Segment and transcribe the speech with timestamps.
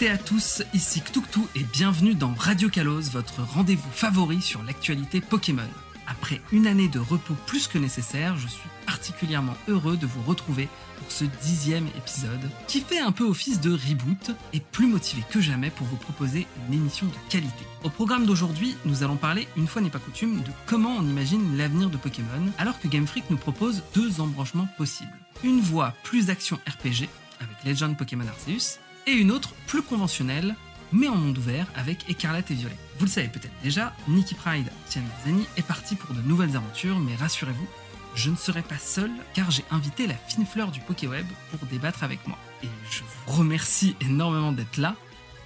[0.00, 4.62] toutes et à tous, ici Ktuktu et bienvenue dans Radio Kalos, votre rendez-vous favori sur
[4.62, 5.68] l'actualité Pokémon.
[6.06, 10.68] Après une année de repos plus que nécessaire, je suis particulièrement heureux de vous retrouver
[10.96, 15.40] pour ce dixième épisode qui fait un peu office de reboot et plus motivé que
[15.40, 17.66] jamais pour vous proposer une émission de qualité.
[17.84, 21.58] Au programme d'aujourd'hui, nous allons parler, une fois n'est pas coutume, de comment on imagine
[21.58, 25.18] l'avenir de Pokémon alors que Game Freak nous propose deux embranchements possibles.
[25.44, 27.06] Une voie plus action RPG
[27.40, 30.54] avec Legend Pokémon Arceus et une autre plus conventionnelle
[30.92, 32.76] mais en monde ouvert avec Écarlate et Violet.
[32.98, 36.98] Vous le savez peut-être déjà, Nikki Pride, Tian Zani est parti pour de nouvelles aventures,
[36.98, 37.68] mais rassurez-vous,
[38.14, 42.02] je ne serai pas seul car j'ai invité la fine fleur du Pokéweb pour débattre
[42.02, 42.38] avec moi.
[42.62, 44.96] Et je vous remercie énormément d'être là.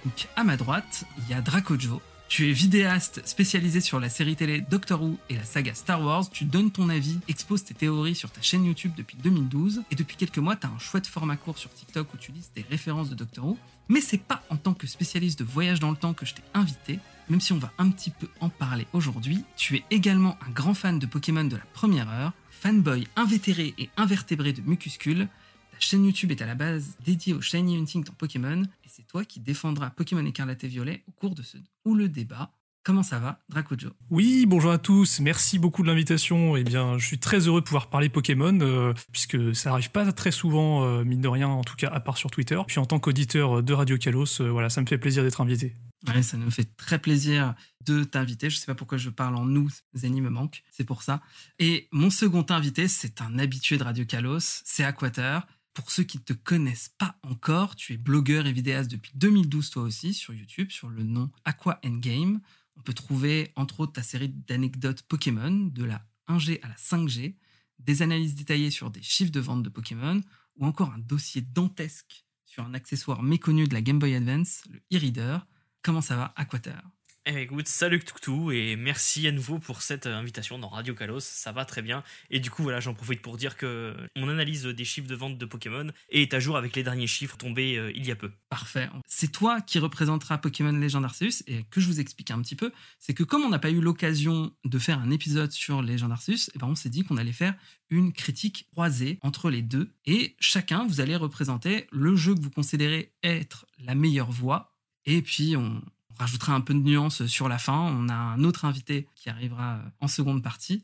[0.03, 4.35] Donc à ma droite, il y a Dracojo, tu es vidéaste spécialisé sur la série
[4.35, 6.29] télé Doctor Who et la saga Star Wars.
[6.29, 9.83] Tu donnes ton avis, exposes tes théories sur ta chaîne YouTube depuis 2012.
[9.91, 12.49] Et depuis quelques mois, tu as un chouette format court sur TikTok où tu lises
[12.55, 13.57] des références de Doctor Who.
[13.89, 16.41] Mais c'est pas en tant que spécialiste de voyage dans le temps que je t'ai
[16.55, 19.43] invité, même si on va un petit peu en parler aujourd'hui.
[19.55, 23.89] Tu es également un grand fan de Pokémon de la première heure, fanboy invétéré et
[23.97, 25.27] invertébré de Mucuscule.
[25.71, 28.63] Ta chaîne YouTube est à la base dédiée au Shiny Hunting dans Pokémon,
[28.95, 32.51] c'est toi qui défendras Pokémon Écarlate et Violet au cours de ce ou le débat.
[32.81, 33.89] Comment ça va, Dracojo?
[34.09, 36.55] Oui, bonjour à tous, merci beaucoup de l'invitation.
[36.55, 40.13] Eh bien, je suis très heureux de pouvoir parler Pokémon, euh, puisque ça arrive pas
[40.13, 42.57] très souvent, euh, mine de rien, en tout cas à part sur Twitter.
[42.67, 45.75] Puis en tant qu'auditeur de Radio Kalos, euh, voilà, ça me fait plaisir d'être invité.
[46.07, 48.49] Ouais, ça nous fait très plaisir de t'inviter.
[48.49, 51.21] Je sais pas pourquoi je parle en nous, Zeni me manque, c'est pour ça.
[51.59, 55.39] Et mon second invité, c'est un habitué de Radio Kalos, c'est Aquater.
[55.75, 59.69] Pour ceux qui ne te connaissent pas encore, tu es blogueur et vidéaste depuis 2012
[59.71, 62.39] toi aussi sur YouTube sur le nom Aqua Endgame.
[62.77, 67.35] On peut trouver entre autres ta série d'anecdotes Pokémon de la 1G à la 5G,
[67.79, 70.21] des analyses détaillées sur des chiffres de vente de Pokémon
[70.55, 74.81] ou encore un dossier dantesque sur un accessoire méconnu de la Game Boy Advance, le
[74.97, 75.45] e-reader.
[75.81, 76.81] Comment ça va, Aquater
[77.27, 81.21] eh écoute, salut Tuktu et merci à nouveau pour cette euh, invitation dans Radio Kalos,
[81.21, 82.03] ça va très bien.
[82.29, 85.39] Et du coup, voilà, j'en profite pour dire que mon analyse des chiffres de vente
[85.39, 88.31] de Pokémon est à jour avec les derniers chiffres tombés euh, il y a peu.
[88.49, 88.89] Parfait.
[89.07, 92.71] C'est toi qui représenteras Pokémon Legend Arceus et que je vous explique un petit peu,
[92.99, 96.51] c'est que comme on n'a pas eu l'occasion de faire un épisode sur Legend Arceus,
[96.53, 97.55] eh ben on s'est dit qu'on allait faire
[97.89, 102.51] une critique croisée entre les deux et chacun vous allez représenter le jeu que vous
[102.51, 104.75] considérez être la meilleure voie
[105.05, 105.81] et puis on,
[106.15, 107.77] on rajoutera un peu de nuance sur la fin.
[107.77, 110.83] On a un autre invité qui arrivera en seconde partie.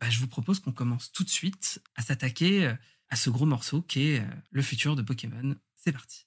[0.00, 2.74] Bah, je vous propose qu'on commence tout de suite à s'attaquer
[3.08, 5.56] à ce gros morceau qui est le futur de Pokémon.
[5.76, 6.26] C'est parti.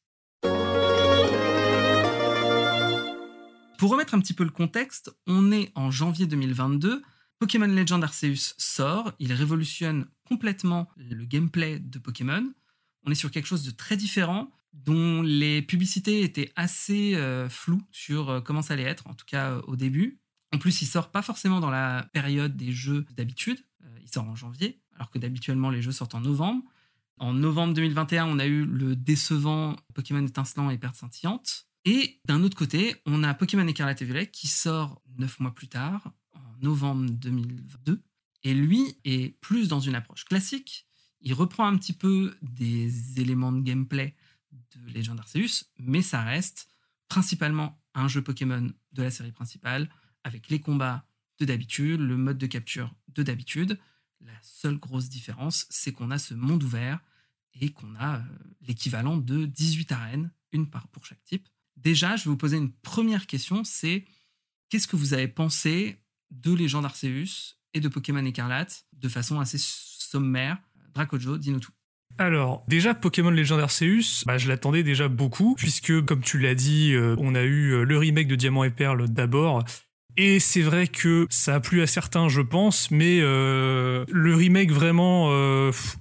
[3.78, 7.02] Pour remettre un petit peu le contexte, on est en janvier 2022.
[7.40, 12.52] Pokémon Legend Arceus sort, il révolutionne complètement le gameplay de Pokémon.
[13.06, 17.82] On est sur quelque chose de très différent dont les publicités étaient assez euh, floues
[17.92, 20.20] sur euh, comment ça allait être, en tout cas euh, au début.
[20.54, 23.60] En plus, il sort pas forcément dans la période des jeux d'habitude,
[24.02, 26.64] il sort en janvier, alors que d'habituellement les jeux sortent en novembre.
[27.20, 31.68] En novembre 2021, on a eu le décevant Pokémon étincelant et perte scintillante.
[31.86, 35.68] Et d'un autre côté, on a Pokémon écarlate et violet qui sort neuf mois plus
[35.68, 38.02] tard, en novembre 2022.
[38.44, 40.88] Et lui est plus dans une approche classique.
[41.22, 44.16] Il reprend un petit peu des éléments de gameplay
[44.52, 46.70] de Legend Arceus, mais ça reste
[47.08, 49.90] principalement un jeu Pokémon de la série principale,
[50.24, 51.06] avec les combats
[51.40, 53.80] de d'habitude, le mode de capture de d'habitude.
[54.22, 57.00] La seule grosse différence, c'est qu'on a ce monde ouvert
[57.60, 58.24] et qu'on a euh,
[58.62, 61.48] l'équivalent de 18 arènes, une par pour chaque type.
[61.78, 64.06] Déjà, je vais vous poser une première question, c'est
[64.70, 69.58] qu'est-ce que vous avez pensé de Legend Arceus et de Pokémon Écarlate de façon assez
[69.60, 70.62] sommaire?
[70.94, 71.72] Dracojo, dis-nous tout.
[72.20, 76.92] Alors, déjà, Pokémon Legend Arceus, bah, je l'attendais déjà beaucoup, puisque, comme tu l'as dit,
[76.94, 79.64] euh, on a eu euh, le remake de Diamant et Perle d'abord,
[80.22, 84.72] et c'est vrai que ça a plu à certains, je pense, mais euh, le remake
[84.72, 85.30] vraiment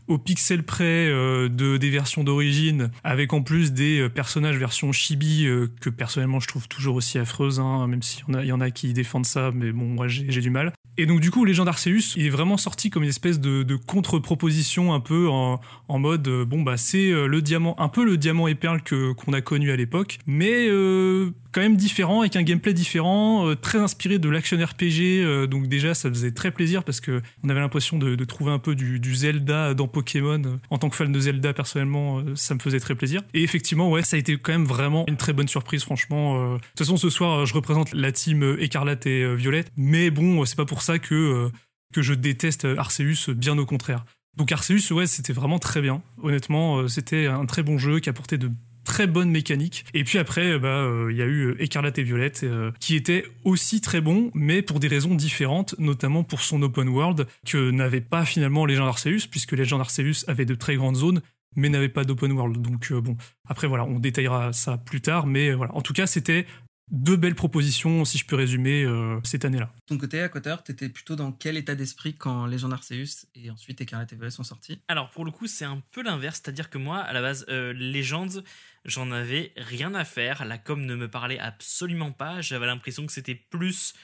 [0.09, 5.47] au pixel près de des versions d'origine, avec en plus des personnages version chibi
[5.81, 8.61] que personnellement je trouve toujours aussi affreuses, hein, même s'il y en a, y en
[8.61, 10.73] a qui défendent ça, mais bon, moi j'ai du mal.
[11.01, 14.93] Et donc du coup, Legend Arceus, il est vraiment sorti comme une espèce de, contre-proposition
[14.93, 18.49] un peu en, mode euh, bon bah c'est euh, le diamant, un peu le diamant
[18.49, 22.75] et perle qu'on a connu à l'époque, mais euh, quand même différent avec un gameplay
[22.75, 25.49] différent, très inspiré de l'action RPG.
[25.49, 28.75] donc déjà, ça faisait très plaisir parce que on avait l'impression de, trouver un peu
[28.75, 30.43] du, Zelda dans Pokémon.
[30.71, 33.23] En tant que fan de Zelda, personnellement, ça me faisait très plaisir.
[33.35, 36.55] Et effectivement, ouais, ça a été quand même vraiment une très bonne surprise, franchement.
[36.55, 40.57] De toute façon, ce soir, je représente la team Écarlate et Violette, mais bon, c'est
[40.57, 41.49] pas pour ça que, euh,
[41.93, 44.05] que je déteste Arceus, bien au contraire.
[44.37, 46.03] Donc Arceus, ouais, c'était vraiment très bien.
[46.23, 48.51] Honnêtement, euh, c'était un très bon jeu qui apportait de
[48.89, 49.85] très bonne mécanique.
[49.93, 52.47] Et puis après, bah, il y a eu Écarlate et Violette,
[52.81, 57.27] qui était aussi très bon, mais pour des raisons différentes, notamment pour son open world,
[57.47, 61.21] que n'avait pas finalement Legend Arceus, puisque Legend Arceus avait de très grandes zones,
[61.55, 62.63] mais n'avait pas d'open world.
[62.63, 65.75] Donc bon, après voilà, on détaillera ça plus tard, mais voilà.
[65.75, 66.47] En tout cas, c'était
[66.91, 69.71] deux belles propositions, si je peux résumer, euh, cette année-là.
[69.89, 73.51] De ton côté, à Cotter, t'étais plutôt dans quel état d'esprit quand Legend Arceus et
[73.51, 74.81] ensuite Écarlate et Violet sont sortis?
[74.89, 77.73] Alors, pour le coup, c'est un peu l'inverse, c'est-à-dire que moi, à la base, euh,
[77.75, 78.43] Legends,
[78.89, 83.13] j'en avais rien à faire, la com ne me parlait absolument pas, j'avais l'impression que
[83.13, 83.95] c'était plus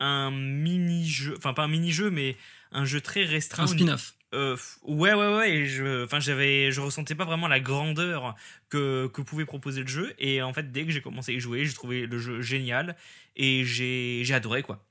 [0.00, 2.36] un mini-jeu, enfin pas un mini-jeu, mais
[2.72, 3.64] un jeu très restreint.
[3.64, 4.14] Un spin-off.
[4.34, 5.50] Euh, ouais, ouais, ouais.
[5.52, 8.34] Et je, enfin, j'avais, je ressentais pas vraiment la grandeur
[8.68, 10.14] que, que pouvait proposer le jeu.
[10.18, 12.96] Et en fait, dès que j'ai commencé à y jouer, j'ai trouvé le jeu génial
[13.36, 14.84] et j'ai, j'ai adoré quoi.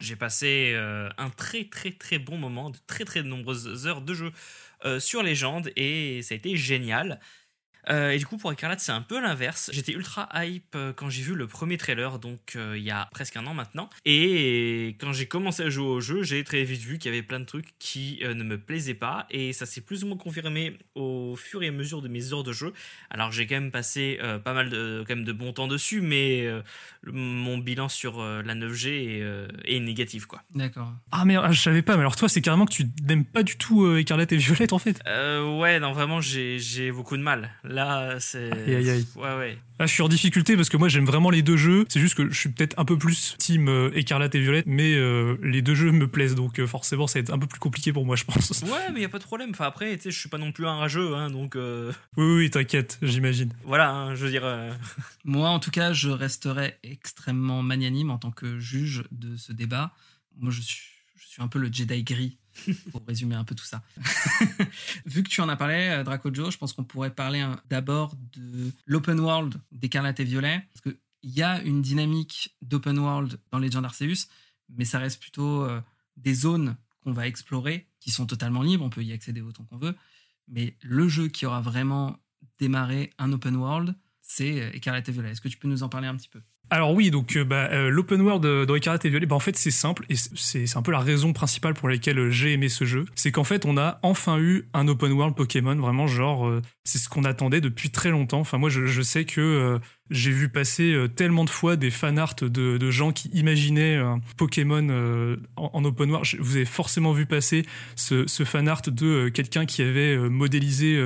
[0.00, 4.14] J'ai passé euh, un très très très bon moment, de très très nombreuses heures de
[4.14, 4.32] jeu
[4.84, 7.20] euh, sur Légende et ça a été génial.
[7.90, 9.70] Euh, et du coup, pour Écarlate, c'est un peu l'inverse.
[9.72, 13.08] J'étais ultra hype euh, quand j'ai vu le premier trailer, donc euh, il y a
[13.12, 13.88] presque un an maintenant.
[14.04, 17.22] Et quand j'ai commencé à jouer au jeu, j'ai très vite vu qu'il y avait
[17.22, 19.26] plein de trucs qui ne me plaisaient pas.
[19.30, 22.44] Et ça s'est plus ou moins confirmé au fur et à mesure de mes heures
[22.44, 22.72] de jeu.
[23.10, 26.46] Alors j'ai quand même passé pas mal de, quand même de bon temps dessus, mais
[27.04, 29.22] mon bilan sur la 9G
[29.64, 30.42] est, négatif, quoi.
[30.54, 30.92] D'accord.
[31.12, 33.42] Ah, mais ah, je savais pas, mais alors toi, c'est carrément que tu n'aimes pas
[33.42, 35.00] du tout Écarlate et Violette, en fait?
[35.06, 37.50] Ouais, non, vraiment, j'ai beaucoup de mal.
[37.68, 38.50] Là, c'est.
[39.14, 39.58] Ouais, ouais.
[39.78, 41.84] Là, je suis en difficulté parce que moi, j'aime vraiment les deux jeux.
[41.90, 44.94] C'est juste que je suis peut-être un peu plus team euh, écarlate et violette, mais
[44.94, 47.60] euh, les deux jeux me plaisent, donc euh, forcément, ça va être un peu plus
[47.60, 48.62] compliqué pour moi, je pense.
[48.62, 49.50] Ouais, mais y a pas de problème.
[49.50, 51.56] Enfin, après, tu sais, je suis pas non plus un rageux, hein, donc.
[51.56, 53.52] Oui, oui, t'inquiète, j'imagine.
[53.64, 54.46] Voilà, hein, je veux dire.
[55.24, 59.92] moi, en tout cas, je resterai extrêmement magnanime en tant que juge de ce débat.
[60.38, 60.80] Moi, je suis,
[61.16, 62.38] je suis un peu le Jedi gris
[62.90, 63.82] pour résumer un peu tout ça.
[65.06, 68.16] Vu que tu en as parlé, euh, Draco Joe, je pense qu'on pourrait parler d'abord
[68.36, 70.64] de l'open world d'Écarlate et Violet.
[70.72, 74.28] Parce qu'il y a une dynamique d'open world dans Legend Arceus,
[74.68, 75.80] mais ça reste plutôt euh,
[76.16, 79.78] des zones qu'on va explorer, qui sont totalement libres, on peut y accéder autant qu'on
[79.78, 79.94] veut.
[80.48, 82.18] Mais le jeu qui aura vraiment
[82.58, 85.30] démarré un open world, c'est euh, Écarlate et Violet.
[85.30, 86.40] Est-ce que tu peux nous en parler un petit peu?
[86.70, 89.56] Alors oui, donc euh, bah, euh, l'open world dans Écarlate et Violet, bah, en fait
[89.56, 93.06] c'est simple et c'est un peu la raison principale pour laquelle j'ai aimé ce jeu.
[93.14, 96.50] C'est qu'en fait on a enfin eu un open world Pokémon, vraiment genre
[96.84, 98.40] c'est ce qu'on attendait depuis très longtemps.
[98.40, 99.78] Enfin moi je sais que
[100.10, 104.20] j'ai vu passer euh, tellement de fois des fanarts de, de gens qui imaginaient un
[104.36, 106.26] Pokémon euh, en, open world.
[106.38, 107.64] Vous avez forcément vu passer
[107.96, 110.98] ce, ce fanart de euh, quelqu'un qui avait modélisé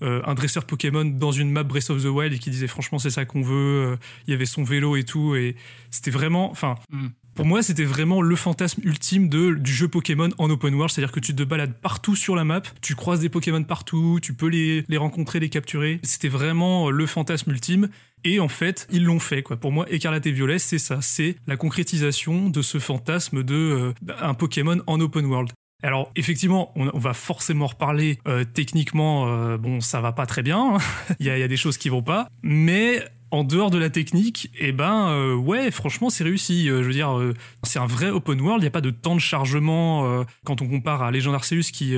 [0.00, 3.10] un dresseur Pokémon dans une map Breath of the Wild et qui disait franchement c'est
[3.10, 3.96] ça qu'on veut.
[4.26, 5.56] Il y avait son vélo et tout et
[5.90, 7.08] c'était vraiment, enfin, mm.
[7.36, 11.12] Pour moi, c'était vraiment le fantasme ultime de, du jeu Pokémon en open world, c'est-à-dire
[11.12, 14.46] que tu te balades partout sur la map, tu croises des Pokémon partout, tu peux
[14.46, 16.00] les, les rencontrer, les capturer.
[16.02, 17.90] C'était vraiment le fantasme ultime.
[18.26, 19.40] Et en fait, ils l'ont fait.
[19.42, 20.98] Pour moi, Écarlate et Violet, c'est ça.
[21.00, 25.52] C'est la concrétisation de ce fantasme de euh, un Pokémon en open world.
[25.84, 29.28] Alors effectivement, on, va forcément reparler euh, techniquement.
[29.28, 30.74] Euh, bon, ça va pas très bien.
[30.74, 30.78] Hein.
[31.20, 34.72] il y, a, des choses qui vont pas, mais en dehors de la technique, eh
[34.72, 36.70] ben euh, ouais, franchement, c'est réussi.
[36.70, 38.62] Euh, je veux dire, euh, c'est un vrai open world.
[38.62, 41.96] Il n'y a pas de temps de chargement quand on compare à Legend Arceus, qui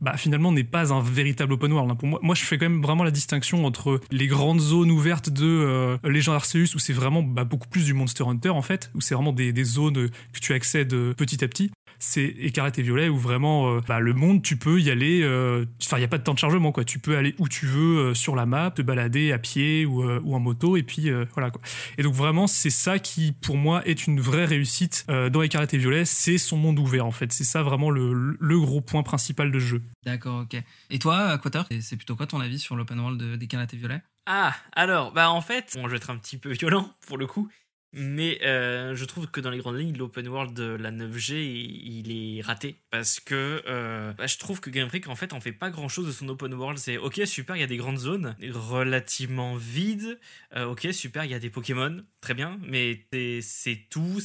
[0.00, 1.90] bah, finalement n'est pas un véritable open world.
[1.90, 1.96] Hein.
[1.96, 5.30] Pour moi, moi, je fais quand même vraiment la distinction entre les grandes zones ouvertes
[5.30, 9.00] de Legend Arceus, où c'est vraiment bah, beaucoup plus du Monster Hunter en fait, où
[9.00, 13.08] c'est vraiment des, des, zones que tu accèdes petit à petit, c'est Écarlate et Violet
[13.08, 16.08] où vraiment euh, bah, le monde tu peux y aller euh, enfin il y a
[16.08, 16.84] pas de temps de chargement quoi.
[16.84, 20.04] Tu peux aller où tu veux euh, sur la map te balader à pied ou,
[20.04, 21.60] ou en moto et puis voilà quoi.
[21.96, 25.78] Et donc vraiment c'est ça qui pour moi est une vraie réussite dans Écarlate et
[25.78, 27.32] Violet c'est son monde ouvert en fait.
[27.32, 29.82] C'est ça vraiment le, le, gros point principal de jeu.
[30.04, 30.60] D'accord ok.
[30.90, 34.02] Et toi Quater c'est plutôt quoi ton avis sur l'open world d'Écarlate et Violet?
[34.26, 37.26] Ah alors bah en fait bon, je vais être un petit peu violent pour le
[37.26, 37.48] coup
[37.92, 42.12] mais euh, je trouve que dans les grandes lignes, l'open world de la 9G, il,
[42.12, 42.76] est raté.
[42.90, 45.88] Parce que euh, bah, je trouve que Game Freak, en fait, en fait pas grand
[45.88, 46.78] chose de son open world.
[46.78, 50.18] C'est ok, super, il y a des grandes zones relativement vides.
[50.54, 52.58] Euh, ok, super, il y a des Pokémon, très bien.
[52.62, 53.06] Mais
[53.40, 54.20] c'est tout.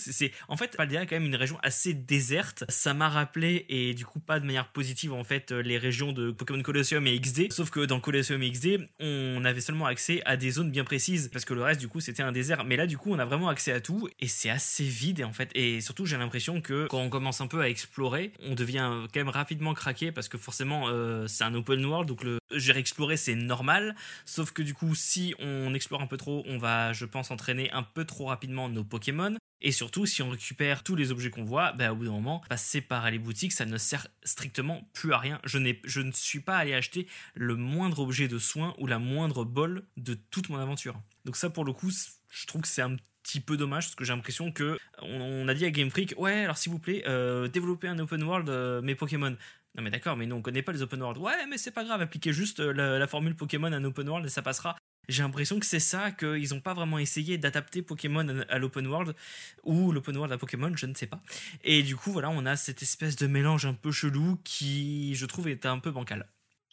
[0.49, 2.65] En fait, Paldea est quand même une région assez déserte.
[2.67, 6.31] Ça m'a rappelé, et du coup, pas de manière positive, en fait, les régions de
[6.31, 7.51] Pokémon Colosseum et XD.
[7.53, 11.29] Sauf que dans Colosseum et XD, on avait seulement accès à des zones bien précises.
[11.31, 12.65] Parce que le reste, du coup, c'était un désert.
[12.65, 15.31] Mais là, du coup, on a vraiment accès à tout et c'est assez vide en
[15.31, 18.89] fait et surtout j'ai l'impression que quand on commence un peu à explorer, on devient
[19.13, 22.79] quand même rapidement craqué parce que forcément euh, c'est un open world donc le gérer
[22.79, 23.95] explorer c'est normal,
[24.25, 27.71] sauf que du coup si on explore un peu trop, on va je pense entraîner
[27.71, 31.45] un peu trop rapidement nos Pokémon et surtout, si on récupère tous les objets qu'on
[31.45, 35.13] voit, bah, au bout d'un moment, passer par les boutiques, ça ne sert strictement plus
[35.13, 35.39] à rien.
[35.45, 39.45] Je, je ne suis pas allé acheter le moindre objet de soin ou la moindre
[39.45, 41.01] bol de toute mon aventure.
[41.23, 41.91] Donc ça, pour le coup,
[42.29, 45.53] je trouve que c'est un petit peu dommage parce que j'ai l'impression que on, a
[45.53, 48.81] dit à Game Freak ouais alors s'il vous plaît euh, développez un open world euh,
[48.81, 49.35] mes Pokémon
[49.75, 51.83] non mais d'accord mais nous on connaît pas les open world ouais mais c'est pas
[51.83, 54.75] grave appliquez juste euh, la, la, formule Pokémon à un open world et ça passera
[55.09, 59.15] j'ai l'impression que c'est ça, qu'ils n'ont pas vraiment essayé d'adapter Pokémon à l'open world
[59.63, 61.21] ou l'open world à Pokémon, je ne sais pas.
[61.63, 65.25] Et du coup, voilà, on a cette espèce de mélange un peu chelou qui, je
[65.25, 66.27] trouve, est un peu bancal.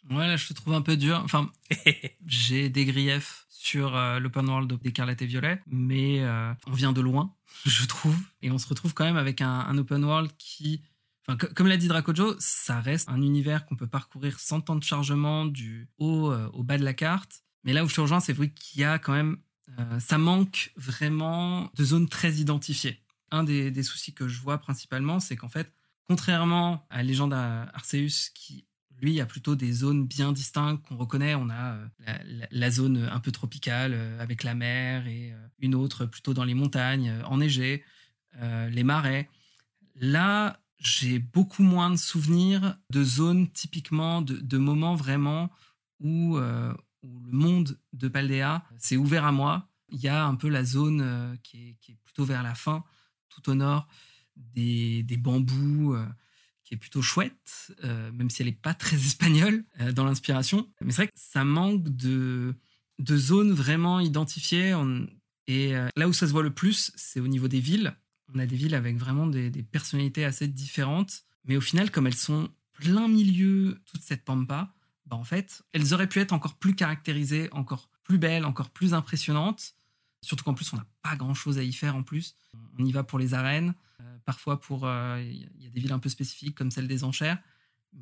[0.09, 1.21] Ouais, là, je te trouve un peu dur.
[1.23, 1.51] Enfin,
[2.25, 7.01] j'ai des griefs sur euh, l'open world d'Écarlate et Violet, mais euh, on vient de
[7.01, 8.17] loin, je trouve.
[8.41, 10.81] Et on se retrouve quand même avec un, open world qui.
[11.27, 14.83] Enfin, comme l'a dit Dracojo, ça reste un univers qu'on peut parcourir sans temps de
[14.83, 18.19] chargement du haut euh, au bas de la carte mais là où je te rejoins,
[18.19, 19.37] c'est vrai qu'il y a quand même,
[19.99, 23.03] ça manque vraiment de zones très identifiées.
[23.29, 25.71] Un des, soucis que je vois principalement, c'est qu'en fait,
[26.09, 28.65] contrairement à Légende Arceus, qui
[29.01, 31.75] lui a plutôt des zones bien distinctes qu'on reconnaît, on a
[32.07, 32.17] euh,
[32.51, 36.53] la, zone un peu tropicale euh, avec la mer et une autre plutôt dans les
[36.53, 37.83] montagnes, enneigées,
[38.41, 39.29] les marais.
[39.95, 45.51] Là, j'ai beaucoup moins de souvenirs de zones typiquement, de, moments vraiment
[45.99, 46.39] où,
[47.03, 49.67] le monde de Paldea s'est ouvert à moi.
[49.89, 52.83] Il y a un peu la zone euh, qui, est, plutôt vers la fin,
[53.29, 53.87] tout au nord,
[54.35, 56.05] des, bambous, euh,
[56.71, 59.63] qui plutôt chouette, euh, même si elle n'est pas très espagnole
[59.93, 60.67] dans l'inspiration.
[60.81, 62.55] Mais c'est vrai que ça manque de,
[62.99, 64.75] de zones vraiment identifiées.
[65.47, 67.95] et là où ça se voit le plus, c'est au niveau des villes.
[68.33, 71.23] On a des villes avec vraiment des, des personnalités assez différentes.
[71.45, 74.73] Mais au final, comme elles sont plein milieu toute cette pampa,
[75.05, 78.93] bah, en fait, elles auraient pu être encore plus caractérisées, encore plus belles, encore plus
[78.93, 79.75] impressionnantes.
[80.21, 82.35] Surtout qu'en plus, on n'a pas grand-chose à y faire en plus.
[82.79, 83.73] On y va pour les arènes, euh,
[84.25, 84.85] parfois pour...
[84.85, 87.37] Euh, il y a des villes un peu spécifiques comme celle des enchères.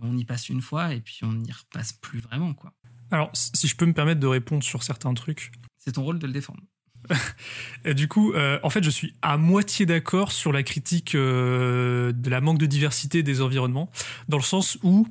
[0.02, 2.54] on y passe une fois et puis on n'y repasse plus vraiment.
[2.54, 2.74] quoi.
[3.12, 5.52] Alors, si je peux me permettre de répondre sur certains trucs.
[5.78, 6.62] C'est ton rôle de le défendre.
[7.96, 12.42] du coup, euh, en fait, je suis à moitié d'accord sur la critique de la
[12.42, 13.90] manque de diversité des environnements,
[14.28, 15.08] dans le sens où,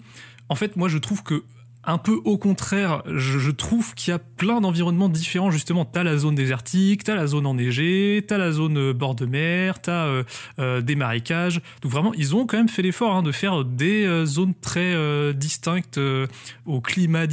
[0.49, 1.45] en fait, moi, je trouve que
[1.89, 5.51] un peu au contraire, je, trouve qu'il y a plein d'environnements différents.
[5.51, 9.25] Justement, t'as la zone désertique, t'as la zone enneigée, t'as la zone euh, bord de
[9.25, 10.23] mer, t'as euh,
[10.59, 11.63] euh, des marécages.
[11.81, 14.95] Donc vraiment, ils ont quand même fait l'effort hein, de faire des zones très
[15.33, 15.99] distinctes
[16.67, 17.27] au climat,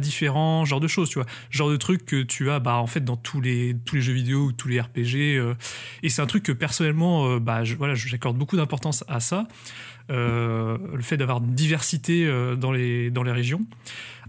[0.00, 3.04] différent, genre de choses, tu vois, genre de trucs que tu as, bah en fait
[3.04, 5.40] dans tous les jeux vidéo ou tous les RPG.
[6.02, 9.48] et c'est un truc que personnellement, bah voilà, j'accorde beaucoup d'importance à ça.
[10.10, 13.60] Euh, le fait d'avoir diversité euh, dans les régions.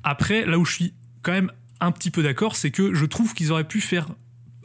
[0.03, 3.33] Après, là où je suis quand même un petit peu d'accord, c'est que je trouve
[3.33, 4.07] qu'ils auraient pu faire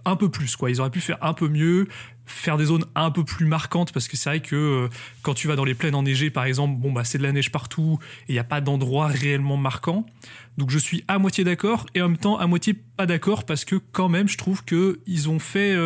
[0.04, 0.70] un peu plus, quoi.
[0.70, 1.88] Ils auraient pu faire un peu mieux,
[2.26, 4.88] faire des zones un peu plus marquantes, parce que c'est vrai que euh,
[5.23, 7.52] quand tu vas dans les plaines enneigées, par exemple, bon, bah, c'est de la neige
[7.52, 10.06] partout, et il n'y a pas d'endroit réellement marquant.
[10.56, 13.64] Donc je suis à moitié d'accord, et en même temps à moitié pas d'accord, parce
[13.64, 15.76] que quand même, je trouve qu'ils ont fait...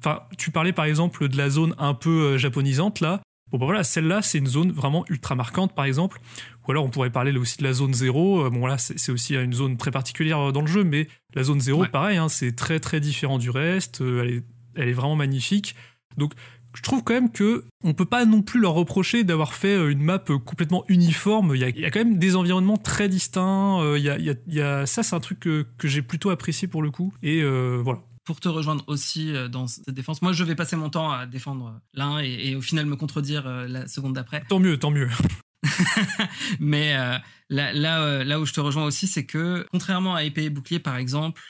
[0.00, 3.22] Enfin, tu parlais par exemple de la zone un peu japonisante, là.
[3.54, 6.20] Bon, bah voilà, celle-là, c'est une zone vraiment ultra marquante, par exemple.
[6.66, 8.46] Ou alors, on pourrait parler aussi de la zone 0.
[8.46, 11.06] Euh, bon, là, c'est aussi une zone très particulière euh, dans le jeu, mais
[11.36, 14.00] la zone 0, pareil, hein, c'est très très différent du reste.
[14.00, 14.44] Euh, elle est,
[14.74, 15.76] elle est vraiment magnifique.
[16.16, 16.32] Donc,
[16.74, 20.02] je trouve quand même que on peut pas non plus leur reprocher d'avoir fait une
[20.02, 21.52] map complètement uniforme.
[21.54, 23.94] Il y a, il y a quand même des environnements très distincts.
[23.94, 26.66] Il y a, il y a, ça, c'est un truc que, que j'ai plutôt apprécié
[26.66, 27.14] pour le coup.
[27.22, 30.22] Et voilà pour te rejoindre aussi euh, dans cette défense.
[30.22, 33.66] Moi, je vais passer mon temps à défendre l'un et, au final me contredire euh,
[33.68, 34.44] la seconde d'après.
[34.48, 35.08] Tant mieux, tant mieux.
[36.60, 40.50] Mais euh, là, là, où je te rejoins aussi, c'est que contrairement à épée et
[40.50, 41.42] bouclier, par exemple,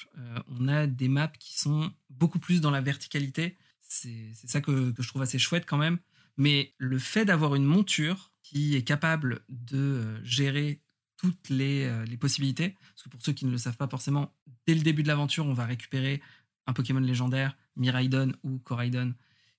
[0.46, 3.56] on a des maps qui sont beaucoup plus dans la verticalité.
[3.80, 5.98] C'est ça que, je trouve assez chouette quand même.
[6.36, 10.80] Mais le fait d'avoir une monture qui est capable de gérer
[11.16, 12.76] toutes les, les, possibilités.
[12.90, 14.32] Parce que pour ceux qui ne le savent pas forcément,
[14.68, 16.22] dès le début de l'aventure, on va récupérer
[16.66, 19.14] un Pokémon légendaire, Miraidon ou Coraidon,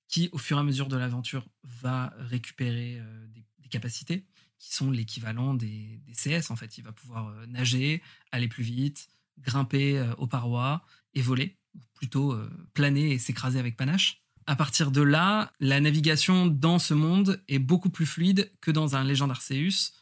[0.07, 4.23] qui au fur et à mesure de l'aventure va récupérer euh, des, capacités
[4.59, 6.77] qui sont l'équivalent des, CS en fait.
[6.77, 9.07] Il va pouvoir euh, nager, aller plus vite,
[9.39, 12.37] grimper euh, aux parois et voler, ou plutôt
[12.73, 14.21] planer et s'écraser avec panache.
[14.45, 18.95] À partir de là, la navigation dans ce monde est beaucoup plus fluide que dans
[18.95, 19.93] un Légende Arceus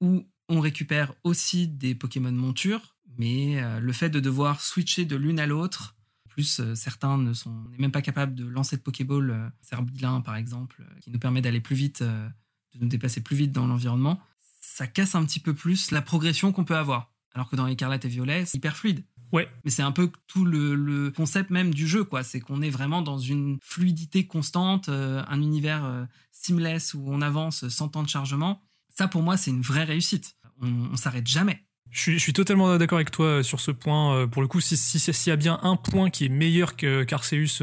[0.00, 5.38] où on récupère aussi des Pokémon montures, mais le fait de devoir switcher de l'une
[5.38, 5.96] à l'autre
[6.30, 11.10] plus, certains ne sont même pas capables de lancer de Pokéball, Serbilin par exemple, qui
[11.10, 14.20] nous permet d'aller plus vite, de nous déplacer plus vite dans l'environnement.
[14.60, 17.12] Ça casse un petit peu plus la progression qu'on peut avoir.
[17.34, 19.04] Alors que dans Écarlate et Violet, c'est hyper fluide.
[19.32, 19.48] Ouais.
[19.64, 22.22] Mais c'est un peu tout le, concept même du jeu, quoi.
[22.22, 27.22] C'est qu'on est vraiment dans une fluidité constante, euh, un univers euh, seamless où on
[27.22, 28.60] avance sans temps de chargement.
[28.88, 30.36] Ça, pour moi, c'est une vraie réussite.
[30.60, 31.64] On, s'arrête jamais.
[31.90, 34.28] Je suis, totalement d'accord avec toi euh, sur ce point.
[34.28, 37.62] Pour le coup, s'il si, si, y a bien un point qui est meilleur qu'Arceus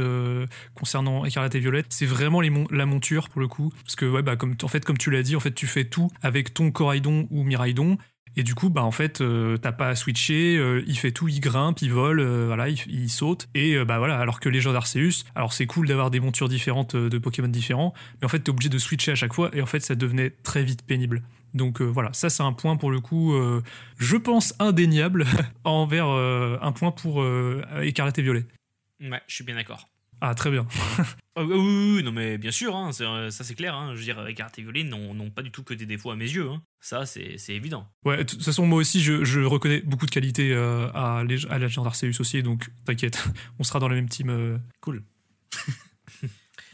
[0.76, 3.72] concernant Écarlate et Violette, c'est vraiment la monture pour le coup.
[3.84, 5.86] Parce que, ouais, bah, comme, en fait, comme tu l'as dit, en fait, tu fais
[5.86, 7.98] tout avec ton Coraidon ou Miraidon.
[8.38, 11.28] Et du coup, bah en fait, euh, t'as pas à switcher, euh, il fait tout,
[11.28, 13.48] il grimpe, il vole, euh, voilà, il, saute.
[13.56, 16.96] Et bah voilà, alors que les gens d'Arceus, alors c'est cool d'avoir des montures différentes
[16.96, 19.66] de Pokémon différents, mais en fait, t'es obligé de switcher à chaque fois, et en
[19.66, 21.24] fait, ça devenait très vite pénible.
[21.58, 23.34] Donc voilà, ça c'est un point pour le coup,
[23.98, 25.26] je pense indéniable
[25.64, 27.26] envers un point pour
[27.82, 28.46] Écarlate et Violet.
[29.02, 29.88] Ouais, je suis bien d'accord.
[30.22, 30.68] Ah, très bien.
[31.40, 33.76] Ah oui, non, mais bien sûr, hein, ça c'est clair.
[33.76, 36.16] Hein, je veux dire, Écarlate et Violet n'ont pas du tout que des défauts à
[36.16, 36.50] mes yeux.
[36.50, 36.64] Hein.
[36.82, 37.88] Ça, c'est évident.
[38.04, 41.68] Ouais, de toute façon, moi aussi, je, reconnais beaucoup de qualités euh, à, à la
[41.86, 43.24] Arceus aussi, donc t'inquiète,
[43.60, 44.32] on sera dans le même team.
[44.32, 44.58] Euh.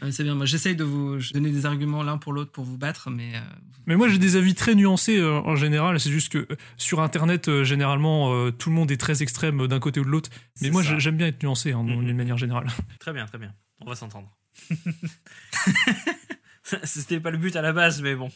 [0.03, 0.13] Cool.
[0.13, 3.09] c'est bien, moi j'essaye de vous donner des arguments l'un pour l'autre pour vous battre,
[3.09, 3.35] mais.
[3.35, 3.39] Euh,
[3.85, 8.51] mais moi j'ai des avis très nuancés en général, c'est juste que sur internet, généralement,
[8.51, 10.29] tout le monde est très extrême d'un côté ou de l'autre,
[10.61, 12.67] mais moi j'aime bien être nuancé hein, d'une manière générale.
[12.99, 14.29] Très bien, très bien, on va s'entendre.
[16.83, 18.31] C'était pas le but à la base, mais bon.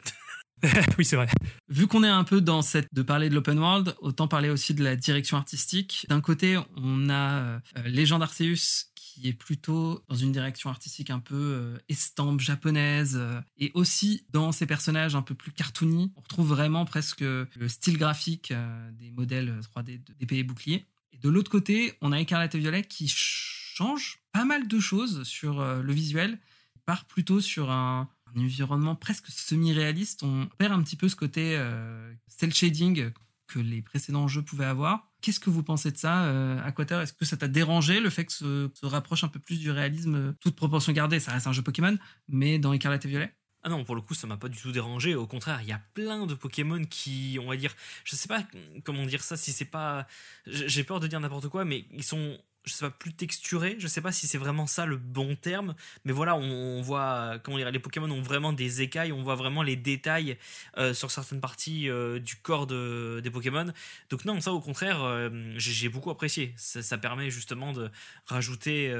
[0.98, 1.28] oui, c'est vrai.
[1.70, 4.74] Vu qu'on est un peu dans cette de parler de l'open world, autant parler aussi
[4.74, 6.06] de la direction artistique.
[6.10, 11.20] D'un côté, on a euh, Légende Arceus qui est plutôt dans une direction artistique un
[11.20, 16.22] peu euh, estampe japonaise euh, et aussi dans ces personnages un peu plus cartoony, on
[16.22, 18.54] retrouve vraiment presque le style graphique
[18.94, 20.86] des modèles 3D d'épée et bouclier.
[21.12, 25.24] Et de l'autre côté, on a Écarlate et Violet qui change pas mal de choses
[25.24, 26.40] sur le visuel,
[26.86, 31.56] part plutôt sur un un environnement presque semi-réaliste, on perd un petit peu ce côté
[31.58, 33.12] euh, cel shading
[33.48, 35.10] que les précédents jeux pouvaient avoir.
[35.22, 38.26] Qu'est-ce que vous pensez de ça, euh, Aquater Est-ce que ça t'a dérangé le fait
[38.26, 41.20] que se, se rapproche un peu plus du réalisme, euh, toute proportion gardée?
[41.20, 43.34] Ça reste un jeu Pokémon, mais dans Écarlate et Violet
[43.64, 45.14] ah non, pour le coup, ça m'a pas du tout dérangé.
[45.16, 48.42] Au contraire, il y a plein de Pokémon qui, on va dire, je sais pas
[48.86, 50.08] comment dire ça, si c'est pas.
[50.46, 53.76] J'ai peur de dire n'importe quoi, mais ils sont je sais pas, plus texturé.
[53.80, 55.76] Je sais pas si c'est vraiment ça le bon terme,
[56.06, 59.64] mais voilà, on, voit, comment dire, les Pokémon ont vraiment des écailles, on voit vraiment
[59.64, 60.38] les détails
[60.78, 63.72] euh, sur certaines parties euh, du corps des Pokémon.
[64.10, 66.54] Donc non, ça au contraire, euh, j'ai beaucoup apprécié.
[66.58, 67.90] Ça, ça, permet justement de
[68.26, 68.94] rajouter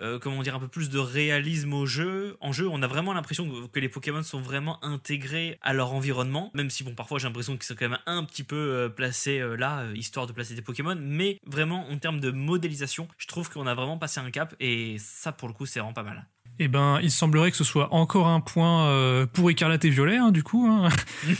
[0.00, 2.36] euh, comment dire, un peu plus de réalisme au jeu.
[2.40, 6.50] En jeu, on a vraiment l'impression que les Pokémon sont vraiment intégrés à leur environnement,
[6.54, 9.40] même si bon, parfois j'ai l'impression qu'ils sont quand même un petit peu euh, placés
[9.40, 10.96] euh, là, histoire de placer des Pokémon.
[10.98, 14.96] Mais vraiment, en termes de modélisation, je trouve qu'on a vraiment passé un cap et
[14.98, 16.26] ça, pour le coup, c'est vraiment pas mal
[16.62, 20.18] eh ben, il semblerait que ce soit encore un point euh, pour Écarlate et Violet,
[20.18, 20.66] hein, du coup.
[20.66, 20.90] Hein.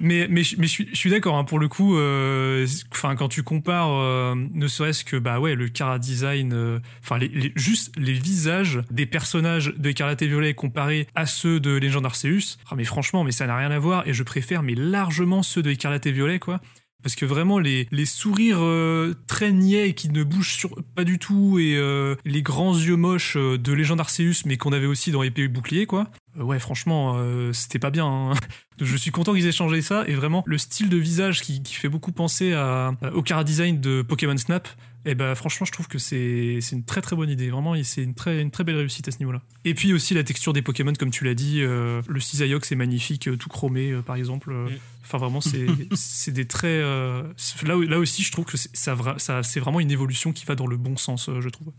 [0.00, 4.34] mais, mais, mais, je suis d'accord, hein, pour le coup, euh, quand tu compares, euh,
[4.34, 9.74] ne serait-ce que, bah ouais, le cara design, enfin, les, juste les visages des personnages
[9.76, 13.46] de Écarlate et Violet comparés à ceux de Legend Arceus, ah, mais franchement, mais ça
[13.46, 16.60] n'a rien à voir, et je préfère, mais largement ceux de Écarlate et Violet, quoi.
[17.02, 21.76] Parce que vraiment, les, sourires euh, très niais qui ne bougent pas du tout, et
[21.76, 25.42] euh, les grands yeux moches euh, de Légende Arceus, mais qu'on avait aussi dans Épée
[25.42, 26.08] et Bouclier, quoi.
[26.36, 27.18] ouais, franchement,
[27.52, 28.06] c'était pas bien.
[28.06, 28.32] Hein.
[28.80, 31.88] Je suis content qu'ils aient changé ça, et vraiment, le style de visage qui, fait
[31.88, 34.68] beaucoup penser à, au cara design de Pokémon Snap,
[35.06, 37.50] et eh ben franchement, je trouve que c'est une très très bonne idée.
[37.50, 39.40] Vraiment, c'est une très, une très belle réussite à ce niveau-là.
[39.64, 43.28] Et puis aussi la texture des Pokémon, comme tu l'as dit, le Cisaiox est magnifique,
[43.38, 44.52] tout chromé par exemple.
[44.52, 44.78] Mm.
[45.10, 46.70] Enfin, vraiment, c'est des traits.
[46.70, 47.24] Euh,
[47.64, 50.66] là, là aussi, je trouve que ça, ça, c'est vraiment une évolution qui va dans
[50.66, 51.72] le bon sens, euh, je trouve.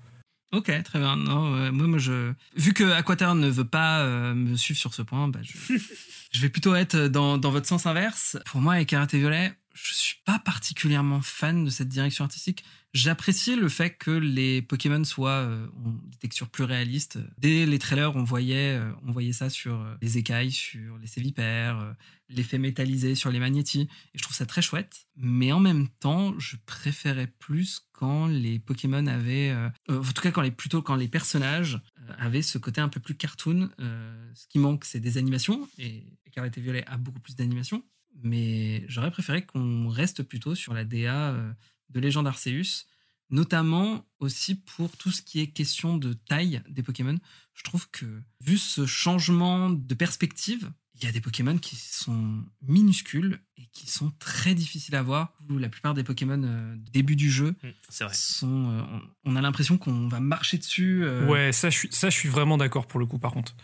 [0.52, 1.16] Ok, très bien.
[1.16, 2.34] Non, moi, moi, je...
[2.58, 5.54] Vu que Aquater ne veut pas euh, me suivre sur ce point, bah, je...
[6.32, 8.38] je vais plutôt être dans, dans, votre sens inverse.
[8.48, 12.64] Pour moi, avec Karate Violet, je suis pas particulièrement fan de cette direction artistique.
[12.94, 15.68] J'appréciais le fait que les Pokémon soient euh,
[16.08, 17.20] des textures plus réalistes.
[17.38, 21.08] Dès les trailers, on voyait, euh, on voyait ça sur euh, les écailles, sur les
[21.08, 21.96] sévipères,
[22.28, 23.88] l'effet métallisé sur les magnétis.
[24.14, 25.08] Et je trouve ça très chouette.
[25.16, 29.56] Mais en même temps, je préférais plus quand les Pokémon avaient,
[29.88, 31.80] en tout cas quand les plutôt quand les personnages
[32.18, 33.70] avaient ce côté un peu plus cartoon.
[33.78, 35.68] ce qui manque, c'est des animations.
[35.78, 37.84] Et Écarlate et Violet a beaucoup plus d'animations.
[38.24, 41.36] Mais j'aurais préféré qu'on reste plutôt sur la DA
[41.90, 42.86] de Légende Arceus,
[43.30, 47.18] notamment aussi pour tout ce qui est question de taille des Pokémon.
[47.54, 48.06] Je trouve que,
[48.42, 53.90] vu ce changement de perspective, il y a des Pokémon qui sont minuscules et qui
[53.90, 55.34] sont très difficiles à voir.
[55.50, 58.14] La plupart des Pokémon euh, début du jeu Mm, C'est vrai.
[58.14, 58.82] sont, euh,
[59.24, 61.04] on, on a l'impression qu'on va marcher dessus.
[61.04, 63.56] euh, Ouais, ça je suis, ça, je suis vraiment d'accord pour le coup, par contre.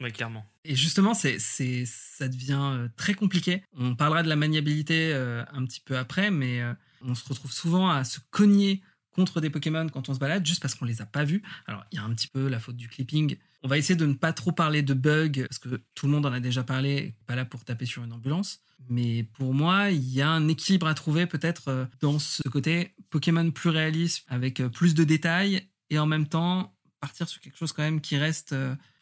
[0.00, 0.44] Ouais, clairement.
[0.64, 3.62] Et justement, c'est, c'est, ça devient euh, très compliqué.
[3.76, 7.52] On parlera de la maniabilité euh, un petit peu après, mais euh, on se retrouve
[7.52, 11.00] souvent à se cogner contre des Pokémon quand on se balade juste parce qu'on les
[11.00, 11.42] a pas vus.
[11.66, 13.36] Alors, il y a un petit peu la faute du clipping.
[13.62, 16.26] On va essayer de ne pas trop parler de bugs parce que tout le monde
[16.26, 18.60] en a déjà parlé, pas là pour taper sur une ambulance.
[18.88, 23.50] Mais pour moi, il y a un équilibre à trouver peut-être dans ce côté Pokémon
[23.52, 27.82] plus réaliste avec plus de détails et en même temps partir sur quelque chose quand
[27.82, 28.54] même qui reste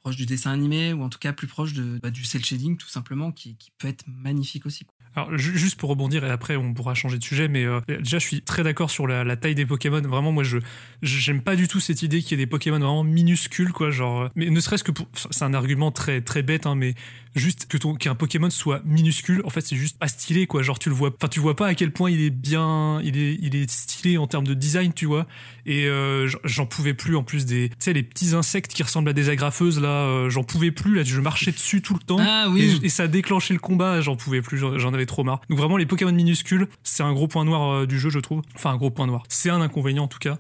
[0.03, 2.89] proche du dessin animé ou en tout cas plus proche bah, du cel shading tout
[2.89, 4.85] simplement qui, qui peut être magnifique aussi.
[5.15, 8.19] Alors, ju- juste pour rebondir, et après on pourra changer de sujet, mais euh, déjà
[8.19, 10.01] je suis très d'accord sur la, la taille des Pokémon.
[10.01, 10.57] Vraiment, moi je
[11.03, 13.91] j'aime pas du tout cette idée qu'il y ait des Pokémon vraiment minuscules, quoi.
[13.91, 15.07] Genre, euh, mais ne serait-ce que pour.
[15.31, 16.95] C'est un argument très, très bête, hein, mais
[17.35, 20.63] juste que ton qu'un Pokémon soit minuscule, en fait, c'est juste pas stylé, quoi.
[20.63, 21.11] Genre, tu le vois.
[21.17, 23.01] Enfin, tu vois pas à quel point il est bien.
[23.03, 25.27] Il est, il est stylé en termes de design, tu vois.
[25.67, 27.69] Et euh, j'en- pouvais plus en plus des.
[27.71, 30.95] Tu sais, les petits insectes qui ressemblent à des agrafeuses, là, euh, j'en pouvais plus,
[30.95, 32.19] là, je marchais dessus tout le temps.
[32.21, 35.25] Ah Et, et ça a déclenché le combat, j'en pouvais plus, j'en j'en avais trop
[35.25, 35.41] marre.
[35.49, 38.43] Donc vraiment, les Pokémon minuscules, c'est un gros point noir euh, du jeu, je trouve.
[38.55, 39.23] Enfin, un gros point noir.
[39.29, 40.39] C'est un inconvénient en tout cas.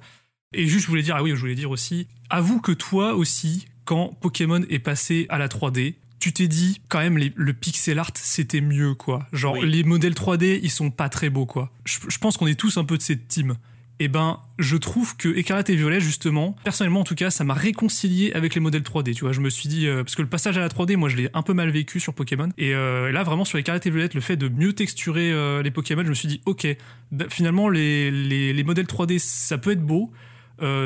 [0.55, 3.67] Et juste, je voulais dire, ah oui, je voulais dire aussi, avoue que toi aussi,
[3.85, 7.99] quand Pokémon est passé à la 3D, tu t'es dit, quand même, les- le pixel
[7.99, 9.27] art, c'était mieux, quoi.
[9.33, 9.69] Genre, Oui.
[9.69, 11.73] les modèles 3D, ils sont pas très beaux, quoi.
[11.85, 13.57] Je, je pense qu'on est tous un peu de cette team.
[13.99, 17.55] Eh ben, je trouve que Écarlate et Violet, justement, personnellement en tout cas, ça m'a
[17.55, 19.15] réconcilié avec les modèles 3D.
[19.15, 21.09] Tu vois, je me suis dit, euh, parce que le passage à la 3D, moi,
[21.09, 22.49] je l'ai un peu mal vécu sur Pokémon.
[22.57, 25.71] Et euh, là, vraiment, sur Écarlate et Violet, le fait de mieux texturer euh, les
[25.73, 26.67] Pokémon, je me suis dit, ok,
[27.13, 30.13] bah, finalement, les, les, les modèles 3D, ça peut être beau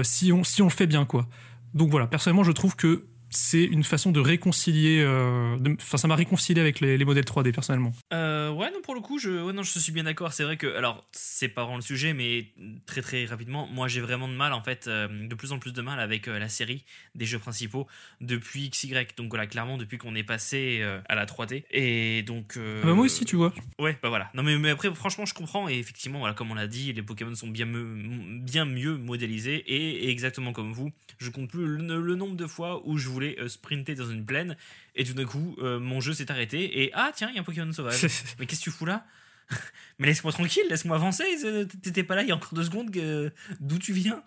[0.02, 1.28] si, on, si on le fait bien, quoi.
[1.74, 3.04] Donc voilà, personnellement, je trouve que
[3.36, 5.00] c'est une façon de réconcilier.
[5.00, 7.92] euh, Enfin, ça m'a réconcilié avec les, les modèles 3D, personnellement.
[8.12, 10.32] Euh, ouais, non, pour le coup, je, ouais, non, je suis bien d'accord.
[10.32, 12.46] C'est vrai que, alors, c'est pas vraiment le sujet, mais
[12.86, 15.72] très très rapidement, moi j'ai vraiment de mal, en fait, euh, de plus en plus
[15.72, 17.86] de mal avec la série des jeux principaux
[18.20, 18.94] depuis XY.
[19.16, 21.64] Donc voilà, clairement, depuis qu'on est passé à la 3D.
[21.70, 22.56] Et donc.
[22.58, 23.52] Ah bah, moi aussi, tu vois.
[23.78, 24.30] Ouais, bah voilà.
[24.34, 25.68] Non, mais, mais après, franchement, je comprends.
[25.68, 29.56] Et effectivement, voilà, comme on l'a dit, les Pokémon sont bien, me- bien mieux modélisés.
[29.66, 33.08] Et, et exactement comme vous, je compte plus le, le nombre de fois où je
[33.08, 34.56] voulais euh, sprinter dans une plaine.
[34.94, 36.82] Et tout d'un coup, euh, mon jeu s'est arrêté.
[36.82, 38.06] Et ah, tiens, il y a un Pokémon sauvage.
[38.38, 39.04] mais qu'est-ce que tu fous là?
[39.98, 41.24] Mais laisse-moi tranquille, laisse-moi avancer.
[41.44, 42.90] euh, T'étais pas là il y a encore deux secondes.
[42.90, 44.22] que- D'où tu viens?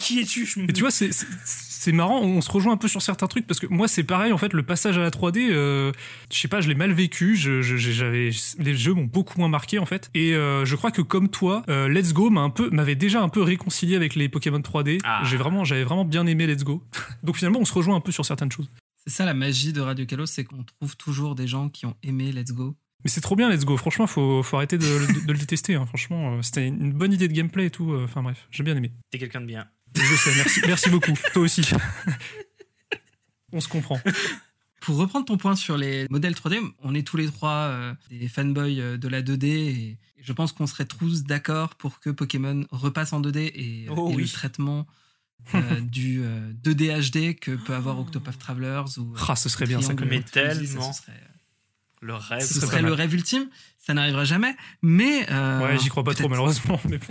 [0.00, 0.48] Qui es-tu?
[0.56, 3.26] Me- Mais tu vois, c'est- c'est c'est marrant, on se rejoint un peu sur certains
[3.26, 5.90] trucs parce que moi, c'est pareil, en fait, le passage à la 3D, euh,
[6.32, 9.80] je sais pas, je l'ai mal vécu, je, j'avais, les jeux m'ont beaucoup moins marqué,
[9.80, 10.08] en fait.
[10.14, 13.20] Et euh, je crois que comme toi, euh, Let's Go m'a un peu, m'avait déjà
[13.20, 14.98] un peu réconcilié avec les Pokémon 3D.
[15.02, 15.22] Ah.
[15.24, 16.84] J'ai vraiment, j'avais vraiment bien aimé Let's Go.
[17.24, 18.70] Donc finalement, on se rejoint un peu sur certaines choses.
[19.04, 21.96] C'est ça la magie de Radio Kalos, c'est qu'on trouve toujours des gens qui ont
[22.04, 22.76] aimé Let's Go.
[23.04, 23.76] Mais c'est trop bien, Let's Go.
[23.76, 25.74] Franchement, faut, faut arrêter de, de- de le détester.
[25.74, 25.86] hein.
[25.86, 27.92] Franchement, euh, c'était une bonne idée de gameplay et tout.
[27.92, 28.92] euh, Enfin bref, j'ai bien aimé.
[29.10, 29.66] T'es quelqu'un de bien.
[29.94, 31.12] Je sais, merci, merci beaucoup.
[31.32, 31.62] Toi aussi.
[33.52, 34.00] on se comprend.
[34.80, 38.28] Pour reprendre ton point sur les modèles 3D, on est tous les trois euh, des
[38.28, 43.12] fanboys de la 2D et je pense qu'on serait tous d'accord pour que Pokémon repasse
[43.12, 44.86] en 2D et, Oh et le traitement
[45.54, 49.80] euh, du euh, 2D HD que peut avoir Octopath Travelers ou Ah, ce serait bien
[49.80, 49.94] ça.
[49.94, 50.20] Triangle quand même.
[50.20, 50.92] Mais ça, tellement.
[50.92, 51.20] ce serait,
[52.02, 52.42] Le rêve.
[52.42, 53.48] ce serait le rêve ultime.
[53.78, 56.78] Ça n'arrivera jamais, mais euh, Ouais, j'y crois pas trop peut-être- malheureusement.
[56.88, 57.06] Mais bon.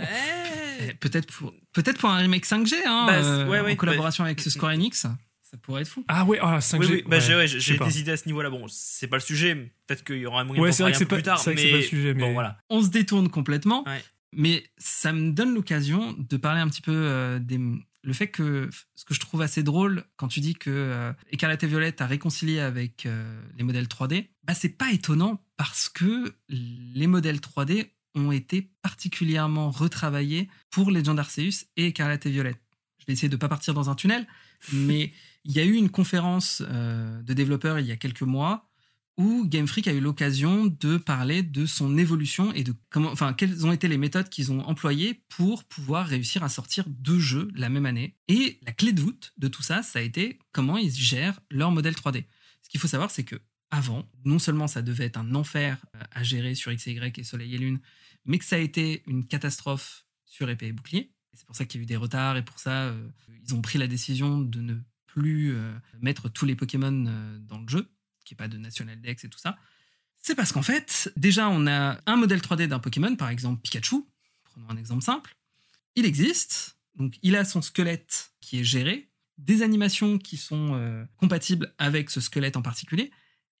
[0.80, 4.24] eh, Peut-être pour peut-être pour un remake 5G hein, Bah, euh, ouais, ouais, en collaboration
[4.24, 6.04] avec Square Enix, ça pourrait être fou.
[6.08, 6.78] Ah ouais, ah, 5G.
[6.78, 8.48] Oui, oui, bah, ouais, j'ai des idées à ce niveau-là.
[8.50, 9.54] Bon, c'est pas le sujet.
[9.86, 11.16] Peut-être qu'il y aura un moyen Ouais, c'est vrai parler que un c'est peu pas,
[11.16, 11.38] plus tard.
[11.38, 12.58] c'est vrai que mais c'est pas le sujet, mais bon, voilà.
[12.70, 14.02] on se détourne complètement, Ouais.
[14.32, 17.58] mais ça me donne l'occasion de parler un petit peu euh, des
[18.02, 21.62] le fait que ce que je trouve assez drôle quand tu dis que euh, Écarlate
[21.62, 26.34] et Violette a réconcilié avec euh, les modèles 3D, bah c'est pas étonnant parce que
[26.48, 32.60] les modèles 3D ont été particulièrement retravaillés pour Legend Arceus et Écarlate et Violette.
[32.98, 34.26] Je vais essayer de pas partir dans un tunnel,
[34.72, 35.12] mais
[35.44, 38.71] il y a eu une conférence euh, de développeurs il y a quelques mois
[39.18, 43.34] où Game Freak a eu l'occasion de parler de son évolution et de comment, enfin,
[43.34, 47.48] quelles ont été les méthodes qu'ils ont employées pour pouvoir réussir à sortir deux jeux
[47.54, 48.16] la même année.
[48.28, 51.70] Et la clé de voûte de tout ça, ça a été comment ils gèrent leur
[51.70, 52.24] modèle 3D.
[52.62, 53.36] Ce qu'il faut savoir, c'est que
[53.70, 57.18] avant, non seulement ça devait être un enfer euh, à gérer sur X et Y
[57.18, 57.80] et Soleil et Lune,
[58.24, 61.12] mais que ça a été une catastrophe sur Épée et Bouclier.
[61.34, 63.08] C'est pour ça qu'il y a eu des retards et pour ça, euh,
[63.46, 64.74] ils ont pris la décision de ne
[65.06, 67.88] plus euh, mettre tous les Pokémon euh, dans le jeu
[68.34, 69.56] pas de National Dex et tout ça,
[70.18, 74.04] c'est parce qu'en fait, déjà, on a un modèle 3D d'un Pokémon, par exemple Pikachu,
[74.44, 75.36] prenons un exemple simple.
[75.96, 81.04] Il existe, donc il a son squelette qui est géré, des animations qui sont euh,
[81.16, 83.10] compatibles avec ce squelette en particulier,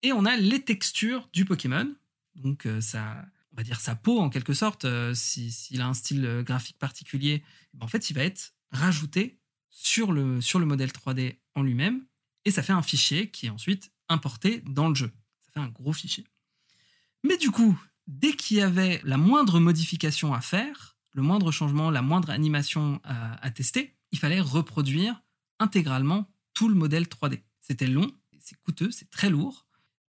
[0.02, 1.92] Et on a les textures du Pokémon.
[2.34, 4.86] Donc, ça, on va dire sa peau en quelque sorte.
[5.14, 7.42] S'il a un style graphique particulier,
[7.74, 9.38] ben, en fait, il va être rajouté
[9.70, 12.04] sur le, sur le modèle 3D en lui-même.
[12.44, 15.10] Et ça fait un fichier qui est ensuite importé dans le jeu.
[15.42, 16.24] Ça fait un gros fichier.
[17.24, 21.90] Mais du coup, dès qu'il y avait la moindre modification à faire, le moindre changement,
[21.90, 25.22] la moindre animation à, tester, il fallait reproduire
[25.58, 27.40] intégralement tout le modèle 3D.
[27.60, 29.66] C'était long, c'est coûteux, c'est très lourd.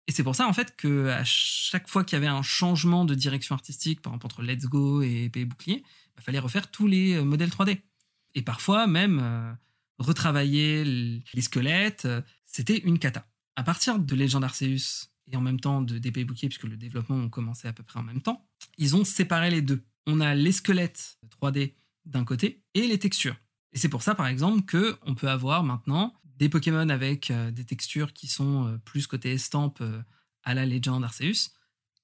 [0.07, 3.05] Et c'est pour ça, en fait, que à chaque fois qu'il y avait un changement
[3.05, 6.71] de direction artistique, par exemple entre Let's Go et Épée Bouclier, il bah, fallait refaire
[6.71, 7.81] tous les euh, modèles 3D.
[8.35, 9.53] Et parfois, même euh,
[9.99, 13.28] retravailler les squelettes, euh, c'était une cata.
[13.59, 17.25] À partir de Legend Arceus et en même temps de d'Épée Bouclier, puisque le développement
[17.25, 19.83] a commencé à peu près en même temps, ils ont séparé les deux.
[20.07, 21.73] On a les squelettes 3D
[22.05, 23.35] d'un côté et les textures.
[23.73, 27.51] Et c'est pour ça, par exemple, que on peut avoir maintenant des Pokémon avec euh,
[27.51, 30.01] des textures qui sont euh, plus côté estampe euh,
[30.43, 31.51] à la Legend Arceus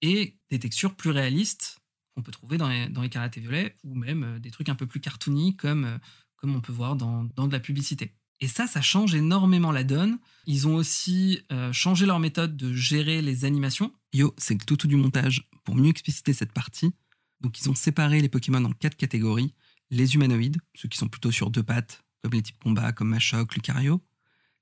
[0.01, 1.79] et des textures plus réalistes
[2.15, 4.99] qu'on peut trouver dans les, dans et Violet ou même des trucs un peu plus
[4.99, 6.01] cartoony comme,
[6.35, 8.13] comme on peut voir dans, dans de la publicité.
[8.41, 10.19] Et ça, ça change énormément la donne.
[10.45, 13.93] Ils ont aussi changé leur méthode de gérer les animations.
[14.13, 16.93] Yo, c'est le tout du montage pour mieux expliciter cette partie.
[17.41, 19.53] Donc ils ont séparé les Pokémon en quatre catégories.
[19.91, 23.53] Les humanoïdes, ceux qui sont plutôt sur deux pattes, comme les types combat, comme Machoc,
[23.53, 24.01] Lucario.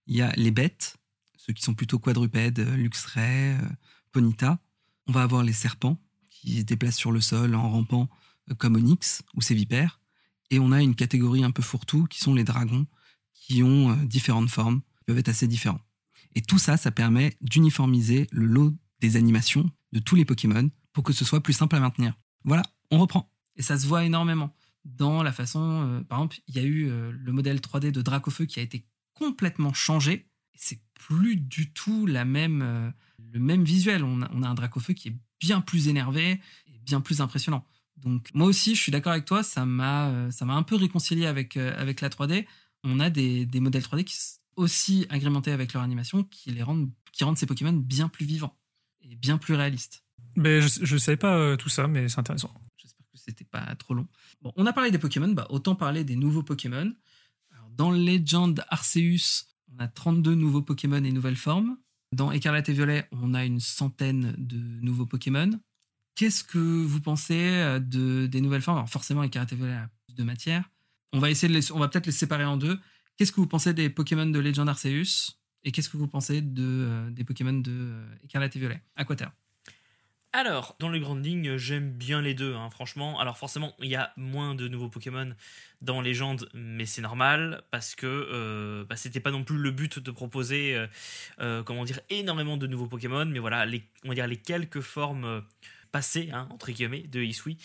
[0.08, 0.98] Il y a les bêtes,
[1.38, 3.70] ceux qui sont plutôt quadrupèdes, Luxray, euh,
[4.12, 4.60] Ponita.
[5.08, 5.98] On va avoir les serpents,
[6.30, 8.10] qui se déplacent sur le sol en rampant,
[8.52, 10.02] euh, comme Onyx ou ses vipères.
[10.52, 12.86] Et on a une catégorie un peu fourre-tout, qui sont les dragons,
[13.48, 15.82] qui ont euh, différentes formes, qui peuvent être assez différents.
[16.36, 21.04] Et tout ça, ça permet d'uniformiser le lot des animations de tous les Pokémon pour
[21.04, 22.14] que ce soit plus simple à maintenir.
[22.44, 23.32] Voilà, on reprend.
[23.56, 26.04] Et ça se voit énormément dans la façon.
[26.10, 29.74] par exemple, il y a eu le modèle 3D de Dracofeu qui a été complètement
[29.74, 30.28] changé.
[30.56, 34.04] C'est plus du tout la même, euh, le même visuel.
[34.04, 37.66] On a, on a un Dracofeu qui est bien plus énervé et bien plus impressionnant.
[37.98, 41.58] Donc moi aussi, je suis d'accord avec toi, ça m'a euh, un peu réconcilié avec
[41.58, 42.46] euh, avec la 3D.
[42.84, 46.64] On a des, des modèles 3D qui sont aussi agrémentés avec leur animation qui les
[46.64, 48.56] rendent qui rendent ces Pokémon bien plus vivants
[49.02, 50.04] et bien plus réalistes.
[50.36, 52.52] Mais je, je savais pas tout ça, mais c'est intéressant.
[52.78, 54.08] J'espère que c'était pas trop long.
[54.42, 56.92] Bon, on a parlé des Pokémon, bah autant parler des nouveaux Pokémon
[57.78, 61.78] dans Legend Arceus, on a 32 nouveaux Pokémon et nouvelles formes.
[62.12, 65.50] Dans Écarlate et Violet, on a une centaine de nouveaux Pokémon.
[66.16, 68.78] Qu'est-ce que vous pensez euh, de, des nouvelles formes?
[68.78, 70.70] Alors forcément, Écarlate et Violet a plus de matière.
[71.14, 72.80] On va essayer de on va peut-être les séparer en deux.
[73.18, 76.64] Qu'est-ce que vous pensez des Pokémon de Legend Arceus et qu'est-ce que vous pensez de,
[76.64, 79.32] euh, des Pokémon de euh, Écarlate et Violet Aquaterre?
[80.36, 83.20] Alors, dans les grandes lignes, j'aime bien les deux, hein, franchement.
[83.20, 85.32] Alors forcément, il y a moins de nouveaux Pokémon
[85.82, 90.00] dans Légende, mais c'est normal parce que euh, bah, c'était pas non plus le but
[90.00, 90.88] de proposer,
[91.40, 93.26] euh, comment dire, énormément de nouveaux Pokémon.
[93.26, 95.44] Mais voilà, les, on va dire les quelques formes
[95.94, 97.58] passées, hein, entre guillemets, de Isui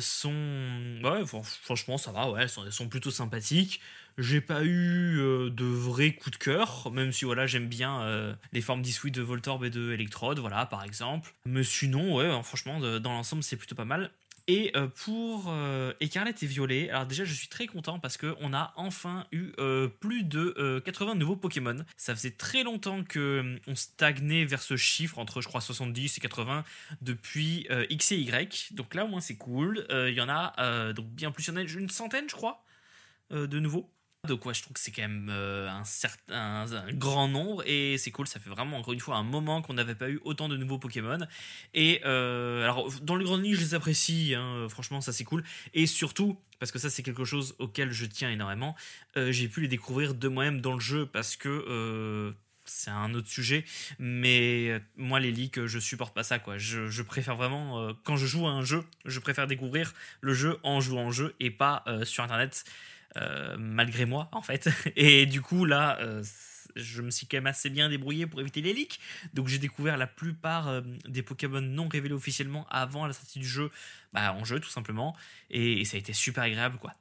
[0.00, 1.24] sont, ouais,
[1.62, 3.80] franchement, ça va, ouais, sont, sont plutôt sympathiques.
[4.18, 8.34] J'ai pas eu euh, de vrais coups de cœur, même si voilà, j'aime bien euh,
[8.52, 11.34] les formes d'Isui de Voltorb et de Electrode, voilà, par exemple.
[11.46, 14.10] Mais sinon, ouais, hein, franchement, dans l'ensemble, c'est plutôt pas mal.
[14.48, 15.54] Et euh, pour
[16.00, 19.52] Écarlate et Violet, alors déjà je suis très content parce qu'on a enfin eu
[20.00, 21.84] plus de 80 nouveaux Pokémon.
[21.96, 26.20] Ça faisait très longtemps que on stagnait vers ce chiffre entre je crois 70 et
[26.20, 26.64] 80
[27.02, 28.72] depuis X et Y.
[28.72, 29.86] Donc là au moins c'est cool.
[29.90, 32.64] Il y en a donc bien plus, il y en a une centaine je crois
[33.30, 33.90] de nouveaux.
[34.28, 37.98] Donc ouais, je trouve que c'est quand même euh, un, certain, un, grand nombre et
[37.98, 40.48] c'est cool, ça fait vraiment encore une fois un moment qu'on n'avait pas eu autant
[40.48, 41.18] de nouveaux Pokémon.
[41.74, 45.42] Et euh, alors dans les grandes lignes, je les apprécie, hein, franchement ça c'est cool.
[45.74, 48.76] Et surtout, parce que ça c'est quelque chose auquel je tiens énormément,
[49.16, 52.32] euh, j'ai pu les découvrir de moi-même dans le jeu parce que
[52.64, 53.64] c'est un autre sujet,
[53.98, 56.58] mais moi les leaks, je supporte pas ça quoi.
[56.58, 60.80] Je, préfère vraiment quand je joue à un jeu, je préfère découvrir le jeu en
[60.80, 62.64] jouant au jeu et pas sur internet.
[63.16, 64.68] Euh, malgré moi en fait.
[64.96, 66.22] Et du coup là, euh,
[66.76, 69.00] je me suis quand même assez bien débrouillé pour éviter les leaks.
[69.34, 73.46] Donc j'ai découvert la plupart euh, des Pokémon non révélés officiellement avant la sortie du
[73.46, 73.70] jeu,
[74.12, 75.14] bah, en jeu tout simplement.
[75.50, 76.92] Et, ça a été super agréable quoi.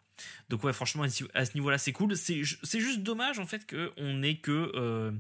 [0.50, 2.18] Donc ouais franchement à ce niveau-là c'est cool.
[2.18, 5.12] C'est juste dommage en fait qu'on n'ait que...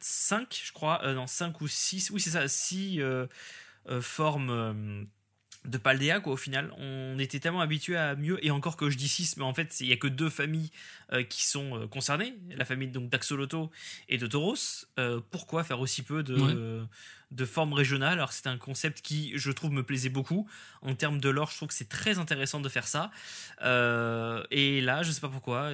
[0.00, 3.00] 5 je crois, non 5 ou 6, oui c'est ça, 6
[4.00, 5.06] formes
[5.64, 6.72] de Paldea quoi au final.
[6.78, 9.80] On était tellement habitué à mieux et encore que je dis 6 mais en fait
[9.80, 10.70] il y a que deux familles
[11.12, 12.34] euh, qui sont euh, concernées.
[12.56, 13.70] La famille donc d'Axoloto
[14.08, 14.86] et de Tauros.
[14.98, 16.84] Euh, pourquoi faire aussi peu de,
[17.34, 18.14] de forme régionale.
[18.14, 20.48] Alors c'était un concept qui, je trouve, me plaisait beaucoup.
[20.82, 23.10] En termes de lore, je trouve que c'est très intéressant de faire ça.
[23.62, 25.72] Euh, et là, je sais pas pourquoi,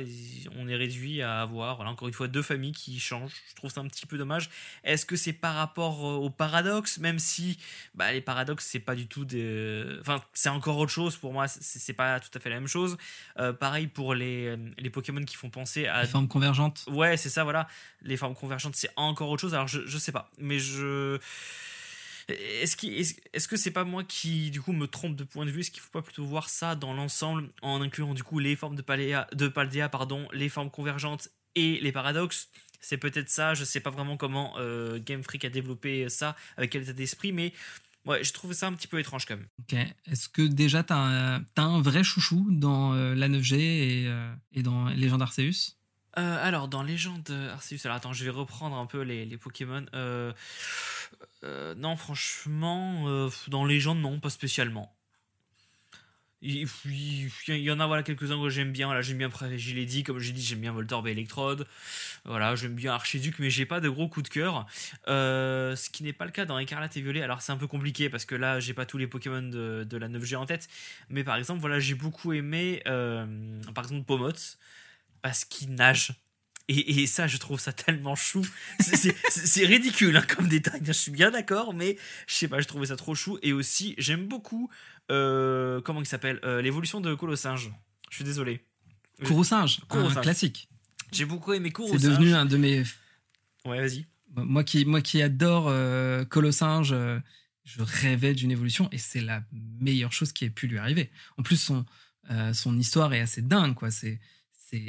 [0.56, 3.32] on est réduit à avoir, voilà, encore une fois, deux familles qui changent.
[3.50, 4.50] Je trouve ça un petit peu dommage.
[4.84, 7.58] Est-ce que c'est par rapport au paradoxe, même si
[7.94, 9.84] bah, les paradoxes, c'est pas du tout des...
[10.00, 12.96] Enfin, c'est encore autre chose pour moi, c'est pas tout à fait la même chose.
[13.38, 16.02] Euh, pareil pour les, les Pokémon qui font penser à...
[16.02, 16.84] Les formes convergentes.
[16.86, 17.66] Ouais, c'est ça, voilà.
[18.02, 19.54] Les formes convergentes, c'est encore autre chose.
[19.54, 21.18] Alors, je, je sais pas, mais je
[22.30, 25.60] est-ce est que c'est pas moi qui du coup me trompe de point de vue?
[25.60, 28.76] Est-ce qu'il faut pas plutôt voir ça dans l'ensemble en incluant du coup les formes
[28.76, 32.48] de, Paléa, de Paldea, pardon, les formes convergentes et les paradoxes?
[32.80, 33.54] C'est peut-être ça.
[33.54, 37.32] Je sais pas vraiment comment euh, Game Freak a développé ça avec quel état d'esprit,
[37.32, 37.52] mais
[38.06, 39.46] je trouve ça un petit peu étrange quand même.
[39.60, 39.78] Ok.
[40.06, 44.62] Est-ce que déjà tu as, un vrai chouchou dans euh, la 9G et, euh, et
[44.62, 45.76] dans Légende Arceus?
[46.14, 49.84] Alors, dans Légende Arceus, alors attends, je vais reprendre un peu les, les Pokémon.
[49.94, 50.32] Euh,
[51.44, 54.94] euh, non, franchement, euh, dans Légende, non, pas spécialement.
[56.42, 56.66] Il,
[57.48, 58.86] y en a voilà, quelques-uns que j'aime bien.
[58.86, 61.66] Voilà, j'aime bien dit comme j'ai dit, j'aime bien Voltorb et Electrode.
[62.24, 64.66] Voilà, j'aime bien Archiduc, mais j'ai pas de gros coups de cœur.
[65.08, 67.20] Euh, ce qui n'est pas le cas dans Écarlate et Violet.
[67.20, 69.96] Alors c'est un peu compliqué parce que là, j'ai pas tous les Pokémon de, de,
[69.98, 70.68] la 9G en tête.
[71.10, 74.56] Mais par exemple, voilà, j'ai beaucoup aimé, par exemple, Pomots
[75.22, 76.12] parce qu'il nage.
[76.72, 78.46] Et, ça, je trouve ça tellement chou.
[78.78, 81.96] C'est ridicule hein, comme détail, je suis bien d'accord, mais
[82.28, 83.38] je sais pas, je trouvais ça trop chou.
[83.42, 84.70] Et aussi, j'aime beaucoup,
[85.10, 87.72] euh, comment il s'appelle euh, L'évolution de Colossinge.
[88.08, 88.64] Je suis désolé.
[89.24, 90.68] Courroucinge, un classique.
[91.10, 92.00] J'ai beaucoup aimé Courroucinge.
[92.00, 92.84] C'est devenu un de mes.
[93.64, 94.06] Ouais, vas-y.
[94.36, 97.18] Moi qui, moi qui adore euh, Colossinge, euh,
[97.64, 101.10] je rêvais d'une évolution et c'est la meilleure chose qui ait pu lui arriver.
[101.36, 101.84] En plus, son,
[102.52, 103.90] son histoire est assez dingue, quoi.
[103.90, 104.20] C'est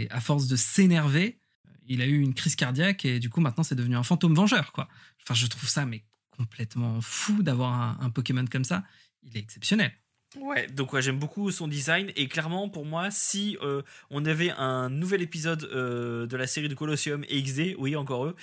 [0.10, 1.39] à force de s'énerver,
[1.88, 4.72] il a eu une crise cardiaque et du coup maintenant c'est devenu un fantôme vengeur
[4.72, 4.88] quoi.
[5.22, 8.84] Enfin je trouve ça mais complètement fou d'avoir un, Pokémon comme ça.
[9.24, 9.91] Il est exceptionnel.
[10.39, 14.52] Ouais, donc ouais, j'aime beaucoup son design et clairement pour moi, si euh, on avait
[14.52, 18.36] un nouvel épisode euh, de la série de Colosseum et XD, oui encore eux,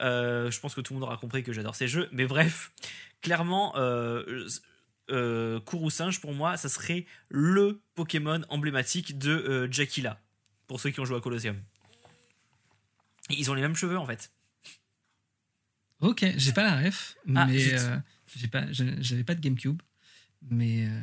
[0.00, 2.72] euh, je pense que tout le monde aura compris que j'adore ces jeux, mais bref,
[3.20, 4.48] clairement, euh,
[5.90, 10.23] Singe pour moi, ça serait le Pokémon emblématique de Jackila,
[10.66, 11.56] pour ceux qui ont joué à Colosseum.
[13.30, 14.30] Ils ont les mêmes cheveux en fait.
[16.00, 17.96] Ok, j'ai pas la ref, ah, mais euh,
[18.36, 19.80] j'ai pas, j'avais pas de GameCube,
[20.50, 21.00] mais, euh,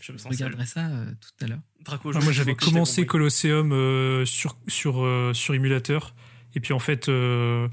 [0.00, 1.60] je, regarderai ça euh, tout à l'heure.
[1.86, 6.14] Ah, moi j'avais commencé Colosseum sur sur sur émulateur,
[6.54, 7.68] et puis en fait, je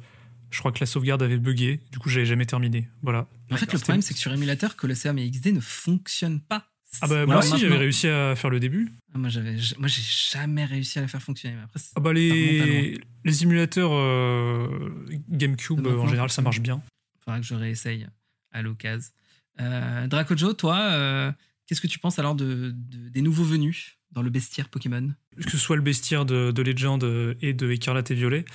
[0.59, 2.89] crois que la sauvegarde avait bugué, du coup j'avais jamais terminé.
[3.01, 3.27] Voilà.
[3.51, 6.67] En fait, le problème c'est que sur émulateur, Colosseum et XD ne fonctionnent pas.
[7.01, 8.91] Ah bah moi aussi j'avais réussi à faire le début.
[9.13, 11.57] Ah, moi j'avais moi j'ai jamais réussi à la faire fonctionner.
[11.63, 14.93] Après, ah bah les les émulateurs euh,
[15.29, 16.81] GameCube en général ça marche bien.
[17.23, 18.07] Faudra que je réessaye
[18.51, 19.11] à l'occasion.
[19.59, 21.31] Euh, Dracojo, toi, euh,
[21.65, 25.13] qu'est-ce que tu penses alors de, des nouveaux venus dans le bestiaire Pokémon?
[25.35, 27.03] Que ce soit le bestiaire de, de Legend
[27.41, 28.45] et de Écarlate et Violet,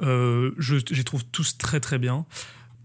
[0.00, 2.26] je, je les trouve tous très très bien.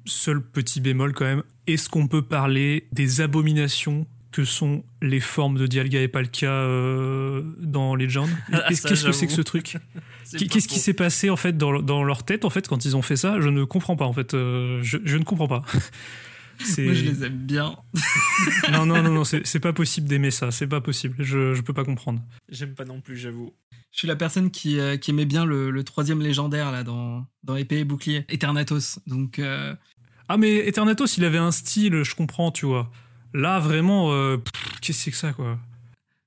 [0.06, 5.58] Seul petit bémol quand même, est-ce qu'on peut parler des abominations que sont les formes
[5.58, 8.28] de Dialga et Palkia euh, dans Legend?
[8.52, 9.78] Ah, qu'est-ce que c'est que ce truc?
[10.32, 13.02] Qu'est-ce qui s'est passé en fait dans, dans, leur tête en fait quand ils ont
[13.02, 13.40] fait ça?
[13.40, 14.34] Je ne comprends pas en fait.
[14.34, 15.64] Euh, je, je, ne comprends pas.
[16.78, 17.78] Moi je les aime bien.
[18.74, 20.52] non non non non, c'est pas possible d'aimer ça.
[20.52, 21.16] C'est pas possible.
[21.20, 22.20] Je je peux pas comprendre.
[22.50, 23.54] J'aime pas non plus, j'avoue.
[23.92, 27.26] Je suis la personne qui, euh, qui aimait bien le, le, troisième légendaire là dans
[27.44, 29.00] dans épée et bouclier, Eternatos.
[29.08, 29.40] Donc
[30.28, 32.92] ah mais Eternatos, il avait un style, je comprends, tu vois.
[33.36, 34.38] Là, vraiment, euh,
[34.82, 35.60] qu'est-ce que c'est que ça, quoi?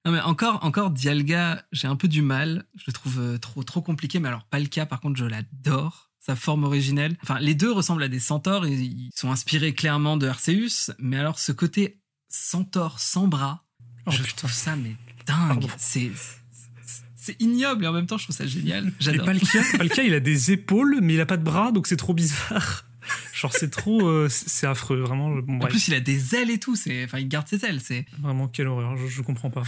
[0.04, 2.66] Non mais encore, encore Dialga, j'ai un peu du mal.
[2.76, 4.20] Je le trouve euh, trop, trop compliqué.
[4.20, 6.10] Mais alors Palka, par contre, je l'adore.
[6.20, 7.16] Sa forme originelle.
[7.22, 8.66] Enfin, les deux ressemblent à des centaures.
[8.66, 10.92] Ils sont inspirés clairement de Arceus.
[10.98, 13.64] Mais alors, ce côté centaure sans bras,
[14.06, 14.94] oh, je trouve ça mais
[15.26, 15.66] dingue.
[15.78, 16.12] C'est
[17.16, 18.92] c'est ignoble et en même temps je trouve ça génial.
[19.00, 19.24] J'adore.
[19.24, 22.14] Palkia, Palkia, il a des épaules mais il a pas de bras donc c'est trop
[22.14, 22.84] bizarre.
[23.32, 24.06] Genre, c'est trop.
[24.06, 25.28] Euh, c'est affreux, vraiment.
[25.28, 26.74] en plus, il a des ailes et tout.
[27.04, 27.80] Enfin, il garde ses ailes.
[27.80, 28.96] C'est Vraiment, quelle horreur.
[28.96, 29.62] Je, je, comprends pas.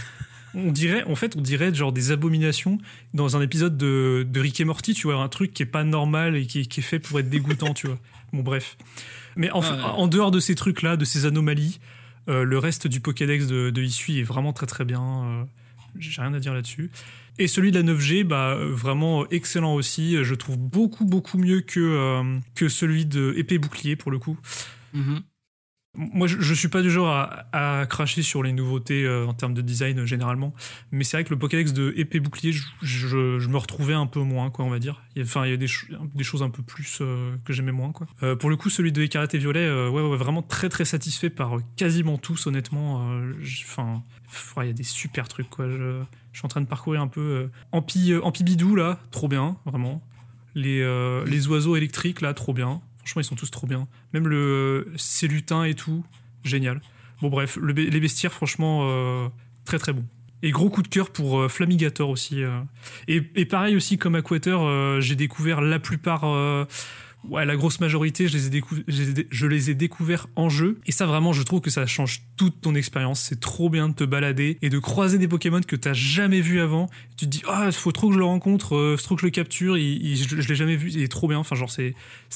[0.53, 2.77] On dirait, en fait, on dirait genre des abominations
[3.13, 5.83] dans un épisode de, de Rick et Morty, tu vois, un truc qui est pas
[5.83, 7.99] normal et qui, est fait pour être dégoûtant, tu vois.
[8.33, 8.77] Bon, bref.
[9.37, 11.79] Mais en, en dehors de ces trucs-là, de ces anomalies,
[12.29, 15.01] euh, le reste du Pokédex de, de Issui est vraiment très très bien.
[15.01, 15.43] Euh,
[15.97, 16.91] j'ai rien à dire là-dessus.
[17.41, 20.23] Et celui de la 9G, bah, vraiment excellent aussi.
[20.23, 24.37] Je trouve beaucoup, beaucoup mieux que, euh, que celui de épée bouclier pour le coup.
[24.93, 25.21] Mhm.
[25.97, 27.47] Moi, je, je suis pas du genre à,
[27.81, 30.53] à cracher sur les nouveautés euh, en termes de design euh, généralement,
[30.93, 34.05] mais c'est vrai que le Pokédex de épée bouclier, je, je- je me retrouvais un
[34.07, 35.01] peu moins, quoi, on va dire.
[35.19, 35.67] Enfin, il y a des,
[36.15, 38.07] des choses un peu plus euh, que j'aimais moins, quoi.
[38.37, 41.57] Pour le coup, celui de écarlate et violet, ouais, ouais, vraiment très très satisfait par
[41.75, 43.11] quasiment tous, honnêtement.
[43.65, 44.01] Enfin,
[44.57, 45.69] il y a des super trucs, quoi.
[45.69, 46.01] Je,
[46.33, 50.01] suis en train de parcourir un peu euh, Ampi, euh, Ampibidou, là, trop bien, vraiment.
[50.55, 52.81] Les, euh, les oiseaux électriques, là, trop bien.
[52.99, 53.87] Franchement, ils sont tous trop bien.
[54.13, 54.37] Même le
[54.87, 56.05] euh, c'est lutin et tout,
[56.43, 56.81] génial.
[57.21, 59.27] Bon bref, les bestiaires, franchement, euh,
[59.65, 60.05] très très bon.
[60.43, 62.41] Et gros coup de cœur pour Flamigator aussi.
[63.07, 66.25] Et, pareil aussi comme Aquater, j'ai découvert la plupart,
[67.29, 70.79] ouais, la grosse majorité, je les, ai décou- découverts en jeu.
[70.85, 73.21] Et ça vraiment, je trouve que ça change toute ton expérience.
[73.21, 76.59] C'est trop bien de te balader et de croiser des Pokémon que t'as jamais vu
[76.61, 76.89] avant.
[77.17, 79.21] Tu te dis, ah, il faut trop que je le rencontre, euh, faut trop que
[79.21, 81.37] je le capture, il- je, je l'ai jamais vu, il est trop bien.
[81.39, 81.93] Enfin, genre, c'était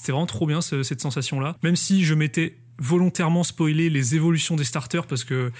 [0.08, 1.56] vraiment trop bien ce- cette sensation-là.
[1.64, 5.52] Même si je m'étais volontairement spoilé les évolutions des starters parce que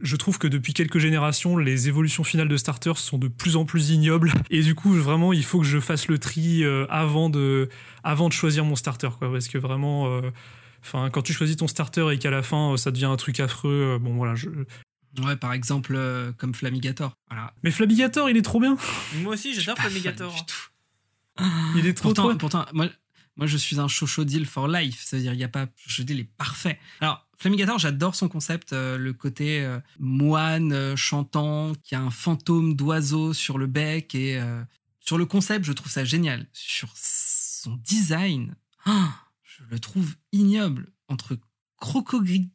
[0.00, 3.64] je trouve que depuis quelques générations, les évolutions finales de starters sont de plus en
[3.64, 4.32] plus ignobles.
[4.50, 7.68] Et du coup, vraiment, il faut que je fasse le tri euh, avant, de,
[8.02, 9.08] avant de choisir mon starter.
[9.18, 10.30] Quoi, parce que vraiment, euh,
[10.82, 13.40] enfin, quand tu choisis ton starter et qu'à la fin, euh, ça devient un truc
[13.40, 14.34] affreux, bon voilà.
[14.34, 14.48] Je...
[15.18, 17.16] Ouais, par exemple, euh, comme Flamigator.
[17.28, 17.52] Voilà.
[17.62, 18.76] Mais Flabigator, il est trop bien.
[19.22, 20.32] Moi aussi, j'adore Flamigator.
[20.32, 21.44] du tout.
[21.76, 22.36] Il est trop Pourtant, trop.
[22.36, 22.88] pourtant moi,
[23.36, 25.02] moi, je suis un Chochodil for life.
[25.04, 25.66] C'est-à-dire, il y a pas.
[25.76, 26.78] Chochodil est parfait.
[27.00, 32.10] Alors, Flamigator, j'adore son concept, euh, le côté euh, moine euh, chantant, qui a un
[32.10, 34.14] fantôme d'oiseau sur le bec.
[34.14, 34.38] Et
[35.00, 36.46] sur le concept, je trouve ça génial.
[36.52, 40.92] Sur son design, ah, je le trouve ignoble.
[41.08, 41.38] Entre
[41.78, 42.50] Crocogrille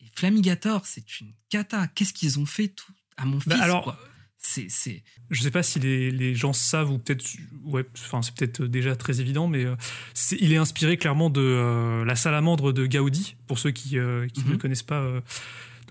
[0.00, 1.88] et Flamigator, c'est une cata.
[1.88, 3.98] Qu'est-ce qu'ils ont fait tout à mon fils Bah, alors, quoi?
[4.44, 7.24] C'est, c'est, Je sais pas si les, les gens savent ou peut-être,
[7.64, 9.76] ouais, enfin c'est peut-être déjà très évident, mais euh,
[10.14, 13.36] c'est- il est inspiré clairement de euh, la salamandre de Gaudi.
[13.46, 14.52] Pour ceux qui, euh, qui ne Mhm.
[14.52, 15.20] le connaissent pas, euh,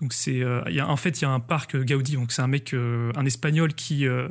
[0.02, 2.12] donc c'est, euh, il y a en fait il y a un parc euh, Gaudi,
[2.12, 4.28] donc c'est un mec, euh, un espagnol qui euh,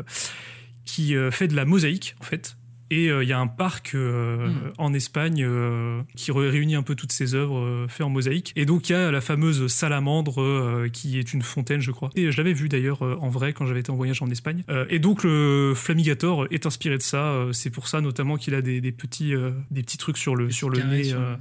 [0.86, 2.58] qui euh, fait de la mosaïque en fait.
[2.92, 4.74] Et euh, il y a un parc euh, Mhm.
[4.78, 8.52] en Espagne euh, qui ré- réunit un peu toutes ses œuvres euh, faites en mosaïque.
[8.56, 12.10] Et donc il y a la fameuse salamandre euh, qui est une fontaine, je crois.
[12.16, 14.64] Et je l'avais vu d'ailleurs euh, en vrai quand j'avais été en voyage en Espagne.
[14.70, 17.32] Euh, et donc le Flamigator est inspiré de ça.
[17.32, 20.36] Euh, c'est pour ça notamment qu'il a des, des petits euh, des petits trucs sur
[20.36, 21.04] le sur le nez.
[21.06, 21.36] sur- euh,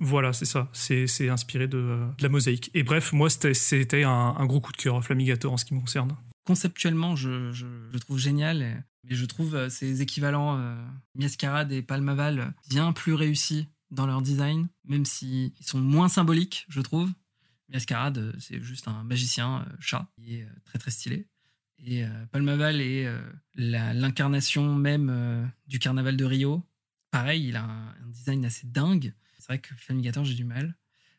[0.00, 0.68] voilà, c'est ça.
[0.72, 2.70] C'est c'est inspiré de, euh, de la mosaïque.
[2.74, 5.74] Et bref, moi c'était c'était un, un gros coup de cœur Flamigator en ce qui
[5.74, 6.16] me concerne.
[6.46, 8.84] conceptuellement, je, je, je trouve génial.
[9.04, 10.74] Mais je trouve euh, ces équivalents euh,
[11.14, 16.66] Miascarade et Palmaval euh, bien plus réussis dans leur design, même s'ils sont moins symboliques,
[16.68, 17.12] je trouve.
[17.68, 21.28] Miascarade, c'est juste un magicien chat qui est très très stylé.
[21.78, 23.08] Et Palmaval est
[23.54, 26.62] l'incarnation même du carnaval de Rio.
[27.10, 29.12] Pareil, il a un, design assez dingue.
[29.38, 30.74] C'est vrai que Flamigator, j'ai du mal.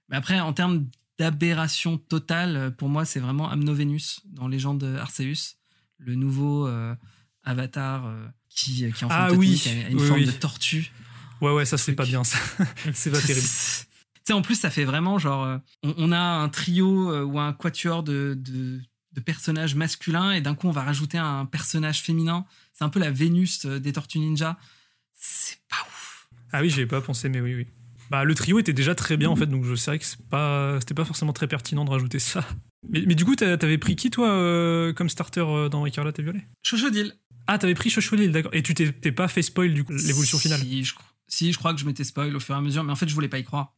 [0.09, 5.55] Mais après, en termes d'aberration totale, pour moi, c'est vraiment Amnovenus dans Légende Arceus,
[5.97, 6.67] le nouveau
[7.45, 10.25] avatar euh, qui, qui en Ah oui, a une oui, forme oui.
[10.25, 10.91] de tortue.
[11.41, 12.37] Ouais, ouais, ça c'est pas bien, ça.
[12.93, 13.45] c'est pas terrible.
[13.47, 15.43] Tu sais, en plus, ça fait vraiment genre.
[15.43, 18.79] euh, on, on a un trio euh, ou un quatuor de, de,
[19.13, 22.45] de personnages masculins et d'un coup, on va rajouter un personnage féminin.
[22.73, 24.57] C'est un peu la Vénus euh, des Tortues Ninja.
[25.13, 26.27] C'est pas ouf.
[26.51, 27.67] Ah oui, j'y ai pas pensé, mais oui, oui.
[28.11, 30.77] Bah, le trio était déjà très bien en fait, donc je sais que c'est pas,
[30.79, 32.45] c'était pas forcément très pertinent de rajouter ça.
[32.87, 36.21] Mais, mais du coup, t'avais pris qui toi euh, comme starter euh, dans Écarlate et
[36.21, 37.15] Violet Chochodil.
[37.47, 38.53] Ah, t'avais pris Chochodil, d'accord.
[38.53, 40.59] Et tu t'es pas fait spoil du coup l'évolution finale.
[40.61, 42.83] Si je, cro- si, je crois que je m'étais spoil au fur et à mesure,
[42.83, 43.73] mais en fait, je voulais pas y croire.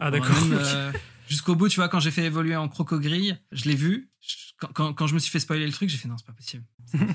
[0.00, 0.34] Ah d'accord.
[0.52, 0.92] Euh,
[1.28, 4.10] Jusqu'au bout, tu vois, quand j'ai fait évoluer en crocogrille, je l'ai vu.
[4.20, 6.26] Je- Quand, quand- quand je me suis fait spoiler le truc, j'ai fait non, c'est
[6.26, 6.64] pas possible.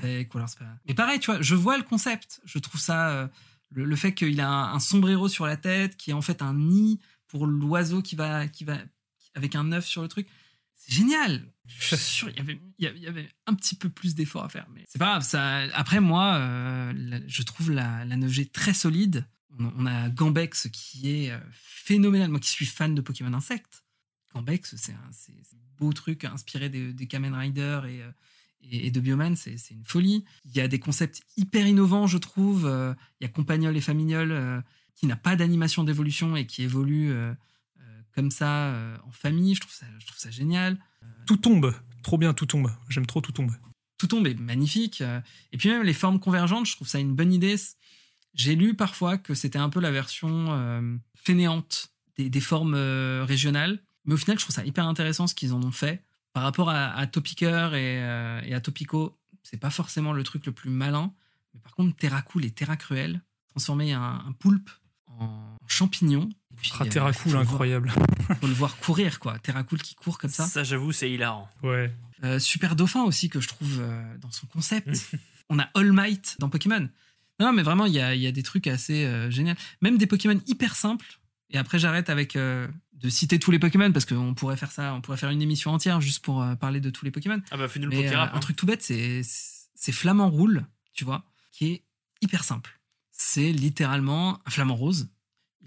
[0.00, 0.64] Fake, alors c'est pas.
[0.86, 2.40] Mais pareil, tu vois, je vois le concept.
[2.44, 3.10] Je trouve ça.
[3.10, 3.28] euh,
[3.70, 6.42] le, le fait qu'il a un, un sombrero sur la tête, qui est en fait
[6.42, 8.78] un nid pour l'oiseau qui va, qui va.
[9.34, 10.26] avec un œuf sur le truc.
[10.88, 11.52] C'est génial.
[11.68, 14.66] Je suis sûr, il y avait, il y un petit peu plus d'efforts à faire.
[14.74, 15.22] Mais c'est pas grave.
[15.22, 19.26] Ça, après, moi, euh, la- je trouve la, la 9G très solide.
[19.58, 22.30] On, on a Gambex qui est euh, phénoménal.
[22.30, 23.84] Moi qui suis fan de Pokémon Insectes.
[24.34, 28.10] Gambex, c'est un, c'est- c'est un beau truc inspiré des, des Kamen Rider et, euh,
[28.62, 30.24] et, et de Bioman, c'est c'est une folie.
[30.46, 32.62] Il y a des concepts hyper innovants, je trouve.
[33.20, 34.64] Il y a Compagnol et Famignol
[34.96, 37.12] qui n'a pas d'animation d'évolution et qui évolue
[38.18, 39.54] comme ça euh, en famille.
[39.54, 40.76] Je trouve ça, je trouve ça génial.
[41.24, 42.68] Tout tombe, trop bien, tout tombe.
[42.88, 43.52] J'aime trop tout tombe.
[43.96, 45.00] tout tombe est magnifique.
[45.02, 45.20] Euh,
[45.52, 47.54] Et puis même les formes convergentes, je trouve ça une bonne idée.
[48.34, 53.24] J'ai lu parfois que c'était un peu la version euh, fainéante des, des formes euh,
[53.24, 53.80] régionales.
[54.04, 56.02] Mais au final, je trouve ça hyper intéressant ce qu'ils en ont fait.
[56.32, 60.44] Par rapport à, à Topiqueur et, euh, et à Topico, c'est pas forcément le truc
[60.46, 61.12] le plus malin.
[61.54, 64.70] Mais par contre, Terra Cool et Terra Cruel, transformer un, un poulpe
[65.06, 66.28] en champignon,
[66.60, 67.92] Puis, Ah, euh, Terracool, faut le voir- incroyable.
[68.40, 69.38] Faut le voir courir, quoi.
[69.38, 70.46] Terracool qui court comme ça.
[70.46, 71.48] Ça, j'avoue, c'est hilarant.
[71.62, 71.92] Ouais.
[72.24, 75.10] Euh, Super Dauphin aussi, que je trouve euh, dans son concept.
[75.50, 76.88] On a All Might dans Pokémon.
[77.40, 79.54] Non, mais vraiment, il y a, il y a des trucs assez euh, géniaux.
[79.80, 81.06] Même des Pokémon hyper simples.
[81.50, 84.92] Et après, j'arrête avec euh, de citer tous les Pokémon parce qu'on pourrait faire ça,
[84.94, 87.40] on pourrait faire une émission entière juste pour euh, parler de tous les Pokémon.
[87.52, 88.34] Ah bah, fais-nous le euh, Pokérap.
[88.34, 89.22] un truc tout bête, c'est
[89.74, 91.82] c'est Flamant Roule, tu vois, qui est
[92.20, 92.78] hyper simple.
[93.12, 95.08] C'est littéralement un flamant rose.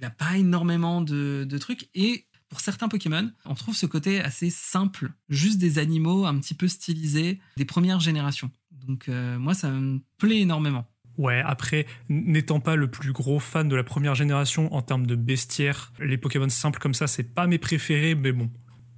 [0.01, 1.89] Il n'a pas énormément de, de trucs.
[1.93, 6.53] Et pour certains Pokémon, on trouve ce côté assez simple, juste des animaux un petit
[6.53, 8.51] peu stylisés des premières générations.
[8.87, 10.85] Donc euh, moi, ça me plaît énormément.
[11.17, 15.15] Ouais, après, n'étant pas le plus gros fan de la première génération en termes de
[15.15, 18.49] bestiaire, les Pokémon simples comme ça, c'est pas mes préférés, mais bon,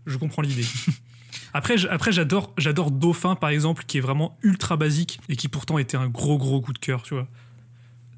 [0.05, 0.65] je comprends l'idée.
[1.53, 5.77] après, après j'adore, j'adore Dauphin, par exemple, qui est vraiment ultra basique et qui pourtant
[5.77, 7.27] était un gros gros coup de cœur, tu vois.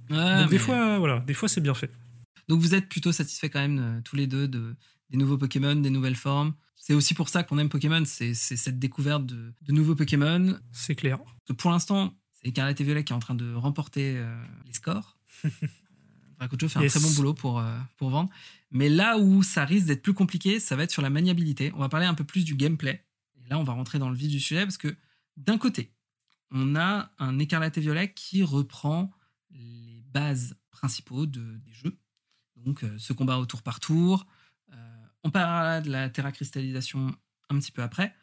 [0.09, 1.89] Donc des fois, voilà, des fois c'est bien fait.
[2.47, 4.75] Donc vous êtes plutôt satisfaits quand même euh, tous les deux de,
[5.09, 6.53] des nouveaux Pokémon, des nouvelles formes.
[6.75, 10.59] C'est aussi pour ça qu'on aime Pokémon, c'est cette découverte de, de nouveaux Pokémon.
[10.71, 11.19] C'est clair.
[11.57, 15.17] Pour l'instant, c'est Écarlate et Violet qui est en train de remporter euh, les scores.
[16.41, 16.95] Euh, Dracocho fait Yes.
[16.97, 18.29] un très bon boulot pour, euh, pour vendre.
[18.69, 21.71] Mais là où ça risque d'être plus compliqué, ça va être sur la maniabilité.
[21.75, 23.05] On va parler un peu plus du gameplay.
[23.37, 24.97] Et là, on va rentrer dans le vif du sujet parce que
[25.37, 25.93] d'un côté,
[26.51, 29.11] on a un Écarlate et Violet qui reprend
[29.51, 31.97] les bases principaux de, des jeux.
[32.65, 34.27] Donc, euh, ce combat au tour par tour.
[34.73, 34.75] Euh,
[35.23, 37.15] on parlera de la terra cristallisation
[37.49, 38.13] un petit peu après.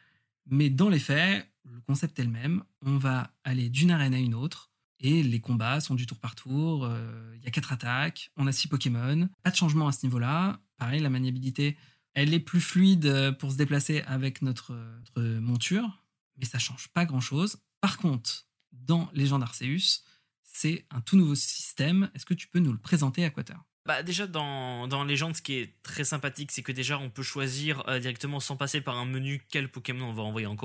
[0.45, 2.63] Mais dans les faits, le concept est le même.
[2.81, 4.69] On va aller d'une arène à une autre.
[4.99, 6.85] Et les combats sont du tour par tour.
[6.85, 8.31] euh, Il y a quatre attaques.
[8.37, 9.29] On a six Pokémon.
[9.43, 10.59] Pas de changement à ce niveau-là.
[10.77, 11.77] Pareil, la maniabilité,
[12.13, 16.03] elle est plus fluide euh, pour se déplacer avec notre, notre monture.
[16.37, 17.57] Mais ça change pas grand-chose.
[17.79, 20.03] Par contre, dans Légende Arceus,
[20.43, 22.09] c'est un tout nouveau système.
[22.13, 25.55] Est-ce que tu peux nous le présenter, Aquater Bah déjà dans, dans Légende, ce qui
[25.55, 29.05] est très sympathique, c'est que déjà on peut choisir euh, directement sans passer par un
[29.05, 30.55] menu quel Pokémon on va envoyer en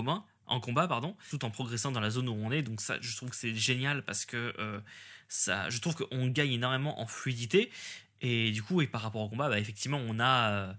[0.49, 2.62] en combat pardon, tout en progressant dans la zone où on est.
[2.62, 4.81] Donc ça, je trouve que c'est génial parce que euh,
[5.29, 7.71] ça, je trouve qu'on gagne énormément en fluidité.
[8.21, 10.73] Et du coup, et par rapport au combat, bah, effectivement, on a, euh,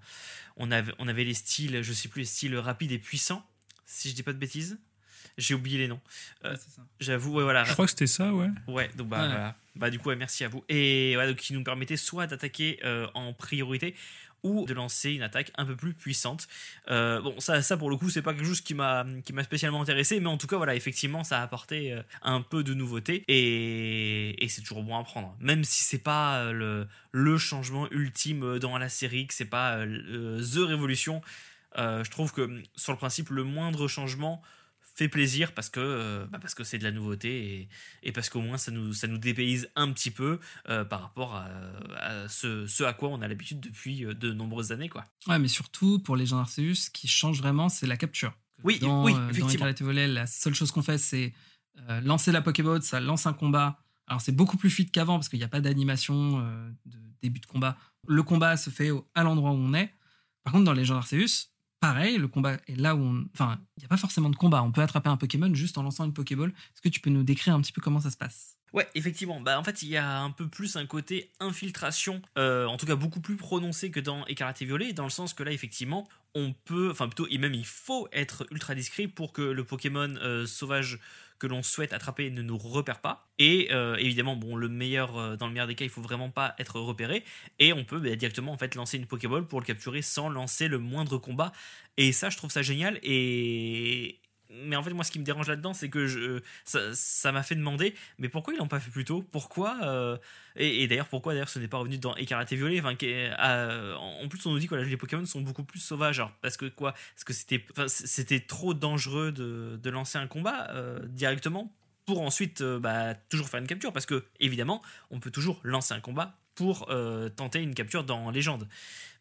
[0.58, 3.46] on avait, on avait les styles, je sais plus les styles rapides et puissants,
[3.86, 4.80] si je dis pas de bêtises.
[5.40, 6.00] J'ai oublié les noms.
[6.46, 6.56] Euh.
[7.00, 7.64] J'avoue, ouais, voilà.
[7.64, 8.50] Je crois que c'était ça, ouais.
[8.68, 9.28] Ouais, donc bah Ouais.
[9.28, 9.56] voilà.
[9.76, 10.64] Bah du coup, ouais, merci à vous.
[10.70, 13.96] Et donc qui nous permettait soit d'attaquer euh, en priorité
[14.44, 16.48] ou de lancer une attaque un peu plus puissante.
[16.90, 19.44] Euh, bon, ça, ça pour le coup, c'est pas quelque chose qui m'a qui m'a
[19.44, 22.74] spécialement intéressé, mais en tout cas, voilà, effectivement, ça a apporté euh, un peu de
[22.74, 25.36] nouveauté et, et c'est toujours bon à prendre.
[25.42, 29.78] Même si c'est pas euh, le, le changement ultime dans la série, que c'est pas
[29.78, 31.22] euh, the révolution.
[31.78, 34.42] euh, je trouve que sur le principe, le moindre changement
[35.00, 37.70] fait plaisir parce que euh, bah, parce que c'est de la nouveauté et,
[38.04, 40.40] et parce qu'au moins ça nous ça nous dépayse un petit peu
[40.70, 41.48] euh, par rapport à,
[41.98, 45.06] à ce, ce à quoi on a l'habitude depuis euh, de nombreuses années quoi.
[45.28, 48.34] Ouais, mais surtout pour les gens Arceus, ce qui change vraiment, c'est la capture.
[48.64, 49.48] Oui, dans, oui, dans
[50.14, 51.34] la seule chose qu'on fait, c'est
[51.90, 53.80] euh, lancer la Pokéball, ça lance un combat.
[54.08, 56.40] Alors c'est beaucoup plus fluide qu'avant parce qu'il n'y a pas d'animation
[56.86, 57.78] de début de combat.
[58.08, 59.94] Le combat se fait au- à l'endroit où on est.
[60.44, 61.50] Par contre, dans les gens Arceus,
[61.80, 63.26] pareil, le combat est là où on.
[63.34, 64.64] Enfin, il n'y a pas forcément de combat.
[64.64, 66.50] On peut attraper un Pokémon juste en lançant une Pokéball.
[66.50, 68.59] Est-ce que tu peux nous décrire un petit peu comment ça se passe?
[68.74, 69.42] Ouais, effectivement.
[69.42, 72.86] Bah, en fait, il y a un peu plus un côté infiltration, euh, en tout
[72.86, 76.08] cas beaucoup plus prononcé que dans Écarlate et Violet, dans le sens que là, effectivement,
[76.36, 80.14] on peut, enfin plutôt, et même il faut être ultra discret pour que le Pokémon
[80.22, 81.00] euh, sauvage
[81.40, 83.30] que l'on souhaite attraper ne nous repère pas.
[83.40, 86.54] Et euh, évidemment, bon, le meilleur, dans le meilleur des cas, il faut vraiment pas
[86.60, 87.24] être repéré.
[87.60, 90.68] Et on peut bah, directement en fait lancer une Pokéball pour le capturer sans lancer
[90.68, 91.54] le moindre combat.
[91.96, 93.00] Et ça, je trouve ça génial.
[93.04, 94.20] Et
[94.52, 97.56] mais en fait, moi, ce qui me dérange là-dedans, c'est que je, ça m'a fait
[97.56, 99.24] demander, mais pourquoi ils l'ont pas fait plus tôt?
[99.32, 100.18] Pourquoi euh,
[100.56, 102.80] Et, d'ailleurs, pourquoi d'ailleurs ce n'est pas revenu dans Écarlate et Violet?
[102.80, 106.20] Enfin, euh, En plus, on nous dit que les Pokémon sont beaucoup plus sauvages.
[106.20, 106.94] Alors, parce que quoi?
[106.94, 111.72] Parce que c'était, trop dangereux de, de lancer un combat euh, directement
[112.06, 113.94] pour ensuite bah, toujours faire une capture.
[113.94, 114.82] Parce que évidemment,
[115.12, 116.90] on peut toujours lancer un combat pour
[117.38, 118.68] tenter une capture dans Légende.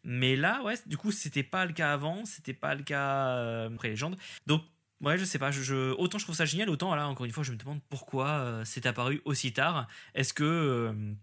[0.03, 3.89] Mais là, ouais, du coup, c'était pas le cas avant, c'était pas le cas après
[3.89, 4.17] Légende.
[4.47, 4.63] Donc
[5.01, 5.49] Ouais, je sais pas.
[5.51, 8.27] Je, autant je trouve ça génial, autant là, encore une fois, je me demande pourquoi
[8.29, 9.87] euh, c'est apparu aussi tard.
[10.13, 11.13] Est-ce que euh,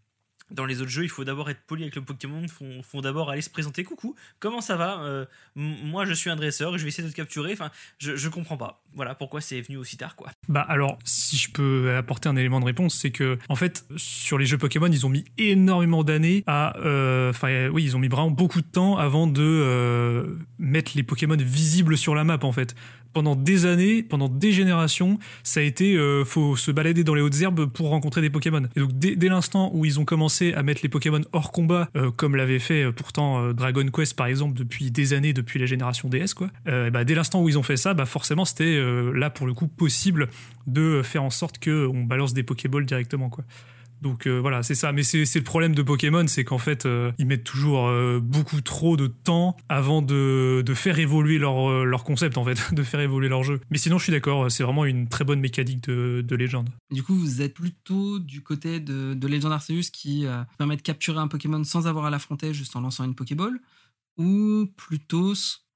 [0.51, 3.31] dans les autres jeux, il faut d'abord être poli avec le Pokémon, font, font d'abord
[3.31, 5.01] aller se présenter coucou, comment ça va?
[5.01, 5.25] Euh,
[5.55, 7.53] Moi, je suis un dresseur je vais essayer de te capturer.
[7.53, 8.83] Enfin, je, je comprends pas.
[8.95, 10.31] Voilà pourquoi c'est venu aussi tard, quoi.
[10.49, 14.39] Bah alors, si je peux apporter un élément de réponse, c'est que en fait, sur
[14.39, 18.09] les jeux Pokémon, ils ont mis énormément d'années à, euh, enfin, oui, ils ont mis
[18.09, 22.53] vraiment beaucoup de temps avant de euh, mettre les Pokémon visibles sur la map, en
[22.53, 22.75] fait.
[23.13, 27.23] Pendant des années, pendant des générations, ça a été, euh, faut se balader dans les
[27.23, 28.69] hautes herbes pour rencontrer des Pokémon.
[28.77, 32.11] Et donc, dès l'instant où ils ont commencé à mettre les Pokémon hors combat, euh,
[32.11, 35.67] comme l'avait fait euh, pourtant euh, Dragon Quest par exemple depuis des années, depuis la
[35.67, 38.81] génération DS, quoi, bah, dès l'instant où ils ont fait ça, bah, forcément c'était
[39.15, 40.29] là pour le coup possible
[40.67, 43.29] de faire en sorte qu'on balance des Pokéballs directement.
[43.29, 43.45] Quoi.
[44.07, 44.93] Donc euh, voilà, c'est ça.
[44.93, 48.61] Mais c'est le problème de Pokémon, c'est qu'en fait, euh, ils mettent toujours euh, beaucoup
[48.61, 53.43] trop de temps avant de, faire évoluer leur, concept, en fait, de faire évoluer leur
[53.43, 53.61] jeu.
[53.73, 56.69] Mais sinon, je suis d'accord, c'est vraiment une très bonne mécanique de, de légende.
[56.93, 60.25] Du coup, vous êtes plutôt du côté de, Legend Arceus qui
[60.57, 63.59] permet de capturer un Pokémon sans avoir à l'affronter juste en lançant une Pokéball
[64.19, 65.33] ou plutôt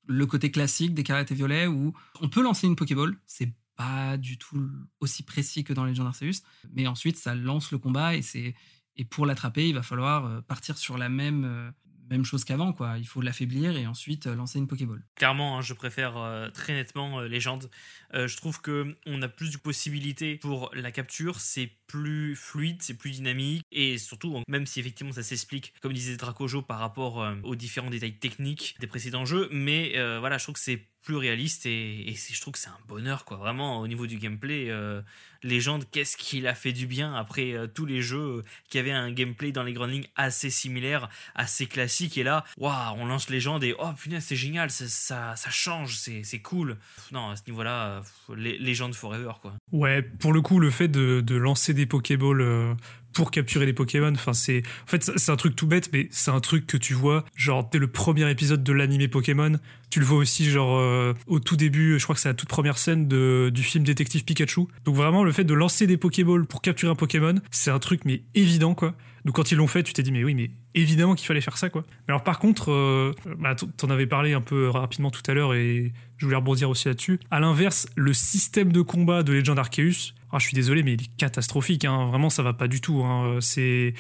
[0.07, 4.19] le côté classique des carrettes et violets où on peut lancer une Pokéball, c'est pas
[4.19, 4.71] du tout
[5.01, 6.43] aussi précis que dans Legend Arceus,
[6.75, 8.55] mais ensuite ça lance le combat et c'est
[8.97, 11.71] et pour l'attraper, il va falloir euh, partir sur la même euh,
[12.11, 12.99] même chose qu'avant quoi.
[12.99, 15.03] Il faut l'affaiblir et ensuite euh, lancer une Pokéball.
[15.15, 17.71] Clairement, hein, je préfère très nettement euh, Légende.
[18.13, 22.99] Je trouve que on a plus de possibilités pour la capture, c'est plus fluide, c'est
[22.99, 27.55] plus dynamique et surtout, même si effectivement ça s'explique, comme disait Dracojo, par rapport aux
[27.55, 32.15] différents détails techniques des précédents jeux, mais voilà, je trouve que c'est plus réaliste et,
[32.15, 33.37] je trouve que c'est un bonheur quoi.
[33.37, 35.01] Vraiment au niveau du gameplay, euh,
[35.43, 38.91] Légende, qu'est-ce qu'il a fait du bien après euh, tous les jeux euh, qui avaient
[38.91, 43.31] un gameplay dans les grandes lignes assez similaire, assez classique et là, waouh, on lance
[43.31, 46.77] Légende et oh punaise c'est génial, ça, change, c'est cool.
[47.13, 49.55] Non, à ce niveau-là, pff, Lé- Légende forever quoi.
[49.73, 52.77] Ouais, pour le coup, le fait de, lancer des Pokéballs
[53.13, 56.31] pour capturer les Pokémon, enfin c'est, en fait, c'est- un truc tout bête, mais c'est
[56.31, 59.53] un truc que tu vois, genre dès le premier épisode de l'animé Pokémon,
[59.91, 62.49] tu le vois aussi genre euh, au tout début, je crois que c'est la toute
[62.49, 64.63] première scène de, du film Détective Pikachu.
[64.85, 68.03] Donc vraiment, le fait de lancer des Pokéballs pour capturer un Pokémon, c'est un truc
[68.05, 68.95] mais évident quoi.
[69.25, 71.59] Donc quand ils l'ont fait, tu t'es dit mais oui, mais évidemment qu'il fallait faire
[71.59, 71.85] ça quoi.
[72.09, 75.55] Mais alors par contre, euh, bah, t'en avais parlé un peu rapidement tout à l'heure
[75.55, 77.19] et je voulais rebondir aussi là-dessus.
[77.31, 81.03] À l'inverse, le système de combat de Legend Arceus, ah, je suis désolé, mais il
[81.03, 81.85] est catastrophique.
[81.85, 82.07] hein.
[82.07, 83.03] Vraiment, ça va pas du tout.
[83.03, 83.39] hein.
[83.41, 83.95] C'est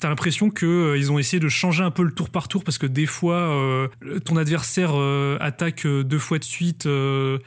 [0.00, 2.64] t'as l'impression que euh, ils ont essayé de changer un peu le tour par tour
[2.64, 3.88] parce que des fois, euh,
[4.24, 6.88] ton adversaire euh, attaque euh, deux fois de suite,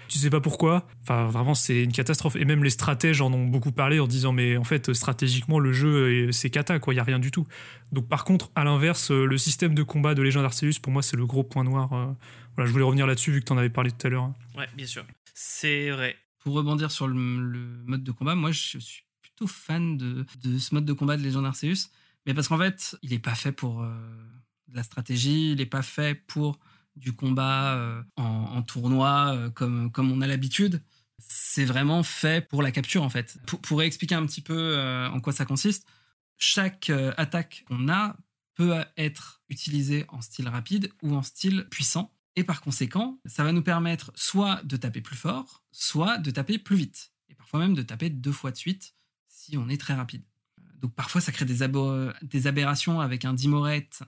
[0.08, 0.86] tu sais pas pourquoi.
[1.04, 2.36] Enfin, vraiment, c'est une catastrophe.
[2.38, 5.74] Et même les stratèges en ont beaucoup parlé en disant, mais en fait, stratégiquement, le
[5.74, 6.94] jeu, est- c'est cata, quoi.
[6.94, 7.48] Il y a rien du tout.
[7.92, 11.02] Donc, par contre, à l'inverse, euh, le système de combat de Legend Arceus, pour moi,
[11.02, 11.92] c'est le gros point noir.
[11.94, 12.14] euh.
[12.56, 14.24] Voilà, je voulais revenir là-dessus vu que t'en avais parlé tout à l'heure.
[14.24, 14.36] hein.
[14.58, 15.06] Ouais, bien sûr.
[15.34, 16.16] C'est vrai.
[16.40, 20.58] Pour rebondir sur le, le mode de combat, moi je suis plutôt fan de, de
[20.58, 21.90] ce mode de combat de Legend Arceus,
[22.26, 23.92] mais parce qu'en fait, il n'est pas fait pour euh,
[24.68, 26.60] de la stratégie, il n'est pas fait pour
[26.96, 30.82] du combat euh, en, en tournoi euh, comme, comme on a l'habitude.
[31.18, 33.38] C'est vraiment fait pour la capture en fait.
[33.46, 35.86] Pour, pour expliquer un petit peu euh, en quoi ça consiste,
[36.40, 38.18] chaque euh, attaque qu'on a
[38.56, 42.14] peut être utilisée en style rapide ou en style puissant.
[42.36, 46.58] Et par conséquent, ça va nous permettre soit de taper plus fort, soit de taper
[46.58, 47.14] plus vite.
[47.30, 48.96] Et parfois même de taper deux fois de suite
[49.28, 50.24] si on est très rapide.
[50.82, 54.02] Donc parfois, ça crée des, aberrations avec un Dimorette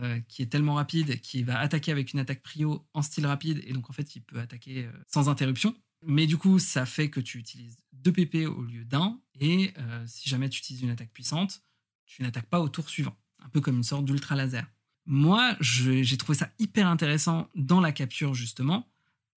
[0.00, 3.62] euh, qui est tellement rapide qui va attaquer avec une attaque prio en style rapide.
[3.66, 5.74] Et donc en fait, il peut attaquer euh, sans interruption.
[6.06, 9.20] Mais du coup, ça fait que tu utilises deux PP au lieu d'un.
[9.40, 11.62] Et euh, si jamais tu utilises une attaque puissante,
[12.10, 13.16] tu n'attaques pas au tour suivant.
[13.42, 14.66] Un peu comme une sorte d'ultra laser.
[15.06, 18.88] Moi, j'ai trouvé ça hyper intéressant dans la capture, justement,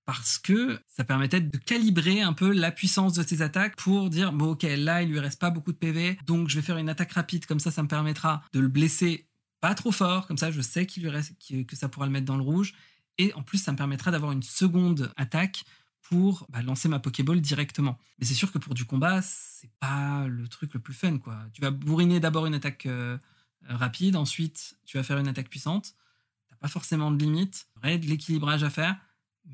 [0.05, 4.33] parce que ça permettait de calibrer un peu la puissance de ses attaques pour dire,
[4.33, 6.89] bon, ok, là, il lui reste pas beaucoup de PV, donc je vais faire une
[6.89, 9.27] attaque rapide, comme ça, ça me permettra de le blesser
[9.61, 11.33] pas trop fort, comme ça, je sais qu'il lui reste,
[11.65, 12.73] que ça pourra le mettre dans le rouge,
[13.17, 15.63] et en plus, ça me permettra d'avoir une seconde attaque
[16.03, 17.97] pour bah, lancer ma Pokéball directement.
[18.19, 21.37] Mais c'est sûr que pour du combat, c'est pas le truc le plus fun, quoi.
[21.53, 23.17] Tu vas bourriner d'abord une attaque euh,
[23.63, 25.95] rapide, ensuite tu vas faire une attaque puissante.
[26.49, 28.95] T'as pas forcément de limite, aurait de l'équilibrage à faire,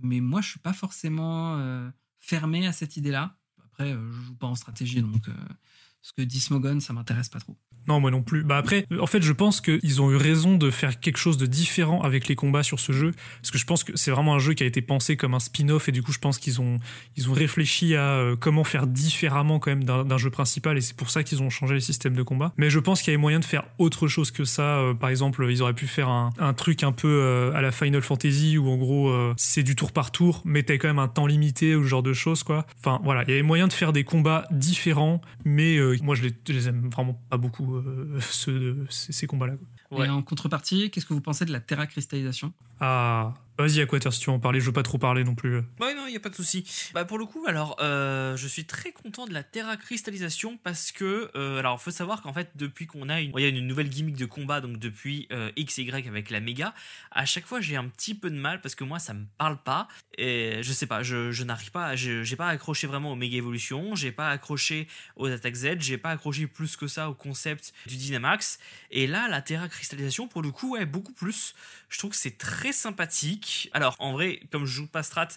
[0.02, 1.90] mais moi je suis pas forcément euh,
[2.20, 3.38] fermé à cette idée-là.
[3.64, 5.30] Après, euh, je joue pas en stratégie, donc
[6.02, 7.58] ce que dit Smogon, ça m'intéresse pas trop.
[7.88, 8.44] Non, moi non plus.
[8.44, 11.46] Bah après, en fait, je pense qu'ils ont eu raison de faire quelque chose de
[11.46, 13.12] différent avec les combats sur ce jeu,
[13.42, 15.40] parce que je pense que c'est vraiment un jeu qui a été pensé comme un
[15.40, 16.78] spin-off, et du coup, je pense qu'ils ont,
[17.18, 20.96] ils ont réfléchi à euh, comment faire différemment quand même d'un jeu principal, et c'est
[20.96, 22.54] pour ça qu'ils ont changé les systèmes de combat.
[22.58, 24.80] Mais je pense qu'il y avait moyen de faire autre chose que ça.
[24.80, 28.02] Euh, par exemple, ils auraient pu faire un, truc un peu euh, à la Final
[28.02, 31.08] Fantasy, où en gros, euh, c'est du tour par tour, mais t'as quand même un
[31.08, 32.66] temps limité ou ce genre de choses, quoi.
[32.80, 36.30] Enfin, voilà, il y avait moyen de faire des combats différents, mais euh, moi, je
[36.48, 39.54] je les aime vraiment pas beaucoup, euh, ces, ces combats-là.
[39.92, 40.08] Ouais.
[40.08, 44.22] Et en contrepartie, qu'est-ce que vous pensez de la terra cristallisation Ah, Vas-y, Aquater, si
[44.22, 45.58] tu veux en parler, je veux pas trop parler non plus.
[45.82, 46.64] Ouais, non, il n'y a pas de souci.
[46.94, 50.94] Bah, pour le coup, alors, euh, je suis très content de la Terra cristallisation parce
[50.94, 53.90] que, euh, alors, faut savoir qu'en fait, depuis qu'on a une, y a une nouvelle
[53.90, 56.74] gimmick de combat, donc depuis euh, XY avec la méga,
[57.12, 59.62] à chaque fois, j'ai un petit peu de mal parce que moi, ça me parle
[59.62, 59.90] pas.
[60.18, 63.94] Et je sais pas, je, je n'arrive pas, j'ai pas accroché vraiment aux méga évolutions,
[63.94, 64.88] j'ai pas accroché
[65.18, 68.58] aux attaques Z, j'ai pas accroché plus que ça au concept du Dynamax.
[68.90, 71.56] Et là, la Terra cristallisation, pour le coup, est beaucoup plus.
[71.90, 73.49] Je trouve que c'est très sympathique.
[73.74, 75.30] Alors, en vrai, comme je joue pas Strat,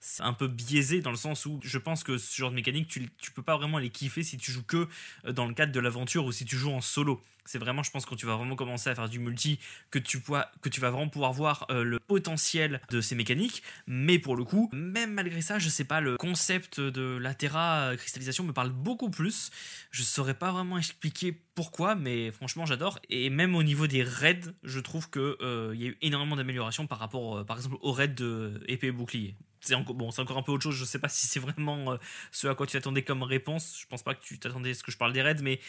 [0.00, 2.88] c'est un peu biaisé dans le sens où je pense que ce genre de mécanique,
[2.88, 4.88] tu, tu peux pas vraiment les kiffer si tu joues que
[5.26, 7.22] euh, dans le cadre de l'aventure ou si tu joues en solo.
[7.44, 9.58] C'est vraiment, je pense, quand tu vas vraiment commencer à faire du multi,
[9.90, 10.20] que tu,
[10.60, 13.62] que tu vas vraiment pouvoir voir euh, le potentiel de ces mécaniques.
[13.86, 17.92] Mais pour le coup, même malgré ça, je sais pas, le concept de la Terra
[17.96, 19.50] cristallisation me parle beaucoup plus.
[19.90, 23.00] Je saurais pas vraiment expliquer pourquoi, mais franchement, j'adore.
[23.08, 26.86] Et même au niveau des raids, je trouve qu'il euh, y a eu énormément d'améliorations
[26.86, 30.38] par rapport, par exemple, aux raids de épée et bouclier c'est encore, bon, c'est encore
[30.38, 30.74] un peu autre chose.
[30.74, 31.96] Je sais pas si c'est vraiment euh,
[32.32, 33.76] ce à quoi tu t'attendais comme réponse.
[33.78, 35.60] Je pense pas que tu t'attendais à ce que je parle des raids, mais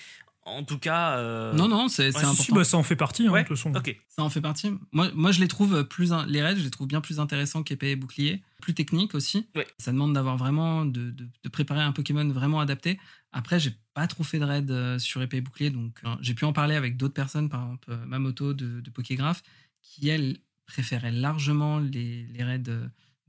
[0.44, 1.18] en tout cas.
[1.18, 2.56] Euh, non, non, c'est important.
[2.56, 3.76] bah, ça en fait partie, hein, ouais, de toute façon.
[3.76, 3.96] Ok.
[4.08, 4.72] Ça en fait partie.
[4.92, 6.14] Moi, moi, je les trouve plus.
[6.28, 8.42] Les raids, je les trouve bien plus intéressants qu'épée et bouclier.
[8.62, 9.48] Plus technique aussi.
[9.56, 9.68] Ouais.
[9.78, 10.86] Ça demande d'avoir vraiment.
[10.86, 13.00] De, de, de, préparer un Pokémon vraiment adapté.
[13.34, 16.46] Après, j'ai pas trop fait de raids euh, sur épée et bouclier, donc j'ai pu
[16.46, 19.42] en parler avec d'autres personnes, par exemple Mamoto de, de Pokégraph,
[19.82, 22.64] qui elle préférait largement les, les raids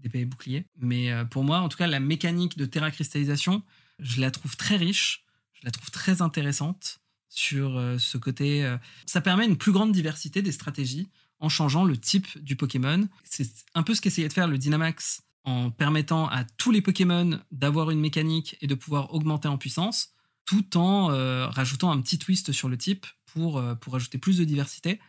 [0.03, 0.67] d'épée et bouclier.
[0.79, 3.63] Mais euh, pour moi, en tout cas, la mécanique de Terra cristallisation,
[3.99, 8.65] je la trouve très riche, je la trouve très intéressante sur euh, ce côté.
[8.65, 8.77] Euh,
[9.07, 11.09] ça permet une plus grande diversité des stratégies
[11.41, 13.09] en changeant le type du Pokémon.
[13.25, 17.41] C'est un peu ce qu'essayait de faire le Dynamax en permettant à tous les Pokémon
[17.51, 21.07] d'avoir une mécanique et de pouvoir augmenter en puissance, tout en
[21.51, 25.01] rajoutant un petit twist sur le type pour, pour ajouter plus de diversité.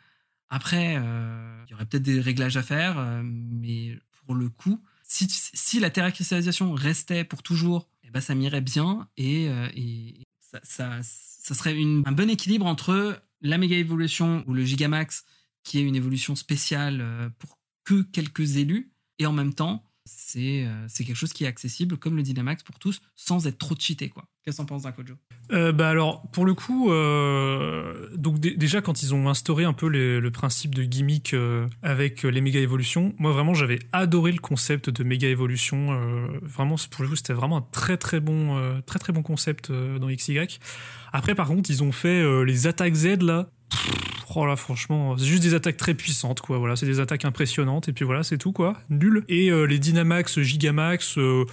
[0.50, 5.90] Après, il y aurait peut-être des réglages à faire, mais pour le coup, si, la
[5.90, 9.46] terra-cristallisation restait pour toujours, eh ben, ça m'irait bien et,
[9.76, 14.64] et ça, ça, ça, serait une, un bon équilibre entre la méga évolution ou le
[14.64, 15.26] Gigamax,
[15.64, 19.84] qui est une évolution spéciale pour que quelques élus, et en même temps,
[20.34, 23.76] c'est c'est quelque chose qui est accessible comme le Dynamax pour tous sans être trop
[23.78, 24.26] cheaté quoi.
[24.44, 25.14] Qu'est-ce que t'en penses Kojo
[25.52, 29.88] euh, bah alors pour le coup euh, donc déjà quand ils ont instauré un peu
[29.88, 34.90] le principe de gimmick euh, avec les méga évolutions moi vraiment j'avais adoré le concept
[34.90, 35.98] de méga évolution
[36.42, 40.08] vraiment pour le coup c'était vraiment un très très bon très très bon concept dans
[40.08, 40.60] XY
[41.14, 43.50] après par contre ils ont fait les attaques Z là
[44.36, 46.58] Oh là, franchement, c'est juste des attaques très puissantes, quoi.
[46.58, 48.78] Voilà, c'est des attaques impressionnantes, et puis voilà, c'est tout, quoi.
[48.90, 49.24] Nul.
[49.30, 51.46] Et euh, les Dynamax, Gigamax, euh,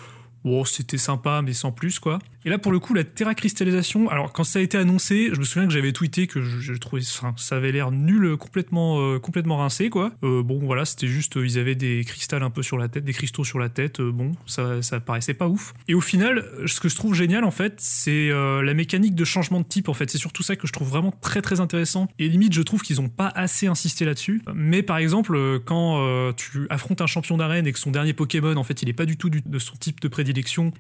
[0.44, 2.18] Bon, c'était sympa, mais sans plus, quoi.
[2.46, 5.38] Et là, pour le coup, la Terra cristallisation, alors quand ça a été annoncé, je
[5.38, 9.18] me souviens que j'avais tweeté que je, trouvais, enfin, ça avait l'air nul, complètement, euh,
[9.18, 10.12] complètement rincé, quoi.
[10.22, 13.12] Euh, bon, voilà, c'était juste, ils avaient des cristals un peu sur la tête, des
[13.12, 14.00] cristaux sur la tête.
[14.00, 15.74] Euh, bon, ça, ça paraissait pas ouf.
[15.86, 19.60] Et au final, ce que je trouve génial, en fait, c'est la mécanique de changement
[19.60, 19.88] de type.
[19.88, 22.08] En fait, c'est surtout ça que je trouve vraiment très, très intéressant.
[22.18, 24.42] Et limite, je trouve qu'ils ont pas assez insisté là-dessus.
[24.54, 28.64] Mais par exemple, quand tu affrontes un champion d'arène et que son dernier Pokémon, en
[28.64, 30.29] fait, il est pas du tout de son type de prédilection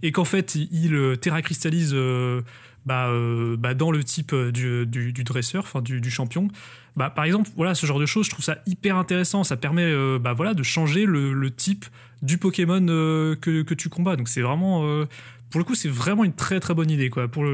[0.02, 2.42] et qu'en fait il euh, terra cristallise euh,
[2.86, 6.48] bah, euh, bah, dans le type du, du, dresseur, enfin du, du, champion.
[6.96, 9.44] Bah, par exemple, voilà, ce genre de choses, je trouve ça hyper intéressant.
[9.44, 11.84] Ça permet bah, voilà, de changer le, type
[12.22, 14.16] du Pokémon que, tu combats.
[14.16, 15.06] Donc c'est vraiment
[15.50, 17.10] pour le coup, c'est vraiment une très très bonne idée.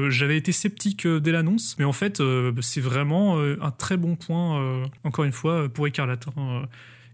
[0.09, 2.21] J'avais été sceptique dès l'annonce, mais en fait,
[2.61, 6.25] c'est vraiment un très bon point, encore une fois, pour Écarlate.
[6.37, 6.63] Hein.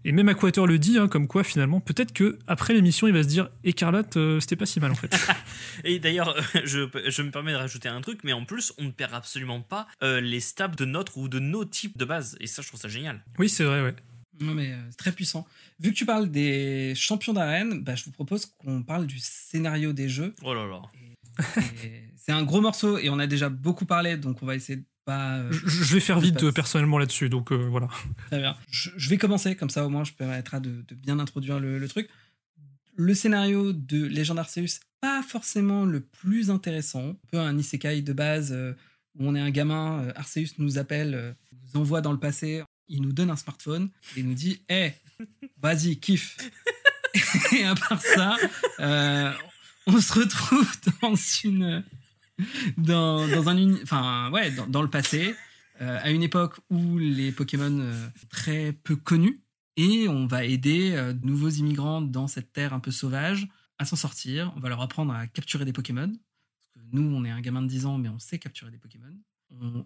[0.06, 3.22] Et même Aquator le dit, hein, comme quoi finalement, peut-être que après l'émission, il va
[3.22, 5.16] se dire Écarlate, euh, c'était pas si mal en fait.
[5.84, 8.90] et d'ailleurs, je, je, me permets de rajouter un truc, mais en plus, on ne
[8.90, 12.36] perd absolument pas euh, les stabs de notre ou de nos types de base.
[12.40, 13.24] Et ça, je trouve ça génial.
[13.38, 13.94] Oui, c'est vrai, ouais.
[14.40, 15.46] Non, mais euh, très puissant.
[15.80, 19.94] Vu que tu parles des champions d'arène, bah, je vous propose qu'on parle du scénario
[19.94, 20.34] des jeux.
[20.42, 20.82] Oh là là.
[22.16, 24.82] c'est un gros morceau et on a déjà beaucoup parlé, donc on va essayer
[25.12, 27.88] euh, je, vais faire vite personnellement là-dessus, donc euh, voilà.
[28.28, 28.56] Très bien.
[28.70, 32.08] Je, vais commencer, comme ça au moins je permettra de, de bien introduire le, truc.
[32.96, 37.10] Le scénario de Legend Arceus, pas forcément le plus intéressant.
[37.10, 38.72] Un peu un isekai de base euh,
[39.18, 43.12] où on est un gamin, Arceus nous appelle, nous envoie dans le passé, il nous
[43.12, 44.92] donne un smartphone et nous dit Hé,
[45.60, 46.36] vas-y, kiffe
[47.52, 48.36] Et à part ça,
[49.86, 50.70] on se retrouve
[51.02, 51.84] dans une
[52.76, 55.34] dans, un enfin ouais dans, le passé
[55.80, 59.40] euh, à une époque où les Pokémon euh, très peu connus
[59.76, 63.46] et on va aider euh, de nouveaux immigrants dans cette terre un peu sauvage
[63.78, 67.24] à s'en sortir on va leur apprendre à capturer des Pokémon parce que nous on
[67.24, 69.14] est un gamin de 10 ans mais on sait capturer des Pokémon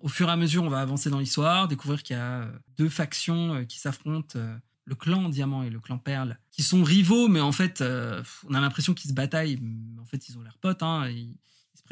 [0.01, 2.89] au fur et à mesure on va avancer dans l'histoire découvrir qu'il y a deux
[2.89, 4.39] factions qui s'affrontent
[4.89, 8.55] le clan Diamant et le clan Perle, qui sont rivaux, mais en fait, euh, on
[8.55, 9.59] a l'impression qu'ils se bataillent.
[9.61, 10.83] Mais en fait, ils ont l'air potes.
[10.83, 11.11] Hein,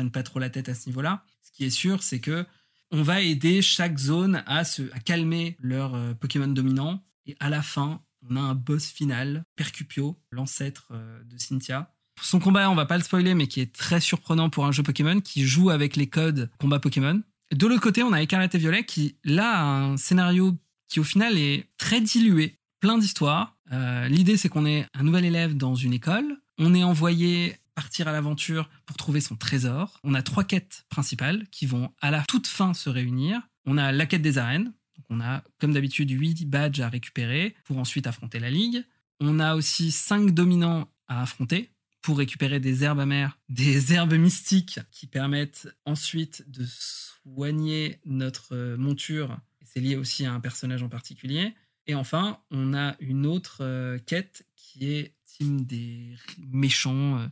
[0.05, 1.25] pas trop la tête à ce niveau-là.
[1.43, 2.47] Ce qui est sûr, c'est que
[2.91, 7.03] on va aider chaque zone à, se, à calmer leurs euh, Pokémon dominants.
[7.27, 11.93] Et à la fin, on a un boss final, Percupio, l'ancêtre euh, de Cynthia.
[12.23, 14.83] Son combat, on va pas le spoiler, mais qui est très surprenant pour un jeu
[14.83, 17.21] Pokémon, qui joue avec les codes combat Pokémon.
[17.53, 20.57] De l'autre côté, on a Écarlate et Violet, qui là a un scénario
[20.89, 23.57] qui au final est très dilué, plein d'histoires.
[23.73, 26.39] Euh, l'idée, c'est qu'on est un nouvel élève dans une école.
[26.59, 30.01] On est envoyé partir à l'aventure pour trouver son trésor.
[30.03, 33.41] On a trois quêtes principales qui vont à la toute fin se réunir.
[33.67, 34.73] On a la quête des arènes.
[35.11, 38.83] on a, comme d'habitude, 8 badges à récupérer pour ensuite affronter la ligue.
[39.21, 41.71] On a aussi 5 dominants à affronter
[42.01, 49.39] pour récupérer des herbes amères, des herbes mystiques qui permettent ensuite de soigner notre monture.
[49.65, 51.55] C'est lié aussi à un personnage en particulier.
[51.87, 57.19] Et enfin, on a une autre euh, quête qui est team des méchants.
[57.19, 57.27] Euh,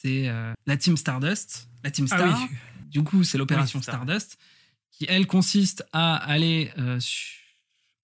[0.00, 2.48] c'est euh, la team Stardust, la team ah Star.
[2.88, 4.38] Du coup, c'est l'opération Stardust,
[4.90, 6.72] qui elle consiste à aller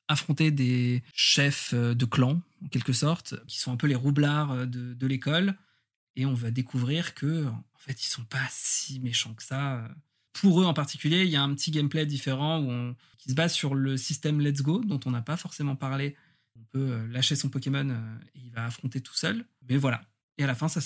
[0.09, 4.95] affronter des chefs de clan, en quelque sorte, qui sont un peu les roublards de,
[4.95, 5.57] de l'école.
[6.15, 9.89] Et on va découvrir que, en fait, ils sont pas si méchants que ça
[10.41, 13.53] pour eux en particulier, il y a un petit gameplay différent où qui se base
[13.53, 16.17] sur le système Let's Go, dont on n'a pas forcément parlé.
[16.57, 19.45] On peut euh, lâcher son Pokémon euh, et il va affronter tout seul.
[19.69, 20.03] Mais voilà.
[20.39, 20.81] Et à la fin, ça,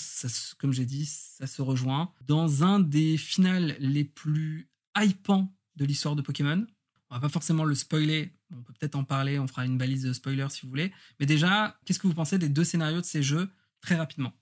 [0.57, 6.15] comme j'ai dit, ça se rejoint dans un des finales les plus hypants de l'histoire
[6.15, 6.65] de Pokémon.
[7.09, 10.03] On va pas forcément le spoiler, on peut peut-être en parler, on fera une balise
[10.03, 10.93] de spoiler si vous voulez.
[11.19, 13.49] Mais déjà, qu'est-ce que vous pensez des deux scénarios de ces jeux
[13.81, 14.33] très rapidement?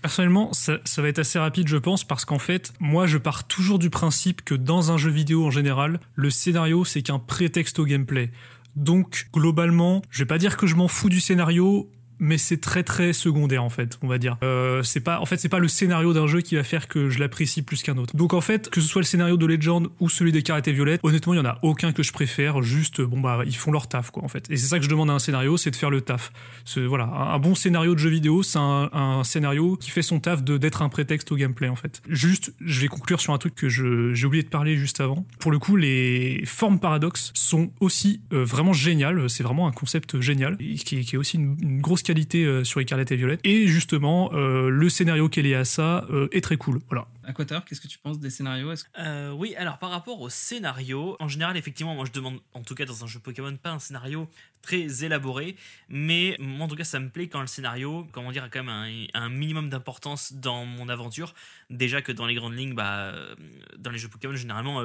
[0.00, 3.78] Personnellement, ça, va être assez rapide, je pense, parce qu'en fait, moi, je pars toujours
[3.78, 7.84] du principe que dans un jeu vidéo en général, le scénario, c'est qu'un prétexte au
[7.84, 8.32] gameplay.
[8.74, 11.90] Donc, globalement, je vais pas dire que je m'en fous du scénario,
[12.22, 14.38] mais c'est très très secondaire en fait, on va dire.
[14.44, 17.10] Euh, c'est pas, en fait, c'est pas le scénario d'un jeu qui va faire que
[17.10, 18.14] je l'apprécie plus qu'un autre.
[18.14, 21.00] Donc en fait, que ce soit le scénario de Legend ou celui des et Violettes,
[21.02, 22.62] honnêtement, il y en a aucun que je préfère.
[22.62, 24.48] Juste, bon bah, ils font leur taf quoi en fait.
[24.50, 26.30] Et c'est ça que je demande à un scénario, c'est de faire le taf.
[26.76, 30.58] Voilà, un, bon scénario de jeu vidéo, c'est un, scénario qui fait son taf de
[30.58, 32.02] d'être un prétexte au gameplay en fait.
[32.08, 35.26] Juste, je vais conclure sur un truc que j'ai oublié de parler juste avant.
[35.40, 39.28] Pour le coup, les formes paradoxes sont aussi euh, vraiment géniales.
[39.28, 43.10] C'est vraiment un concept génial qui, est aussi une, une grosse qualité euh, sur Écarlate
[43.10, 43.40] et Violette.
[43.42, 46.78] Et justement, euh, le scénario qu'elle est à ça euh, est très cool.
[46.88, 47.06] Voilà.
[47.24, 48.74] Aquator, qu'est-ce que tu penses des scénarios?
[49.34, 52.84] Oui, alors par rapport au scénario, en général, effectivement, moi je demande, en tout cas
[52.84, 54.28] dans un jeu Pokémon, pas un scénario
[54.60, 55.56] très élaboré,
[55.88, 58.64] mais moi en tout cas ça me plaît quand le scénario, comment dire, a quand
[58.64, 61.32] même un, un minimum d'importance dans mon aventure.
[61.70, 63.14] Déjà que dans les grandes lignes, bah,
[63.78, 64.82] dans les jeux Pokémon, généralement,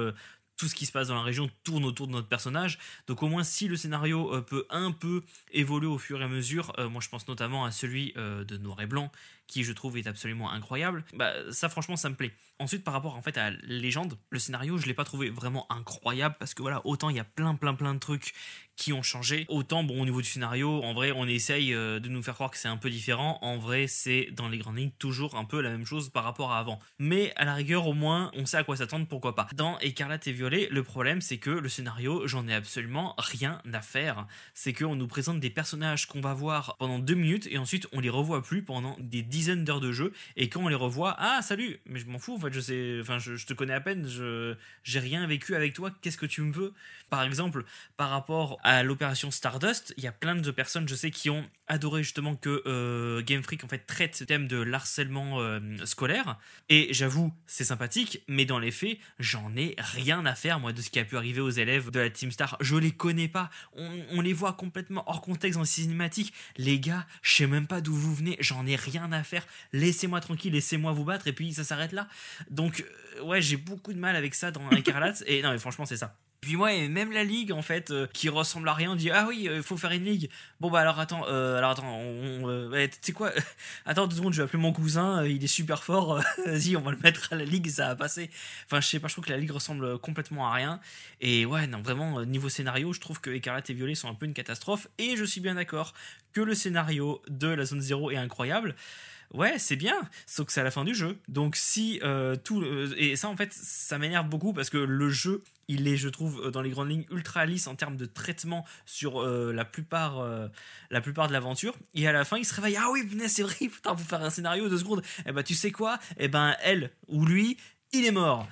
[0.58, 2.80] tout ce qui se passe dans la région tourne autour de notre personnage.
[3.08, 6.28] Donc au moins si le scénario euh, peut un peu évoluer au fur et à
[6.28, 9.12] mesure, euh, moi je pense notamment à celui euh, de Noir et Blanc,
[9.46, 12.34] qui je trouve est absolument incroyable, bah ça franchement ça me plaît.
[12.60, 16.36] Ensuite par rapport en fait à Légende, le scénario je l'ai pas trouvé vraiment incroyable
[16.40, 18.34] parce que voilà, autant il y a plein plein plein de trucs
[18.78, 22.24] qui ont changé, autant bon au niveau du scénario, en vrai on essaye de nous
[22.24, 25.36] faire croire que c'est un peu différent, en vrai c'est dans les grandes lignes toujours
[25.36, 26.80] un peu la même chose par rapport à avant.
[27.00, 29.48] Mais à la rigueur au moins on sait à quoi s'attendre, pourquoi pas.
[29.56, 33.82] Dans Écarlate et Violet, le problème c'est que le scénario j'en ai absolument rien à
[33.82, 34.28] faire.
[34.54, 38.00] C'est qu'on nous présente des personnages qu'on va voir pendant deux minutes et ensuite on
[38.00, 41.42] les revoit plus pendant des dizaines d'heures de jeu et quand on les revoit, ah
[41.42, 44.08] salut, mais je m'en fous en fait, je sais, enfin je, te connais à peine,
[44.08, 46.74] je j'ai rien vécu avec toi, qu'est-ce que tu me veux?
[47.10, 47.64] Par exemple,
[47.96, 52.04] par rapport l'opération Stardust, il y a plein de personnes, je sais, qui ont adoré
[52.04, 56.38] justement que euh, Game Freak en fait traite ce thème de l'harcèlement euh, scolaire.
[56.70, 60.82] Et j'avoue c'est sympathique, mais dans les faits j'en ai rien à faire moi de
[60.82, 63.50] ce qui a pu arriver aux élèves de la Team Star, je les connais pas,
[63.74, 67.68] on, on les voit complètement hors contexte dans les cinématiques, les gars, je sais même
[67.68, 69.46] pas d'où vous venez, j'en ai rien à faire.
[69.74, 72.08] Laissez-moi tranquille, laissez-moi vous battre, et puis ça s'arrête là.
[72.50, 72.84] Donc,
[73.18, 75.98] euh, ouais, j'ai beaucoup de mal avec ça dans Incarlate, et non, mais franchement, c'est
[75.98, 76.16] ça.
[76.42, 79.10] Puis moi, et même la ligue, en fait, euh, qui ressemble à rien, on dit
[79.10, 80.30] Ah oui, il euh, faut faire une ligue.
[80.60, 83.32] Bon, bah alors attends, alors attends, on, tu sais quoi?
[83.86, 86.92] Attends deux secondes, je vais appeler mon cousin, il est super fort, vas-y, on va
[86.92, 88.30] le mettre à la ligue, ça va passer.
[88.66, 90.80] Enfin, je sais pas, je trouve que la ligue ressemble complètement à rien.
[91.22, 94.26] Et ouais, non, vraiment, niveau scénario, je trouve que Écarlate et Violet sont un peu
[94.26, 95.94] une catastrophe, et je suis bien d'accord
[96.34, 98.76] que le scénario de la zone 0 est incroyable
[99.34, 101.18] ouais, c'est bien, sauf que c'est à la fin du jeu.
[101.28, 102.64] Donc si euh, tout...
[102.98, 106.50] et ça en fait, ça m'énerve beaucoup parce que le jeu, il est, je trouve,
[106.52, 110.48] dans les grandes lignes, ultra lisse en termes de traitement sur euh, la, plupart, euh,
[110.90, 111.76] la plupart de l'aventure.
[111.94, 114.30] Et à la fin, il se réveille, ah oui, c'est vrai, putain, faut faire un
[114.30, 115.02] scénario, deux secondes.
[115.20, 116.00] Et eh ben tu sais quoi?
[116.18, 117.58] Eh ben elle ou lui,
[117.92, 118.48] il est mort.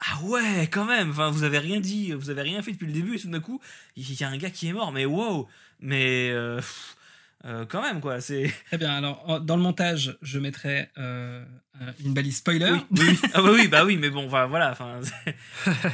[0.00, 1.10] Ah ouais, quand même.
[1.10, 3.40] Enfin, vous avez rien dit, vous avez rien fait depuis le début et tout d'un
[3.40, 3.60] coup,
[3.96, 4.92] il y a un gars qui est mort.
[4.92, 5.48] Mais wow.
[5.80, 6.32] Mais
[7.68, 8.20] quand même, quoi.
[8.20, 8.94] C'est très bien.
[8.94, 12.72] Alors, dans le montage, je mettrai une balise spoiler.
[12.90, 13.18] Oui, oui.
[13.34, 14.72] ah bah oui, bah oui, mais bon, voilà.
[14.72, 15.00] Enfin,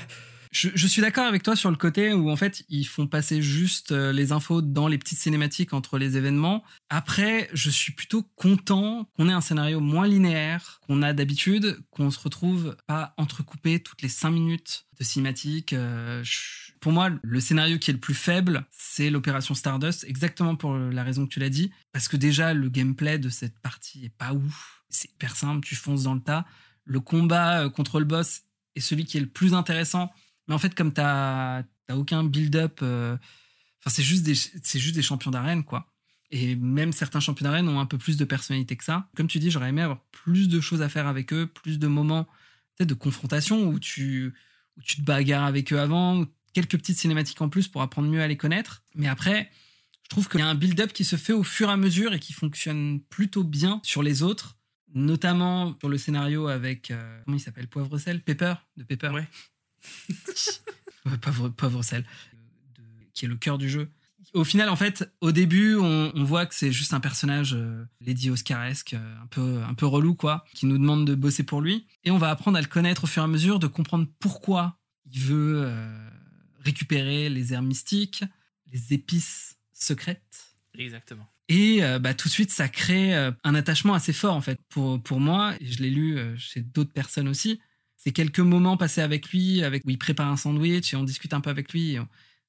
[0.52, 3.92] je, suis d'accord avec toi sur le côté où en fait ils font passer juste
[3.92, 6.62] euh, les infos dans les petites cinématiques entre les événements.
[6.90, 12.10] Après, je suis plutôt content qu'on ait un scénario moins linéaire qu'on a d'habitude, qu'on
[12.10, 15.72] se retrouve pas entrecoupé toutes les cinq minutes de cinématiques.
[15.72, 16.22] Euh,
[16.82, 21.02] pour moi, le scénario qui est le plus faible, c'est l'opération Stardust, exactement pour la
[21.02, 24.34] raison que tu l'as dit, parce que déjà le gameplay de cette partie est pas
[24.34, 24.84] ouf.
[24.90, 26.44] C'est hyper simple, tu fonces dans le tas.
[26.84, 28.42] Le combat euh, contre le boss
[28.74, 30.10] est celui qui est le plus intéressant
[30.48, 33.16] mais en fait, comme t'as aucun build-up, euh,
[33.86, 35.86] c'est juste, des, juste des champions d'arène, quoi.
[36.30, 39.08] Et même certains champions d'arène ont un peu plus de personnalité que ça.
[39.16, 41.86] Comme tu dis, j'aurais aimé avoir plus de choses à faire avec eux, plus de
[41.86, 42.26] moments
[42.80, 44.34] de confrontation où tu,
[44.76, 48.22] où tu te bagarres avec eux avant, quelques petites cinématiques en plus pour apprendre mieux
[48.22, 48.82] à les connaître.
[48.94, 49.50] Mais après,
[50.02, 52.12] je trouve qu'il y a un build-up qui se fait au fur et à mesure
[52.12, 54.56] et qui fonctionne plutôt bien sur les autres,
[54.94, 59.28] notamment sur le scénario avec, euh, comment il s'appelle, Poivre Sel Pepper De Pepper ouais.
[61.20, 62.04] pauvre, pauvre sel,
[63.14, 63.90] qui est le cœur du jeu.
[64.34, 68.30] Au final, en fait, au début, on, voit que c'est juste un personnage euh, Lady
[68.30, 71.86] Oscaresque, euh, un peu, un peu relou, quoi, qui nous demande de bosser pour lui.
[72.04, 74.78] Et on va apprendre à le connaître au fur et à mesure, de comprendre pourquoi
[75.10, 76.10] il veut euh,
[76.64, 78.24] récupérer les airs mystiques,
[78.72, 80.54] les épices secrètes.
[80.78, 81.28] Exactement.
[81.48, 85.20] Et bah, tout de suite, ça crée un attachement assez fort, en fait, pour, pour
[85.20, 85.54] moi.
[85.60, 87.60] Et je l'ai lu chez d'autres personnes aussi
[88.02, 91.34] c'est quelques moments passés avec lui, avec où il prépare un sandwich et on discute
[91.34, 91.96] un peu avec lui.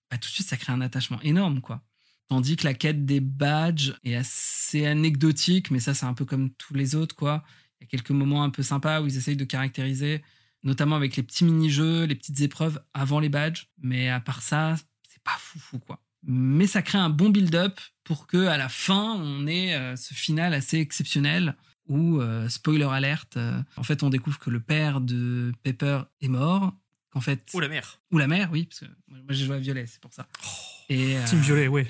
[0.09, 1.84] bah, tout de suite, ça crée un attachement énorme, quoi.
[2.28, 6.49] Tandis que la quête des badges est assez anecdotique, mais ça, c'est un peu comme
[6.55, 7.43] tous les autres, quoi.
[7.80, 10.24] Il y a quelques moments un peu sympas où ils essayent de caractériser,
[10.64, 13.68] notamment avec les petits mini-jeux, les petites épreuves avant les badges.
[13.82, 14.76] Mais à part ça,
[15.07, 15.99] c'est pas foufou, quoi.
[16.26, 20.14] Mais ça crée un bon build-up pour que à la fin, on ait euh, ce
[20.14, 21.55] final assez exceptionnel
[21.88, 26.30] où, euh, spoiler alerte, euh, en fait, on découvre que le père de Pepper est
[26.30, 26.74] mort.
[27.16, 27.99] En fait, ou la mère.
[28.11, 30.28] Ou la mère, oui, parce que moi j'ai joué à Violet, c'est pour ça.
[30.43, 30.47] Oh,
[30.89, 31.86] et, euh, Team Violet, oui.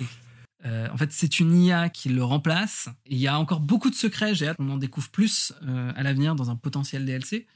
[0.66, 2.90] en fait, c'est une IA qui le remplace.
[3.06, 5.54] il y a encore beaucoup de secrets, j'ai hâte qu'on en découvre plus
[5.96, 7.48] à l'avenir dans un potentiel DLC.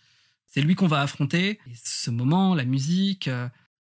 [0.47, 1.59] C'est lui qu'on va affronter.
[1.67, 3.29] Et ce moment, la musique,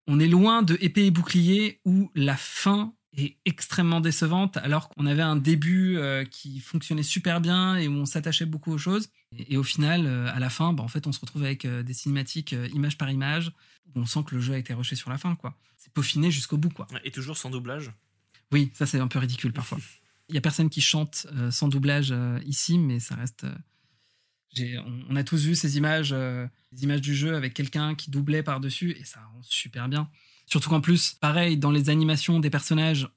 [0.07, 5.05] on est loin de épée et bouclier où la fin est extrêmement décevante alors qu'on
[5.05, 9.09] avait un début euh, qui fonctionnait super bien et où on s'attachait beaucoup aux choses.
[9.37, 11.83] Et, au final, euh, à la fin, bah, en fait, on se retrouve avec euh,
[11.83, 13.51] des cinématiques image par image
[13.93, 15.35] où on sent que le jeu a été rushé sur la fin.
[15.35, 15.57] quoi.
[15.77, 16.69] C'est peaufiné jusqu'au bout.
[16.69, 16.87] quoi.
[17.03, 17.91] Et toujours sans doublage?
[18.51, 19.77] Oui, ça c'est un peu ridicule parfois.
[20.29, 22.11] Il y a personne qui chante sans doublage
[22.47, 23.45] ici, mais ça reste.
[25.09, 28.95] On, a tous vu ces images, les images du jeu avec quelqu'un qui doublait par-dessus
[28.99, 30.09] et ça rend super bien.
[30.45, 33.09] Surtout qu'en plus, pareil, dans les animations des personnages,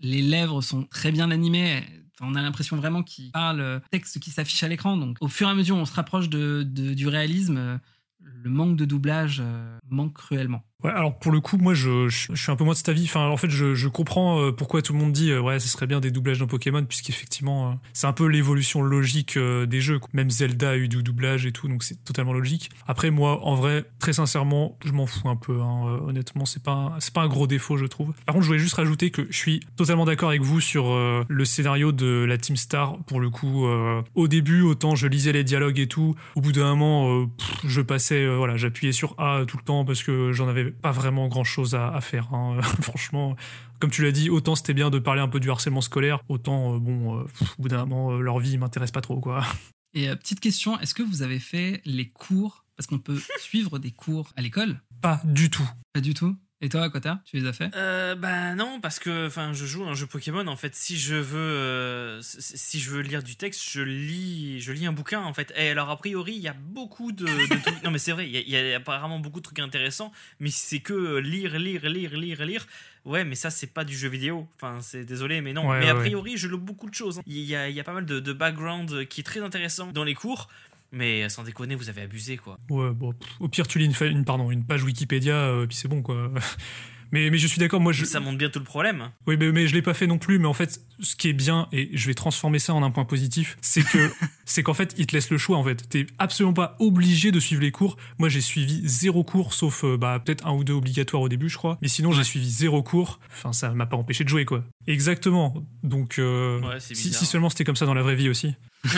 [0.00, 1.82] les lèvres sont très bien animées.
[2.20, 4.96] on a l'impression vraiment qu'ils parlent euh, texte qui s'affiche à l'écran.
[4.96, 7.56] Donc, au fur et à mesure, on se rapproche de, du réalisme.
[7.56, 7.78] Euh,
[8.20, 10.64] le manque de doublage euh, manque cruellement.
[10.94, 13.04] Alors pour le coup, moi, je, suis un peu moins de cet avis.
[13.04, 15.86] Enfin, en fait, je, comprends euh, pourquoi tout le monde dit, euh, ouais, ce serait
[15.86, 20.00] bien des doublages dans Pokémon, puisqu'effectivement, c'est un peu l'évolution logique des jeux.
[20.12, 22.70] Même Zelda a eu du doublage et tout, donc c'est totalement logique.
[22.86, 25.60] Après, moi, en vrai, très sincèrement, je m'en fous un peu.
[25.60, 28.12] Hein, honnêtement, c'est pas, c'est pas un gros défaut, je trouve.
[28.24, 30.96] Par contre, je voulais juste rajouter que je suis totalement d'accord avec vous sur
[31.28, 32.98] le scénario de la Team Star.
[33.04, 33.66] Pour le coup,
[34.14, 37.28] au début, autant je lisais les dialogues et tout, au bout d'un moment,
[37.64, 41.28] je passais, voilà, j'appuyais sur A tout le temps parce que j'en avais pas vraiment
[41.28, 42.32] grand chose à, faire.
[42.34, 42.60] Hein.
[42.82, 43.36] Franchement,
[43.80, 46.74] comme tu l'as dit, autant c'était bien de parler un peu du harcèlement scolaire, autant,
[46.74, 47.24] euh, bon, euh,
[47.58, 49.44] au bout d'un moment, euh, leur vie m'intéresse pas trop, quoi.
[49.94, 52.64] Et petite question, est-ce que vous avez fait les cours?
[52.76, 54.78] Parce qu'on peut suivre des cours à l'école?
[55.00, 55.66] Pas du tout.
[55.94, 56.36] Pas du tout?
[56.62, 57.70] Et toi, Quata, tu les as fait?
[57.76, 60.46] Euh, Bah non, parce que enfin, je joue un jeu Pokémon.
[60.46, 64.72] En fait, si je veux, euh, si je veux lire du texte, je lis, je
[64.72, 65.20] lis un bouquin.
[65.20, 65.52] En fait.
[65.56, 67.26] Et alors a priori, il y a beaucoup de,
[67.62, 67.82] trucs.
[67.84, 70.12] Non, mais c'est vrai, il y, a apparemment beaucoup de trucs intéressants.
[70.40, 72.66] Mais c'est que lire, lire, lire, lire, lire.
[73.04, 74.48] Ouais, mais ça, c'est pas du jeu vidéo.
[74.56, 75.68] Enfin, c'est désolé, mais non.
[75.68, 77.20] mais a priori, je lis beaucoup de choses.
[77.26, 80.04] Il y a, y a, pas mal de, de background qui est très intéressant dans
[80.04, 80.48] les cours.
[80.92, 82.58] Mais sans déconner, vous avez abusé, quoi.
[82.70, 85.88] Ouais, bon, au pire, tu lis une, pardon, une page Wikipédia, euh, et puis c'est
[85.88, 86.30] bon, quoi.
[87.12, 88.04] Mais, mais je suis d'accord, moi je.
[88.04, 89.10] Ça montre bien tout le problème.
[89.26, 90.38] Oui, mais, mais je l'ai pas fait non plus.
[90.38, 93.04] Mais en fait, ce qui est bien, et je vais transformer ça en un point
[93.04, 94.10] positif, c'est que
[94.44, 95.56] c'est qu'en fait, il te laisse le choix.
[95.56, 97.96] En fait, t'es absolument pas obligé de suivre les cours.
[98.18, 101.48] Moi, j'ai suivi zéro cours, sauf euh, bah, peut-être un ou deux obligatoires au début,
[101.48, 101.78] je crois.
[101.82, 103.20] Mais sinon, j'ai suivi zéro cours.
[103.32, 104.64] Enfin, ça m'a pas empêché de jouer, quoi.
[104.86, 105.66] Exactement.
[105.82, 108.54] Donc, euh, si, si seulement c'était comme ça dans la vraie vie aussi.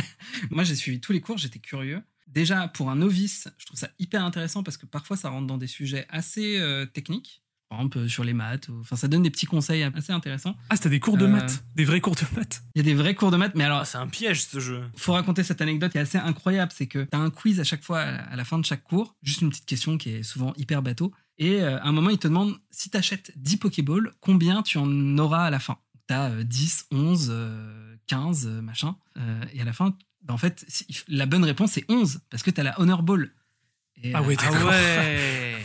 [0.50, 2.02] Moi, j'ai suivi tous les cours, j'étais curieux.
[2.26, 5.58] Déjà, pour un novice, je trouve ça hyper intéressant parce que parfois, ça rentre dans
[5.58, 7.42] des sujets assez euh, techniques.
[7.70, 8.68] Par exemple sur les maths.
[8.80, 10.56] Enfin, ça donne des petits conseils assez intéressants.
[10.68, 12.62] Ah, c'était des cours de Euh, maths, des vrais cours de maths.
[12.74, 14.58] Il y a des vrais cours de maths, mais alors Ah, c'est un piège ce
[14.58, 14.82] jeu.
[14.96, 17.64] faut raconter cette anecdote qui est assez incroyable, c'est que tu as un quiz à
[17.64, 20.52] chaque fois à la fin de chaque cours, juste une petite question qui est souvent
[20.56, 21.12] hyper bateau.
[21.38, 24.76] Et euh, à un moment, il te demande si tu achètes 10 Pokéballs, combien tu
[24.76, 25.78] en auras à la fin?
[26.08, 28.96] Tu as 10, 11, euh, 15, euh, machin.
[29.16, 32.42] Euh, et à la fin, bah, en fait, si- la bonne réponse c'est 11, parce
[32.42, 33.30] que tu as la Honor Ball.
[34.02, 34.68] Et, Ah ouais, euh, Ah D'accord.
[34.70, 35.59] ouais.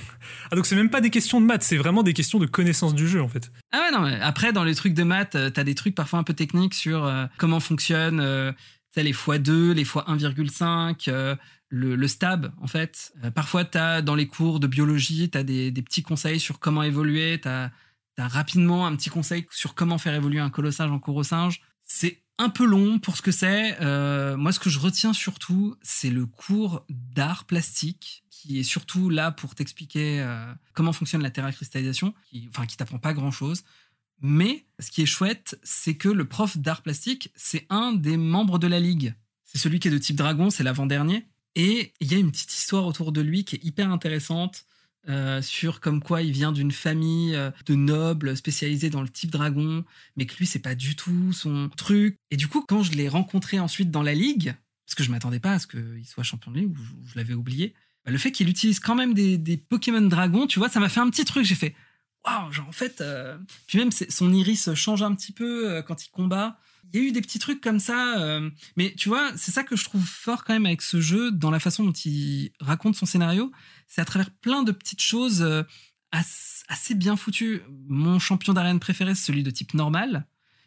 [0.52, 2.94] Ah, donc c'est même pas des questions de maths, c'est vraiment des questions de connaissance
[2.96, 3.52] du jeu en fait.
[3.72, 6.20] Ah ouais, non, mais après, dans les trucs de maths, euh, t'as des trucs parfois
[6.20, 8.52] un peu techniques sur euh, comment fonctionne euh,
[8.96, 11.36] les x2, les x 1,5, euh,
[11.70, 13.14] le, le stab, en fait.
[13.34, 17.40] Parfois, t'as dans les cours de biologie, t'as des, des petits conseils sur comment évoluer,
[17.42, 17.70] t'as
[18.18, 21.62] as rapidement un petit conseil sur comment faire évoluer un colossage en cours au singe.
[21.84, 23.78] C'est un peu long pour ce que c'est.
[23.82, 29.10] Euh, moi, ce que je retiens surtout, c'est le cours d'art plastique qui est surtout
[29.10, 33.64] là pour t'expliquer euh, comment fonctionne la terracristallisation, qui, enfin, qui t'apprend pas grand-chose.
[34.22, 38.60] Mais ce qui est chouette, c'est que le prof d'art plastique, c'est un des membres
[38.60, 39.16] de la ligue.
[39.44, 41.26] C'est celui qui est de type dragon, c'est l'avant-dernier.
[41.56, 44.66] Et il y a une petite histoire autour de lui qui est hyper intéressante
[45.08, 49.30] euh, sur comme quoi il vient d'une famille euh, de nobles spécialisés dans le type
[49.30, 49.86] dragon,
[50.16, 52.18] mais que lui c'est pas du tout son truc.
[52.32, 55.40] Et du coup, quand je l'ai rencontré ensuite dans la ligue, parce que je m'attendais
[55.40, 56.76] pas à ce qu'il soit champion de ligue ou
[57.08, 60.70] je, l'avais oublié, bah, le fait qu'il utilise quand même des, Pokémon dragons, tu vois,
[60.70, 61.46] ça m'a fait un petit truc.
[61.46, 61.76] J'ai fait
[62.26, 63.38] waouh, genre en fait, euh,
[63.68, 66.60] puis même son iris change un petit peu quand il combat.
[66.94, 69.64] Il y a eu des petits trucs comme ça, euh, mais tu vois, c'est ça
[69.64, 72.96] que je trouve fort quand même avec ce jeu, dans la façon dont il raconte
[72.96, 73.52] son scénario.
[73.88, 75.64] C'est à travers plein de petites choses euh,
[76.12, 77.62] as- assez bien foutues.
[77.88, 80.26] Mon champion d'arène préféré, c'est celui de type normal,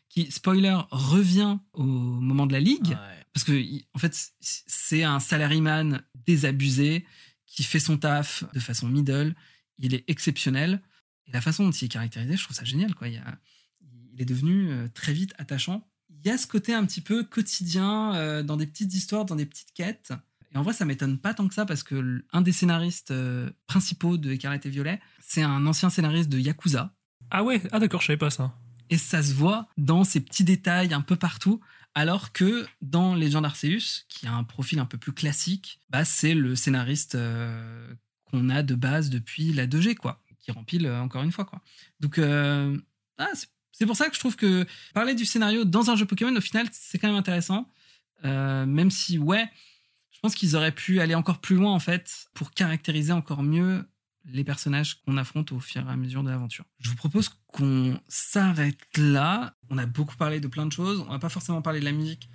[0.08, 2.88] qui, spoiler, revient au moment de la ligue.
[2.88, 3.24] Ouais.
[3.32, 3.52] Parce que,
[3.94, 7.04] en fait, c'est un salaryman désabusé
[7.46, 9.34] qui fait son taf de façon middle.
[9.78, 10.82] Il est exceptionnel.
[11.26, 12.94] Et la façon dont il est caractérisé, je trouve ça génial.
[12.94, 13.08] Quoi.
[13.08, 13.38] Il, y a-
[14.12, 15.86] il est devenu euh, très vite attachant.
[16.28, 19.34] Il y a ce côté un petit peu quotidien, euh, dans des petites histoires, dans
[19.34, 20.12] des petites quêtes.
[20.54, 23.48] Et en vrai, ça m'étonne pas tant que ça parce que un des scénaristes euh,
[23.66, 26.94] principaux de Écarlate et Violet, c'est un ancien scénariste de Yakuza.
[27.30, 28.54] Ah ouais, ah d'accord, je savais pas ça.
[28.90, 31.60] Et ça se voit dans ces petits détails un peu partout.
[31.94, 36.34] Alors que dans Legend Arceus, qui a un profil un peu plus classique, bah c'est
[36.34, 37.90] le scénariste euh,
[38.26, 41.62] qu'on a de base depuis la 2G, quoi, qui rempile encore une fois, quoi.
[42.00, 43.48] Donc, ah, c'est-
[43.78, 46.40] c'est pour ça que je trouve que parler du scénario dans un jeu Pokémon, au
[46.40, 47.70] final, c'est quand même intéressant.
[48.24, 49.48] Euh, même si, ouais,
[50.10, 53.88] je pense qu'ils auraient pu aller encore plus loin, en fait, pour caractériser encore mieux
[54.24, 56.64] les personnages qu'on affronte au fur et à mesure de l'aventure.
[56.80, 59.54] Je vous propose qu'on s'arrête là.
[59.70, 61.04] On a beaucoup parlé de plein de choses.
[61.06, 62.28] On va pas forcément parler de la musique,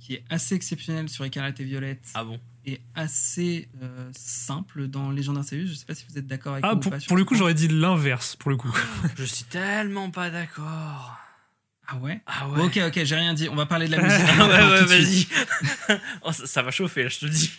[0.00, 2.40] qui est assez exceptionnelle sur Écarlate et Violette Ah bon?
[2.68, 5.66] Et assez euh, simple dans Legend Arceus.
[5.66, 7.16] Je sais pas si vous êtes d'accord avec Ah, moi ou pour, pas sur pour
[7.16, 8.74] le coup, j'aurais dit l'inverse, pour le coup.
[9.16, 11.16] Je suis tellement pas d'accord.
[11.86, 12.20] Ah ouais?
[12.26, 13.48] Ah Bon, Ok, ok, j'ai rien dit.
[13.48, 14.20] On va parler de la musique.
[14.38, 15.26] Ah ouais, ouais, vas-y.
[16.22, 17.50] Oh, ça, ça va chauffer, là, je te dis.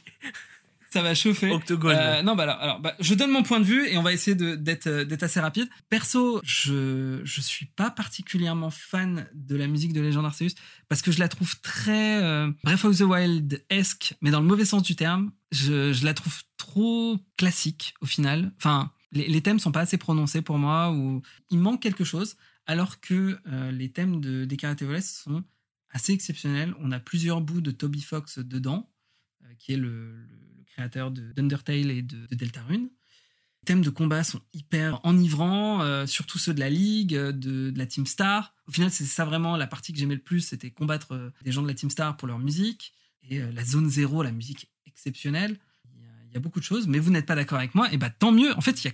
[0.92, 1.52] Ça va chauffer.
[1.52, 1.96] Octogone.
[1.96, 4.12] Euh, non, bah alors, alors bah, je donne mon point de vue et on va
[4.14, 5.70] essayer d'être euh, d'être assez rapide.
[5.90, 10.56] Perso, je je suis pas particulièrement fan de la musique de Legend Arceus
[10.88, 14.48] parce que je la trouve très euh, Breath of the Wild esque, mais dans le
[14.48, 15.32] mauvais sens du terme.
[15.52, 18.52] Je, je la trouve trop classique au final.
[18.58, 22.36] Enfin, les, les thèmes sont pas assez prononcés pour moi ou il manque quelque chose.
[22.68, 25.44] Alors que euh, les thèmes de des Voles sont
[25.90, 26.76] assez exceptionnels.
[26.80, 28.92] On a plusieurs bouts de Toby Fox dedans,
[29.58, 32.90] qui est le, le- le créateur de- d'Undertale et de, de Deltarune.
[33.62, 37.74] Les thèmes de combat sont hyper enivrants, euh, surtout ceux de la Ligue, euh, de,
[37.76, 38.54] la Team Star.
[38.68, 41.52] Au final, c'est ça vraiment la partie que j'aimais le plus, c'était combattre euh, des
[41.52, 42.94] gens de la Team Star pour leur musique.
[43.30, 45.58] Et euh, la Zone Zero, la musique exceptionnelle.
[46.32, 48.12] Il y a, beaucoup de choses, mais vous n'êtes pas d'accord avec moi, et bah
[48.12, 48.56] tant mieux.
[48.56, 48.94] En fait, il y a,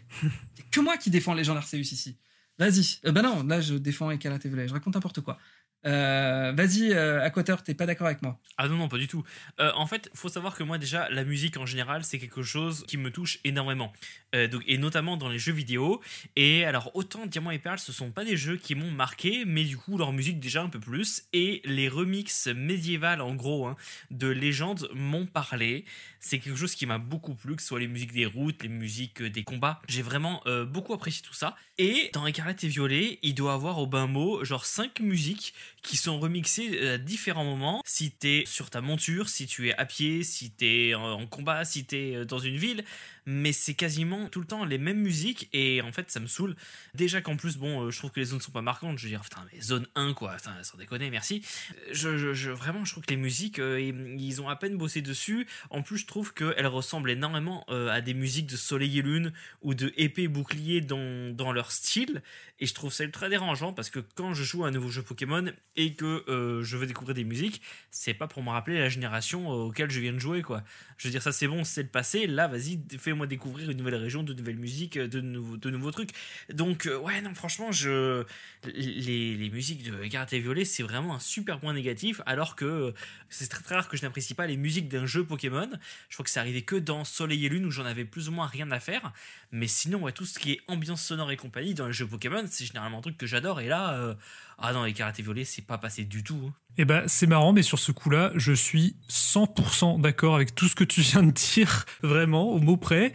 [0.72, 2.18] que moi qui défends les gens d'Arceus ici.
[2.58, 3.02] Vas-y.
[3.12, 5.38] Bah non, là je défends Ekarate Volley, je raconte n'importe quoi.
[5.86, 7.30] Euh, Vas-y, euh,
[7.64, 9.24] t'es pas d'accord avec moi Ah non, non, pas du tout.
[9.60, 12.86] Euh, en fait, faut savoir que moi, déjà, la musique en général, c'est quelque chose
[12.88, 13.94] qui me touche énormément.
[14.34, 16.02] Euh, donc, et notamment dans les jeux vidéo.
[16.36, 19.64] Et alors, autant Diamant et Perle, ce sont pas des jeux qui m'ont marqué, mais
[19.64, 21.24] du coup, leur musique déjà un peu plus.
[21.34, 23.76] Et les remixes médiévales, en gros, hein,
[24.12, 25.86] de légendes m'ont parlé.
[26.20, 28.70] C'est quelque chose qui m'a beaucoup plu, que ce soit les musiques des routes, les
[28.70, 29.82] musiques euh, des combats.
[29.88, 31.56] J'ai vraiment beaucoup apprécié tout ça.
[31.78, 35.54] Et dans Écarlate et Violet, il doit avoir au bain mot, genre 5 musiques
[35.86, 37.82] qui sont remixés à différents moments.
[37.86, 41.86] Si t'es sur ta monture, si tu es à pied, si t'es en combat, si
[41.86, 42.84] t'es dans une ville,
[43.26, 46.56] mais c'est quasiment tout le temps les mêmes musiques et en fait ça me saoule.
[46.94, 49.10] Déjà qu'en plus, bon, euh, je trouve que les zones sont pas marquantes, je veux
[49.10, 51.44] dire, putain, mais zone 1 quoi, sans déconner, merci.
[51.92, 55.48] Je, je, vraiment, je trouve que les musiques, euh, ils ont à peine bossé dessus.
[55.70, 59.34] En plus, je trouve qu'elles ressemblent énormément euh, à des musiques de Soleil et Lune
[59.62, 62.22] ou de Épée Bouclier dans, dans leur style
[62.60, 65.02] et je trouve ça ultra dérangeant parce que quand je joue à un nouveau jeu
[65.02, 65.46] Pokémon
[65.76, 66.24] et que
[66.64, 67.62] je veux découvrir des musiques,
[67.92, 70.64] c'est pas pour me rappeler la génération auquel je viens de jouer quoi.
[70.98, 73.96] Je veux dire, ça c'est bon, c'est le passé, là vas-y, fais découvrir une nouvelle
[73.96, 76.10] région, de nouvelles musiques, de nouveaux, de nouveaux trucs.
[76.54, 78.26] Donc, euh, ouais, non, franchement, je...
[78.66, 82.94] les, musiques de Gareth et Violet, c'est vraiment un super point négatif, alors que
[83.30, 85.70] c'est très, très rare que je n'apprécie pas les musiques d'un jeu Pokémon.
[86.10, 88.34] Je crois que c'est arrivé que dans Soleil et Lune où j'en avais plus ou
[88.34, 89.14] moins rien à faire.
[89.52, 92.44] Mais sinon, ouais, tout ce qui est ambiance sonore et compagnie dans les jeux Pokémon,
[92.50, 93.62] c'est généralement un truc que j'adore.
[93.62, 94.16] Et là, euh,
[94.58, 96.42] ah non, les karaté violets, c'est pas passé du tout.
[96.48, 96.54] Hein.
[96.78, 100.76] Eh ben, c'est marrant, mais sur ce coup-là, je suis 100% d'accord avec tout ce
[100.76, 103.14] que tu viens de dire, vraiment, au mot près.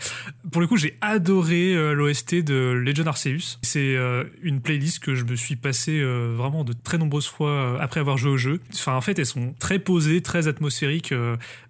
[0.51, 3.59] Pour le coup, j'ai adoré euh, l'OST de Legend Arceus.
[3.63, 7.79] C'est euh, une playlist que je me suis passé euh, vraiment de très nombreuses fois
[7.81, 8.61] après avoir joué au jeu.
[8.73, 11.13] Enfin, en fait, elles sont très posées, très atmosphériques.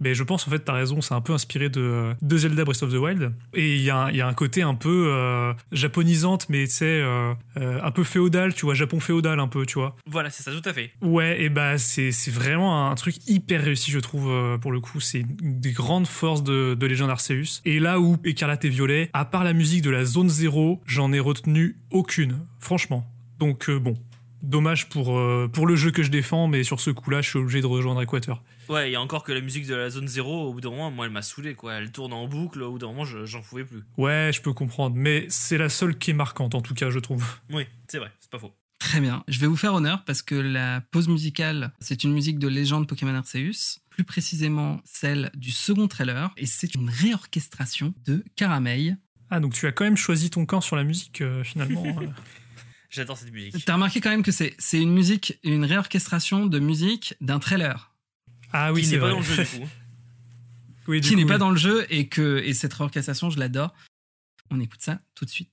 [0.01, 2.83] mais je pense, en fait, t'as raison, c'est un peu inspiré de, de Zelda Breath
[2.85, 3.33] of the Wild.
[3.55, 7.03] Et il y, y, a un côté un peu japonisante, mais tu sais,
[7.57, 9.97] un peu féodal, tu vois, Japon féodal un peu, tu vois.
[10.07, 10.93] Voilà, c'est ça, tout à fait.
[11.03, 15.01] Ouais, et bah c'est vraiment un truc hyper réussi, je trouve, euh, pour le coup.
[15.01, 17.61] C'est une des grandes forces de, de Legend Arceus.
[17.65, 21.12] Et là où Écarlate et Violet, à part la musique de la zone 0, j'en
[21.12, 23.07] ai retenu aucune, franchement.
[23.39, 23.97] Donc euh, bon,
[24.43, 27.39] dommage pour, euh, pour le jeu que je défends, mais sur ce coup-là, je suis
[27.39, 28.43] obligé de rejoindre Equator.
[28.69, 30.70] Ouais, il y a encore que la musique de la zone 0, au bout d'un
[30.70, 31.74] moment, moi, elle m'a saoulé, quoi.
[31.74, 33.82] Elle tourne en boucle, au bout d'un moment, j'en pouvais plus.
[33.97, 37.01] Ouais, je peux comprendre, mais c'est la seule qui est marquante, en tout cas, je
[37.01, 37.24] trouve.
[37.51, 38.52] Oui, c'est vrai, c'est pas faux.
[38.81, 39.23] Très bien.
[39.28, 42.89] Je vais vous faire honneur parce que la pause musicale, c'est une musique de légende
[42.89, 48.97] Pokémon Arceus, plus précisément celle du second trailer, et c'est une réorchestration de Caramel.
[49.28, 51.85] Ah, donc tu as quand même choisi ton camp sur la musique euh, finalement.
[51.86, 52.07] Euh.
[52.90, 53.65] J'adore cette musique.
[53.65, 57.94] T'as remarqué quand même que c'est une musique, une réorchestration de musique d'un trailer.
[58.52, 59.69] Ah oui, c'est pas dans le jeu du coup.
[60.89, 63.74] oui, qui n'est pas dans le jeu et que et cette réorchestration, je l'adore.
[64.51, 65.51] On écoute ça tout de suite.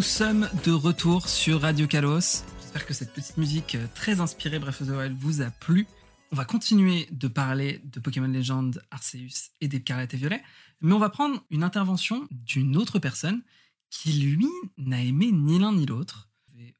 [0.00, 2.42] Nous sommes de retour sur Radio Kalos.
[2.58, 5.86] J'espère que cette petite musique euh, très inspirée Breath of the Wild vous a plu.
[6.32, 10.42] On va continuer de parler de Pokémon Legend, Arceus et d'Écarlate et Violet,
[10.80, 13.42] mais on va prendre une intervention d'une autre personne
[13.90, 14.48] qui, lui,
[14.78, 16.30] n'a aimé ni l'un ni l'autre.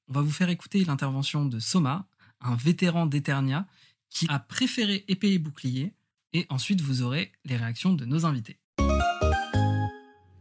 [0.09, 2.07] On va vous faire écouter l'intervention de Soma,
[2.41, 3.67] un vétéran d'Eternia,
[4.09, 5.93] qui a préféré épée et bouclier,
[6.33, 8.57] et ensuite vous aurez les réactions de nos invités.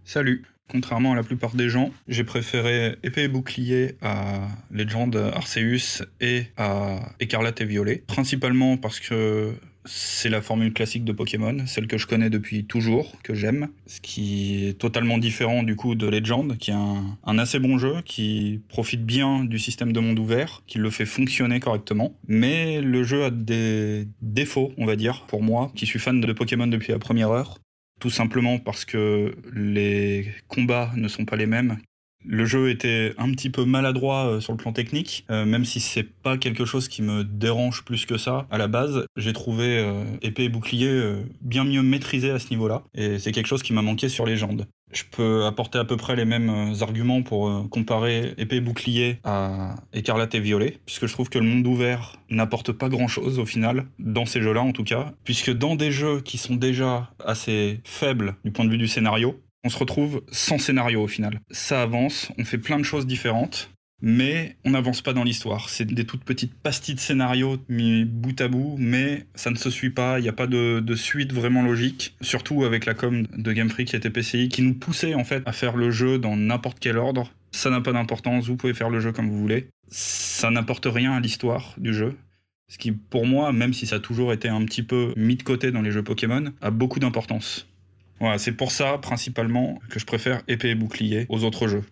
[0.06, 6.06] Salut, Contrairement à la plupart des gens, j'ai préféré épée et bouclier à Legend Arceus
[6.22, 8.04] et à Écarlate et Violet.
[8.08, 9.54] Principalement parce que
[9.86, 13.70] c'est la formule classique de Pokémon, celle que je connais depuis toujours, que j'aime.
[13.88, 17.78] Ce qui est totalement différent du coup de Legend, qui est un, un, assez bon
[17.78, 22.14] jeu, qui profite bien du système de monde ouvert, qui le fait fonctionner correctement.
[22.28, 26.34] Mais le jeu a des défauts, on va dire, pour moi, qui suis fan de
[26.34, 27.60] Pokémon depuis la première heure
[28.00, 31.78] tout simplement parce que les combats ne sont pas les mêmes.
[32.26, 35.80] Le jeu était un petit peu maladroit euh, sur le plan technique, euh, même si
[35.80, 39.06] c'est pas quelque chose qui me dérange plus que ça à la base.
[39.16, 40.90] J'ai trouvé euh, épée et bouclier
[41.42, 44.68] bien mieux maîtrisé à ce niveau-là, et c'est quelque chose qui m'a manqué sur Légende.
[44.92, 49.76] Je peux apporter à peu près les mêmes arguments pour comparer épée et bouclier à
[49.94, 53.46] écarlate et violet, puisque je trouve que le monde ouvert n'apporte pas grand chose au
[53.46, 57.82] final, dans ces jeux-là en tout cas, puisque dans des jeux qui sont déjà assez
[57.84, 61.42] faibles du point de vue du scénario, on se retrouve sans scénario au final.
[61.52, 63.72] Ça avance, on fait plein de choses différentes,
[64.02, 65.70] mais on n'avance pas dans l'histoire.
[65.70, 69.70] C'est des toutes petites pastilles de scénario mis bout à bout, mais ça ne se
[69.70, 73.52] suit pas, il n'y a pas de, suite vraiment logique, surtout avec la com de
[73.52, 76.80] Game Freak et TPCI qui nous poussait en fait à faire le jeu dans n'importe
[76.80, 77.32] quel ordre.
[77.52, 79.68] Ça n'a pas d'importance, vous pouvez faire le jeu comme vous voulez.
[79.90, 82.16] Ça n'apporte rien à l'histoire du jeu.
[82.70, 85.44] Ce qui, pour moi, même si ça a toujours été un petit peu mis de
[85.44, 87.68] côté dans les jeux Pokémon, a beaucoup d'importance.
[88.38, 91.84] C'est pour ça, principalement, que je préfère épée et bouclier aux autres jeux.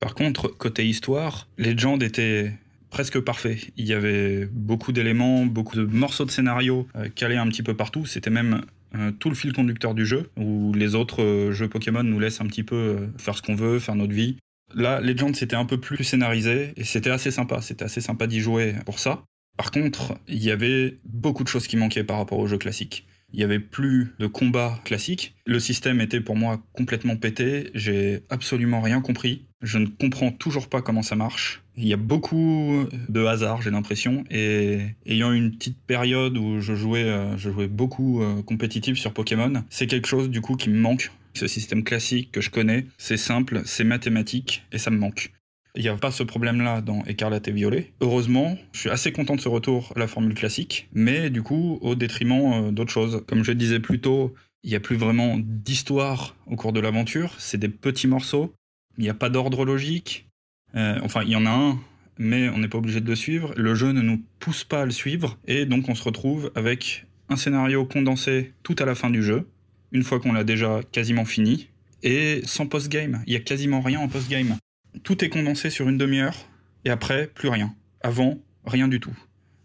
[0.00, 2.52] Par contre, côté histoire, Legend était
[2.90, 3.58] presque parfait.
[3.76, 7.74] Il y avait beaucoup d'éléments, beaucoup de morceaux de scénario euh, calés un petit peu
[7.74, 8.06] partout.
[8.06, 8.62] C'était même
[8.94, 12.40] euh, tout le fil conducteur du jeu, où les autres euh, jeux Pokémon nous laissent
[12.40, 14.36] un petit peu faire ce qu'on veut, faire notre vie.
[14.74, 17.62] Là, Legend, c'était un peu plus scénarisé, et c'était assez sympa.
[17.62, 19.24] C'était assez sympa d'y jouer pour ça.
[19.56, 23.06] Par contre, il y avait beaucoup de choses qui manquaient par rapport au jeu classique
[23.34, 25.34] il n'y avait plus de combat classique.
[25.44, 27.70] Le système était pour moi complètement pété.
[27.74, 29.42] J'ai absolument rien compris.
[29.60, 31.62] Je ne comprends toujours pas comment ça marche.
[31.76, 34.22] Il y a beaucoup de hasard, j'ai l'impression.
[34.30, 39.12] Et ayant une petite période où je jouais, euh, je jouais beaucoup euh, compétitif sur
[39.12, 41.10] Pokémon, c'est quelque chose du coup qui me manque.
[41.34, 45.32] Ce système classique que je connais, c'est simple, c'est mathématique et ça me manque.
[45.76, 47.92] Il n'y a pas ce problème-là dans Écarlate et Violet.
[48.00, 51.78] Heureusement, je suis assez content de ce retour à la formule classique, mais du coup,
[51.82, 53.24] au détriment euh, d'autres choses.
[53.26, 57.34] Comme je disais plus tôt, il n'y a plus vraiment d'histoire au cours de l'aventure,
[57.38, 58.54] c'est des petits morceaux,
[58.98, 60.28] il n'y a pas d'ordre logique.
[60.76, 61.80] Euh, enfin, il y en a un,
[62.18, 63.52] mais on n'est pas obligé de le suivre.
[63.56, 67.06] Le jeu ne nous pousse pas à le suivre, et donc on se retrouve avec
[67.28, 69.48] un scénario condensé tout à la fin du jeu,
[69.90, 71.68] une fois qu'on l'a déjà quasiment fini,
[72.04, 73.24] et sans post-game.
[73.26, 74.56] Il y a quasiment rien en post-game
[75.02, 76.36] tout est condensé sur une demi-heure,
[76.84, 77.74] et après, plus rien.
[78.02, 79.16] Avant, rien du tout.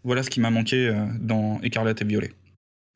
[0.04, 2.32] Voilà ce qui m'a manqué euh, dans Écarlate et Violet.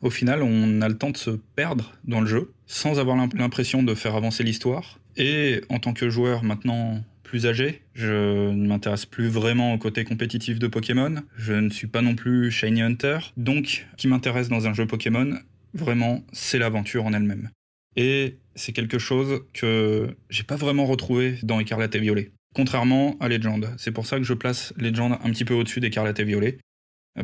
[0.02, 3.82] Au final, on a le temps de se perdre dans le jeu, sans avoir l'impression
[3.82, 4.98] de faire avancer l'histoire.
[5.16, 10.04] Et en tant que joueur maintenant plus âgé, je ne m'intéresse plus vraiment au côté
[10.04, 11.14] compétitif de Pokémon.
[11.36, 13.18] Je ne suis pas non plus Shiny Hunter.
[13.36, 15.38] Donc, ce qui m'intéresse dans un jeu Pokémon,
[15.72, 17.50] vraiment, c'est l'aventure en elle-même.
[17.96, 22.32] Et c'est quelque chose que j'ai pas vraiment retrouvé dans Écarlate et Violet.
[22.54, 23.74] Contrairement à Legend.
[23.78, 26.58] C'est pour ça que je place Legend un petit peu au-dessus d'Écarlate et Violet.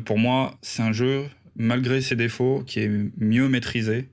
[0.05, 1.25] Pour moi, c'est un jeu,
[1.57, 4.09] malgré ses défauts, qui est mieux maîtrisé.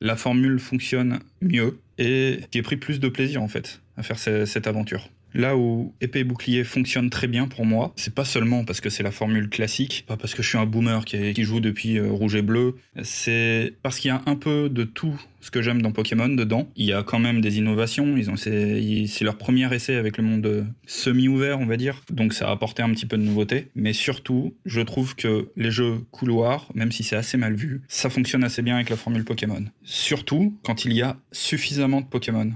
[0.00, 4.18] La formule fonctionne mieux et qui est pris plus de plaisir en fait à faire
[4.18, 5.10] cette aventure.
[5.34, 8.90] Là où épée et bouclier fonctionne très bien pour moi, c'est pas seulement parce que
[8.90, 12.10] c'est la formule classique, pas parce que je suis un boomer qui, joue depuis euh,
[12.10, 15.80] rouge et bleu, c'est parce qu'il y a un peu de tout ce que j'aime
[15.80, 16.68] dans Pokémon dedans.
[16.76, 20.24] Il y a quand même des innovations, ils ont c'est leur premier essai avec le
[20.24, 23.68] monde semi-ouvert, on va dire, donc ça a apporté un petit peu de nouveauté.
[23.74, 28.10] Mais surtout, je trouve que les jeux couloirs, même si c'est assez mal vu, ça
[28.10, 29.64] fonctionne assez bien avec la formule Pokémon.
[29.82, 32.52] Surtout quand il y a suffisamment de Pokémon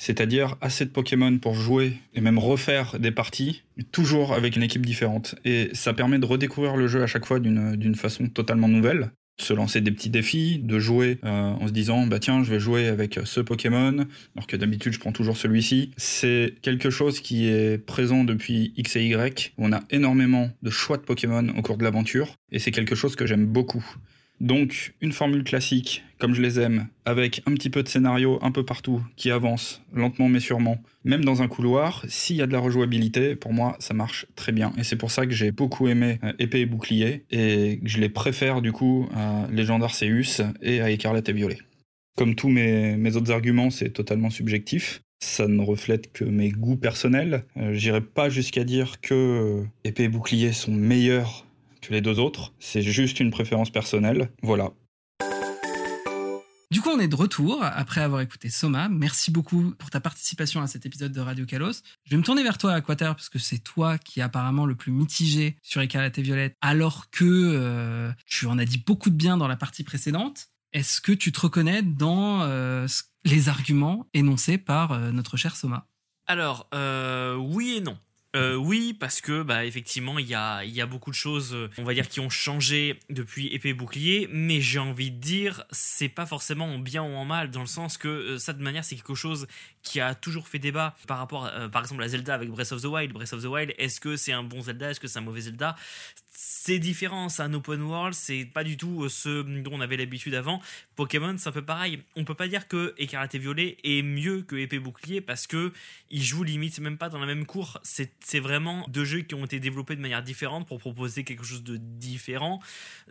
[0.00, 4.84] c'est-à-dire assez de Pokémon pour jouer et même refaire des parties, toujours avec une équipe
[4.86, 5.34] différente.
[5.44, 9.10] Et ça permet de redécouvrir le jeu à chaque fois d'une façon totalement nouvelle.
[9.38, 12.60] Se lancer des petits défis, de jouer euh, en se disant bah tiens je vais
[12.60, 14.06] jouer avec ce Pokémon
[14.36, 15.90] alors que d'habitude je prends toujours celui-ci.
[15.98, 19.52] C'est quelque chose qui est présent depuis X et Y.
[19.58, 23.16] On a énormément de choix de Pokémon au cours de l'aventure et c'est quelque chose
[23.16, 23.84] que j'aime beaucoup.
[24.40, 28.50] Donc une formule classique, comme je les aime, avec un petit peu de scénario un
[28.50, 32.52] peu partout, qui avance lentement mais sûrement, même dans un couloir, s'il y a de
[32.52, 34.72] la rejouabilité, pour moi ça marche très bien.
[34.78, 38.00] Et c'est pour ça que j'ai beaucoup aimé euh, Épée et Bouclier, et que je
[38.00, 41.58] les préfère du coup à Legend Arceus et à Écarlate et Violet.
[42.16, 45.02] Comme tous mes, mes autres arguments, c'est totalement subjectif.
[45.22, 47.44] Ça ne reflète que mes goûts personnels.
[47.58, 51.46] Euh, J'irai pas jusqu'à dire que euh, Épée et Bouclier sont meilleurs
[51.80, 52.52] que les deux autres.
[52.58, 54.30] C'est juste une préférence personnelle.
[54.42, 54.70] Voilà.
[56.70, 58.88] Du coup, on est de retour après avoir écouté Soma.
[58.88, 61.82] Merci beaucoup pour ta participation à cet épisode de Radio Kalos.
[62.04, 64.76] Je vais me tourner vers toi, Aquater, parce que c'est toi qui est apparemment le
[64.76, 69.16] plus mitigé sur Écarlate et Violette, alors que euh, tu en as dit beaucoup de
[69.16, 70.50] bien dans la partie précédente.
[70.72, 72.86] Est-ce que tu te reconnais dans euh,
[73.24, 75.88] les arguments énoncés par euh, notre cher Soma?
[76.28, 77.98] Alors, euh, oui et non.
[78.36, 81.94] Euh, oui, parce que bah effectivement il y a, beaucoup de choses, euh, on va
[81.94, 86.26] dire, qui ont changé depuis épée et bouclier, mais j'ai envie de dire c'est pas
[86.26, 88.94] forcément en bien ou en mal dans le sens que euh, ça de manière c'est
[88.94, 89.48] quelque chose
[89.82, 92.86] qui a toujours fait débat par rapport, par exemple à Zelda avec Breath of the
[92.86, 93.12] Wild.
[93.12, 95.40] Breath of the Wild, est-ce que c'est un bon Zelda, est-ce que c'est un mauvais
[95.40, 95.74] Zelda?
[96.52, 99.96] C'est différent, c'est un open world, c'est pas du tout euh, ce dont on avait
[99.96, 100.60] l'habitude avant.
[100.96, 102.02] Pokémon c'est un peu pareil.
[102.16, 105.72] On peut pas dire que Écarlate et Violet est mieux que épée bouclier parce que
[106.10, 107.78] ils jouent limite même pas dans la même cour.
[107.84, 111.62] C'est vraiment deux jeux qui ont été développés de manière différente pour proposer quelque chose
[111.62, 112.60] de différent.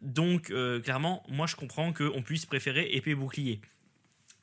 [0.01, 3.61] Donc, euh, clairement, moi je comprends qu'on puisse préférer épée bouclier.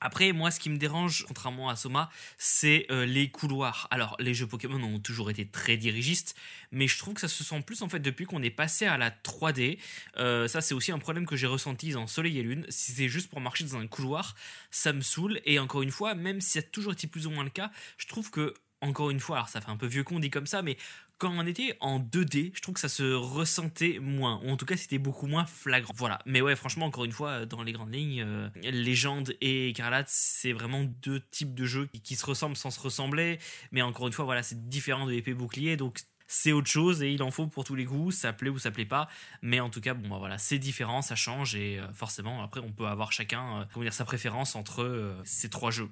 [0.01, 3.89] Après, moi, ce qui me dérange, contrairement à Soma, c'est euh, les couloirs.
[3.91, 6.37] Alors, les jeux Pokémon ont toujours été très dirigistes,
[6.71, 8.99] mais je trouve que ça se sent plus en fait depuis qu'on est passé à
[8.99, 9.79] la 3D.
[10.19, 12.67] Euh, ça, c'est aussi un problème que j'ai ressenti dans Soleil et Lune.
[12.69, 14.35] Si c'est juste pour marcher dans un couloir,
[14.71, 15.41] ça me saoule.
[15.45, 17.71] Et encore une fois, même si ça a toujours été plus ou moins le cas,
[17.97, 20.47] je trouve que encore une fois, alors ça fait un peu vieux con dit comme
[20.47, 20.77] ça, mais
[21.19, 24.67] quand on était en 2D, je trouve que ça se ressentait moins, ou en tout
[24.67, 25.95] cas c'était beaucoup moins flagrant.
[25.97, 30.09] Voilà, mais ouais, franchement, encore une fois, dans les grandes lignes, euh, Légende et Écarlate,
[30.09, 33.39] c'est vraiment deux types de jeux qui, se ressemblent sans se ressembler,
[33.73, 37.13] mais encore une fois, voilà, c'est différent de épée bouclier, donc c'est autre chose et
[37.13, 39.09] il en faut pour tous les goûts, ça plaît ou ça plaît pas,
[39.43, 42.61] mais en tout cas, bon, bah voilà, c'est différent, ça change et euh, forcément, après,
[42.61, 45.91] on peut avoir chacun, euh, dire, sa préférence entre euh, ces trois jeux.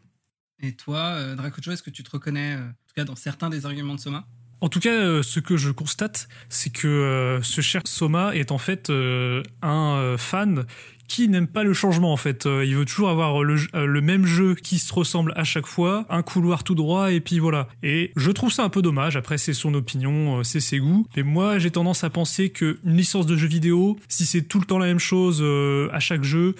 [0.61, 3.51] Et toi, euh, Dracocho, est-ce que tu te reconnais, euh, en tout cas dans certains
[3.51, 4.27] des arguments de Soma?
[4.65, 8.51] En tout cas, euh, ce que je constate, c'est que euh, ce cher Soma est
[8.51, 10.65] en fait euh, un fan
[11.07, 12.47] qui n'aime pas le changement en fait.
[12.47, 16.65] Il veut toujours avoir le, même jeu qui se ressemble à chaque fois, un couloir
[16.65, 17.69] tout droit et puis voilà.
[17.83, 19.15] Et je trouve ça un peu dommage.
[19.19, 21.07] Après, c'est son opinion, c'est ses goûts.
[21.15, 24.59] Mais moi, j'ai tendance à penser que une licence de jeu vidéo, si c'est tout
[24.59, 25.45] le temps la même chose
[25.93, 26.55] à chaque jeu,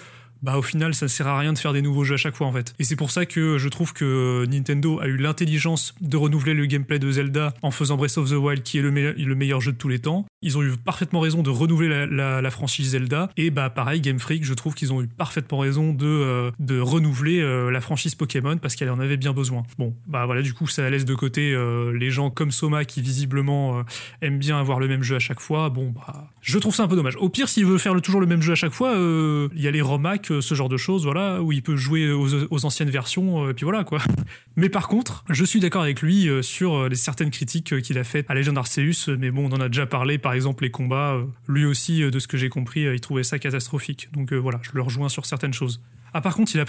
[0.45, 2.45] bah au final ça sert à rien de faire des nouveaux jeux à chaque fois
[2.45, 2.73] en fait.
[2.77, 6.67] Et c'est pour ça que je trouve que Nintendo a eu l'intelligence de renouveler le
[6.67, 9.71] gameplay de Zelda en faisant Breath of the Wild qui est le, le meilleur jeu
[9.71, 10.25] de tous les temps.
[10.41, 13.29] Ils ont eu parfaitement raison de renouveler la, franchise Zelda.
[13.35, 16.79] Et bah pareil, Game Freak, je trouve qu'ils ont eu parfaitement raison de, euh, de
[16.79, 19.63] renouveler euh, la franchise Pokémon parce qu'elle en avait bien besoin.
[19.79, 23.01] Bon, bah voilà, du coup ça laisse de côté euh, les gens comme Soma qui
[23.01, 23.83] visiblement
[24.21, 25.69] aiment bien avoir le même jeu à chaque fois.
[25.69, 27.15] Bon, bah je trouve ça un peu dommage.
[27.15, 29.71] Au pire, s'il veut faire toujours le même jeu à chaque fois, il y a
[29.71, 33.51] les romacs, ce genre de choses, voilà, où il peut jouer aux, anciennes versions, euh,
[33.51, 33.99] et puis voilà quoi.
[34.55, 37.97] Mais par contre, je suis d'accord avec lui euh, sur euh, les certaines critiques qu'il
[37.97, 40.71] a faites à Legend Arceus, mais bon, on en a déjà parlé, par exemple les
[40.71, 41.17] combats,
[41.47, 44.09] lui aussi, de ce que j'ai compris, il trouvait ça catastrophique.
[44.13, 45.81] Donc voilà, je le rejoins sur certaines choses.
[46.13, 46.65] Ah par contre, il a,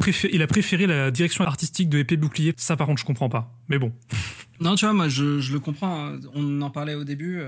[0.46, 3.54] préféré, la direction artistique de épée bouclier, ça par contre je comprends pas.
[3.68, 3.92] Mais bon.
[4.60, 6.06] Non, tu vois, moi, je, je le comprends.
[6.06, 6.18] hein.
[6.34, 7.40] On en parlait au début.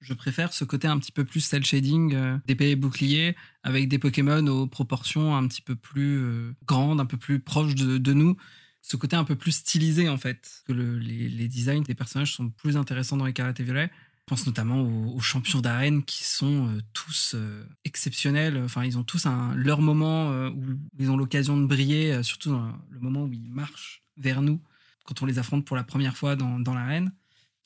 [0.00, 3.88] Je préfère ce côté un petit peu plus cel shading euh, d'épée et bouclier avec
[3.88, 8.12] des Pokémon aux proportions un petit peu plus euh, grandes, un peu plus proches de,
[8.12, 8.36] nous.
[8.82, 10.62] Ce côté un peu plus stylisé, en fait.
[10.66, 13.90] Que le- les, designs des personnages sont plus intéressants dans les Écarlate et Violet.
[13.92, 18.60] Je pense notamment aux, champions d'arène qui sont euh, tous euh, exceptionnels.
[18.64, 23.00] Enfin, ils ont tous leur moment où ils ont l'occasion de briller, surtout dans le
[23.00, 24.60] moment où ils marchent vers nous
[25.04, 27.12] quand on les affronte pour la première fois dans l'arène.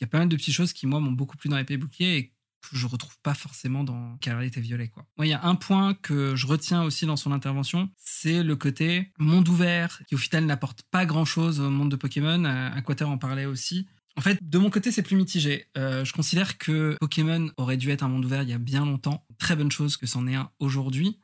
[0.01, 1.77] Il y a pas mal de petites choses qui, moi, m'ont beaucoup plu dans l'épée
[1.77, 2.33] bouclier et que
[2.73, 4.89] je retrouve pas forcément dans Scarlet et Violet.
[4.89, 5.07] Quoi.
[5.17, 8.57] Moi, il y a un point que je retiens aussi dans son intervention, c'est le
[8.57, 12.45] côté monde ouvert, qui au final n'apporte pas grand-chose au monde de Pokémon.
[12.45, 13.87] Euh, Aquater en parlait aussi.
[14.17, 15.67] En fait, de mon côté, c'est plus mitigé.
[15.77, 18.85] Euh, je considère que Pokémon aurait dû être un monde ouvert il y a bien
[18.85, 19.25] longtemps.
[19.39, 21.19] Très bonne chose que c'en est un aujourd'hui.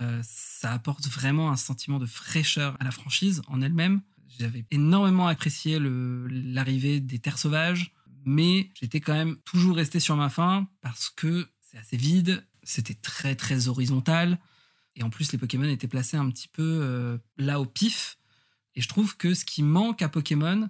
[0.00, 4.02] Euh, ça apporte vraiment un sentiment de fraîcheur à la franchise en elle-même.
[4.38, 7.92] J'avais énormément apprécié l'arrivée des terres sauvages,
[8.24, 12.94] mais j'étais quand même toujours resté sur ma faim parce que c'est assez vide, c'était
[12.94, 14.38] très très horizontal,
[14.96, 18.18] et en plus les Pokémon étaient placés un petit peu euh, là au pif.
[18.74, 20.68] Et je trouve que ce qui manque à Pokémon,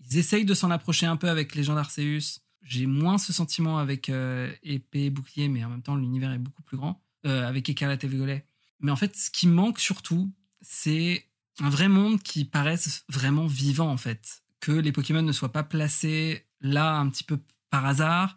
[0.00, 2.40] ils essayent de s'en approcher un peu avec Légende Arceus.
[2.62, 6.38] J'ai moins ce sentiment avec euh, épée et bouclier, mais en même temps l'univers est
[6.38, 7.02] beaucoup plus grand.
[7.26, 8.46] Euh, avec Écarlate et Violet,
[8.78, 11.26] Mais en fait, ce qui manque surtout, c'est
[11.58, 14.44] un vrai monde qui paraisse vraiment vivant en fait.
[14.60, 17.38] Que les Pokémon ne soient pas placés là un petit peu
[17.70, 18.36] par hasard,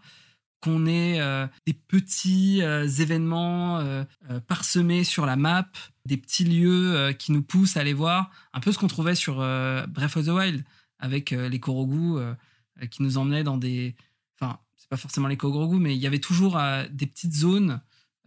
[0.62, 4.04] qu'on ait euh, des petits euh, événements euh,
[4.48, 5.68] parsemés sur la map,
[6.06, 9.36] des petits lieux qui nous poussent à aller voir, un peu ce qu'on trouvait sur
[9.36, 10.64] Breath of the Wild
[10.98, 12.20] avec les Korogu
[12.90, 13.96] qui nous emmenaient dans des...
[14.40, 17.82] Enfin, c'est pas forcément les Korogu, mais il y avait toujours des petites zones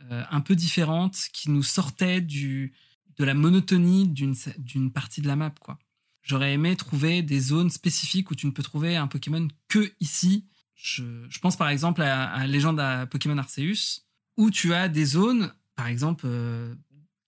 [0.09, 2.75] un peu différentes qui nous sortaient du,
[3.17, 5.79] de la monotonie d'une partie de la map, quoi.
[6.25, 10.47] J'aurais aimé trouver des zones spécifiques où tu ne peux trouver un Pokémon que ici.
[10.75, 14.01] Je, pense par exemple à, à Légende à Pokémon Arceus,
[14.37, 16.75] où tu as des zones, par exemple, euh,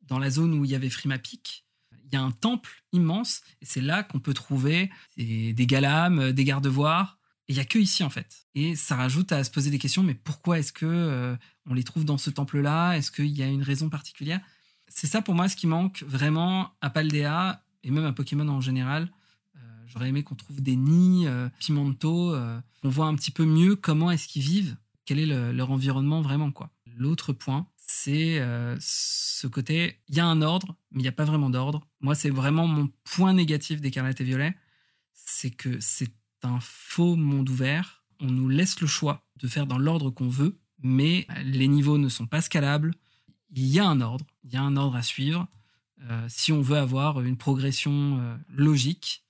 [0.03, 1.67] dans la zone où il y avait Frimapic,
[2.05, 6.33] il y a un temple immense, et c'est là qu'on peut trouver des, des galames,
[6.33, 7.19] des gardes-voirs,
[7.49, 8.47] et il y a que ici en fait.
[8.55, 11.37] Et ça rajoute à se poser des questions, mais pourquoi est-ce que euh,
[11.67, 12.95] on les trouve dans ce temple-là?
[12.95, 14.41] Est-ce qu'il y a une raison particulière?
[14.89, 18.61] C'est ça pour moi ce qui manque vraiment à Paldea et même à Pokémon en
[18.61, 19.11] général.
[19.57, 23.47] Euh, j'aurais aimé qu'on trouve des nids, euh, Pimento, euh, qu'on voit un petit peu
[23.47, 24.77] mieux comment est-ce qu'ils vivent,
[25.07, 26.71] quel est leur environnement vraiment quoi.
[26.99, 28.43] L'autre point, c'est
[28.81, 31.87] ce côté, il y a un ordre, mais il n'y a pas vraiment d'ordre.
[32.01, 34.57] Moi, c'est vraiment mon point négatif d'Écarlate et Violet,
[35.13, 38.03] c'est que c'est un faux monde ouvert.
[38.19, 42.09] On nous laisse le choix de faire dans l'ordre qu'on veut, mais les niveaux ne
[42.09, 42.95] sont pas scalables
[43.55, 45.47] il y a un ordre, il y a un ordre à suivre
[46.29, 49.25] si on veut avoir une progression euh, logique.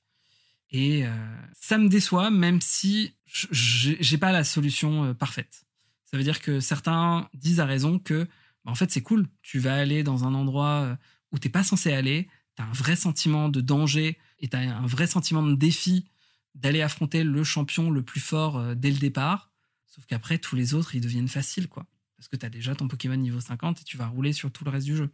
[0.71, 1.11] Et euh,
[1.55, 3.15] ça me déçoit, même si
[3.51, 5.67] j'ai pas la solution parfaite.
[6.05, 8.25] Ça veut dire que certains disent à raison que,
[8.65, 9.29] bah, en fait, c'est cool.
[9.43, 10.97] Tu vas aller dans un endroit
[11.33, 12.29] où t'es pas censé aller.
[12.57, 16.09] tu as un vrai sentiment de danger et tu as un vrai sentiment de défi
[16.55, 19.51] d'aller affronter le champion le plus fort dès le départ.
[19.87, 21.87] Sauf qu'après, tous les autres, ils deviennent faciles, quoi
[22.17, 24.65] parce que tu as déjà ton Pokémon niveau 50 et tu vas rouler sur tout
[24.65, 25.11] le reste du jeu.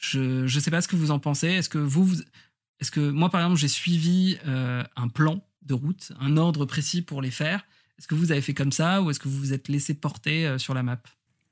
[0.00, 1.48] Je ne sais pas ce que vous en pensez.
[1.48, 2.22] Est-ce que vous,
[2.80, 7.02] est-ce que moi par exemple j'ai suivi euh, un plan de route, un ordre précis
[7.02, 7.66] pour les faire
[7.98, 10.46] Est-ce que vous avez fait comme ça ou est-ce que vous vous êtes laissé porter
[10.46, 11.00] euh, sur la map?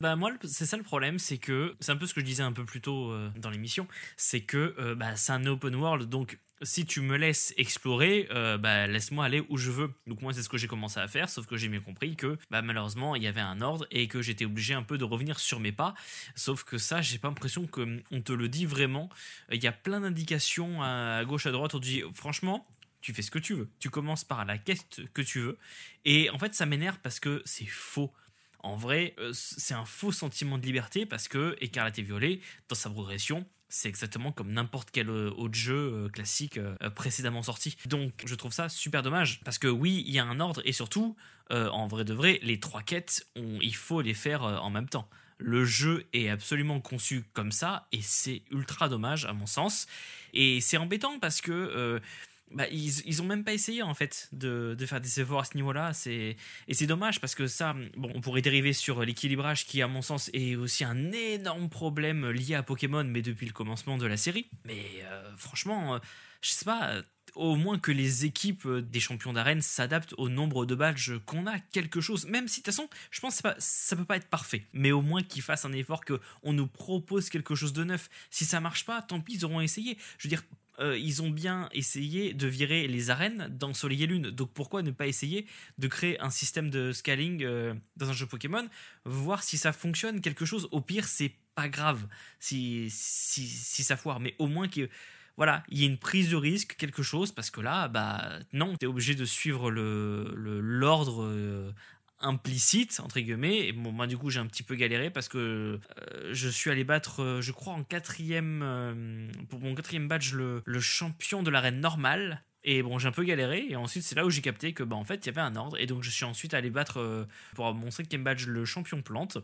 [0.00, 2.42] Bah moi c'est ça le problème c'est que c'est un peu ce que je disais
[2.42, 3.86] un peu plus tôt euh, dans l'émission
[4.16, 8.86] c'est que bah, c'est un open world donc si tu me laisses explorer, euh, bah,
[8.86, 9.92] laisse-moi aller où je veux.
[10.06, 12.38] Donc moi, c'est ce que j'ai commencé à faire, sauf que j'ai bien compris que
[12.50, 15.38] bah, malheureusement, il y avait un ordre et que j'étais obligé un peu de revenir
[15.38, 15.94] sur mes pas.
[16.34, 19.08] Sauf que ça, j'ai pas l'impression qu'on te le dit vraiment.
[19.52, 21.74] Il y a plein d'indications à gauche, à droite.
[21.74, 22.66] On te dit, franchement,
[23.00, 23.68] tu fais ce que tu veux.
[23.78, 25.58] Tu commences par la quête que tu veux.
[26.04, 28.12] Et en fait, ça m'énerve parce que c'est faux.
[28.60, 32.74] En vrai, euh, c'est un faux sentiment de liberté parce que Écarlate et Violet, dans
[32.74, 37.76] sa progression, c'est exactement comme n'importe quel euh, autre jeu euh, classique euh, précédemment sorti.
[37.86, 40.72] Donc je trouve ça super dommage parce que oui, il y a un ordre et
[40.72, 41.16] surtout,
[41.50, 45.08] en vrai de vrai, les trois quêtes, il faut les faire en même temps.
[45.38, 49.86] Le jeu est absolument conçu comme ça et c'est ultra dommage à mon sens.
[50.32, 52.00] Et c'est embêtant parce que
[52.50, 55.56] bah, ils, ils ont même pas essayé en fait de, faire des efforts à ce
[55.56, 55.92] niveau-là.
[56.06, 56.36] Et
[56.72, 60.30] c'est dommage parce que ça, bon, on pourrait dériver sur l'équilibrage qui, à mon sens,
[60.32, 64.48] est aussi un énorme problème lié à Pokémon, mais depuis le commencement de la série.
[64.64, 65.98] Mais euh, franchement, euh,
[66.40, 67.02] je sais pas.
[67.34, 71.58] Au moins que les équipes des champions d'arène s'adaptent au nombre de badges qu'on a,
[71.58, 72.26] quelque chose.
[72.26, 74.68] Même si, de toute façon, je pense que pas, ça peut pas être parfait.
[74.72, 78.08] Mais au moins qu'ils fassent un effort, qu'on nous propose quelque chose de neuf.
[78.30, 79.98] Si ça marche pas, tant pis, ils auront essayé.
[80.18, 80.44] Je veux dire,
[80.80, 84.30] euh, ils ont bien essayé de virer les arènes dans Soleil et Lune.
[84.30, 85.46] Donc pourquoi ne pas essayer
[85.78, 88.68] de créer un système de scaling euh, dans un jeu Pokémon,
[89.04, 90.68] voir si ça fonctionne quelque chose.
[90.72, 92.06] Au pire, c'est pas grave
[92.40, 94.88] si, si, ça foire, mais au moins qu'il
[95.36, 98.76] voilà, il y a une prise de risque, quelque chose, parce que là, bah non,
[98.76, 101.72] tu es obligé de suivre le l'ordre euh,
[102.20, 105.38] implicite entre guillemets et bon moi du coup j'ai un petit peu galéré parce que
[105.38, 110.32] euh, je suis allé battre euh, je crois en quatrième euh, pour mon quatrième badge
[110.32, 112.42] le, le champion de l'arène normale.
[112.66, 114.96] Et bon j'ai un peu galéré et ensuite c'est là où j'ai capté que bah
[114.96, 115.78] en fait il y avait un ordre.
[115.78, 119.36] Et donc je suis ensuite allé battre pour mon cinquième badge le champion plante.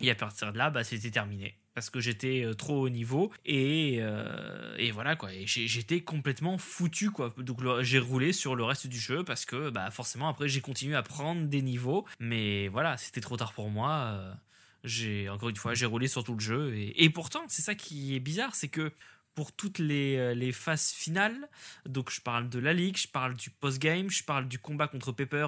[0.00, 3.30] Et à partir de là bah c'était terminé parce que j'étais euh, trop haut niveau
[3.46, 8.88] et, euh, et voilà quoi j'étais complètement foutu quoi donc j'ai roulé sur le reste
[8.88, 12.96] du jeu parce que bah forcément après j'ai continué à prendre des niveaux mais voilà
[12.96, 14.34] c'était trop tard pour moi euh,
[14.82, 17.76] j'ai encore une fois j'ai roulé sur tout le jeu et, et pourtant c'est ça
[17.76, 18.90] qui est bizarre c'est que
[19.36, 21.48] pour toutes les, les, phases finales.
[21.86, 25.12] Donc je parle de la ligue, je parle du post-game, je parle du combat contre
[25.12, 25.46] Pepper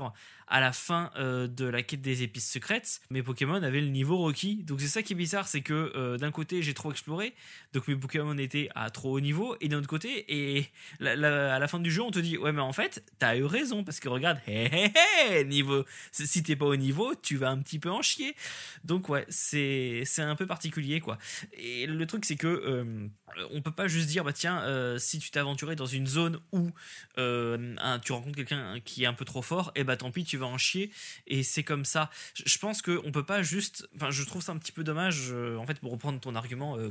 [0.51, 4.19] à la fin euh, de la quête des épices secrètes, mes Pokémon avaient le niveau
[4.19, 4.65] requis.
[4.65, 7.35] Donc c'est ça qui est bizarre, c'est que euh, d'un côté j'ai trop exploré,
[7.73, 10.67] donc mes Pokémon étaient à trop haut niveau, et d'un autre côté, et
[11.01, 13.85] à la fin du jeu on te dit ouais mais en fait t'as eu raison
[13.85, 14.93] parce que regarde, hé hé
[15.31, 18.35] hé, niveau, si t'es pas au niveau, tu vas un petit peu en chier.
[18.83, 21.17] Donc ouais, c'est c'est un peu particulier quoi.
[21.53, 23.09] Et le truc c'est que euh,
[23.53, 24.65] on peut pas juste dire bah tiens
[24.99, 26.71] si tu t'es aventuré dans une zone où
[27.17, 30.59] tu rencontres quelqu'un qui est un peu trop fort, et bah tant pis tu en
[30.59, 30.91] chier
[31.27, 32.11] et c'est comme ça.
[32.35, 33.89] Je pense qu'on peut pas juste.
[33.97, 36.77] Enfin, je trouve ça un petit peu dommage, euh, en fait, pour reprendre ton argument,
[36.77, 36.91] euh,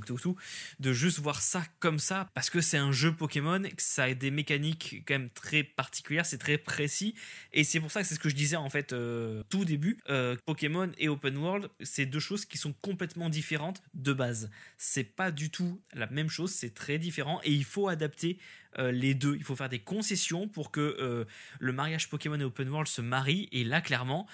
[0.80, 4.14] de juste voir ça comme ça parce que c'est un jeu Pokémon, que ça a
[4.14, 7.16] des mécaniques quand même très particulières, c'est très précis
[7.54, 10.00] et c'est pour ça que c'est ce que je disais en fait euh, tout début.
[10.10, 14.50] Euh, Pokémon et Open World, c'est deux choses qui sont complètement différentes de base.
[14.78, 18.40] C'est pas du tout la même chose, c'est très différent et il faut adapter
[18.78, 19.36] euh, les deux.
[19.36, 21.26] Il faut faire des concessions pour que euh,
[21.60, 23.50] le mariage Pokémon et Open World se marient.
[23.52, 24.28] Et là, clairement,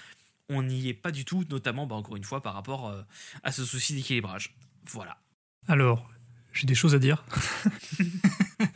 [0.49, 3.01] on n'y est pas du tout, notamment, bah, encore une fois, par rapport euh,
[3.43, 4.55] à ce souci d'équilibrage.
[4.87, 5.17] Voilà.
[5.67, 6.09] Alors,
[6.53, 7.23] j'ai des choses à dire.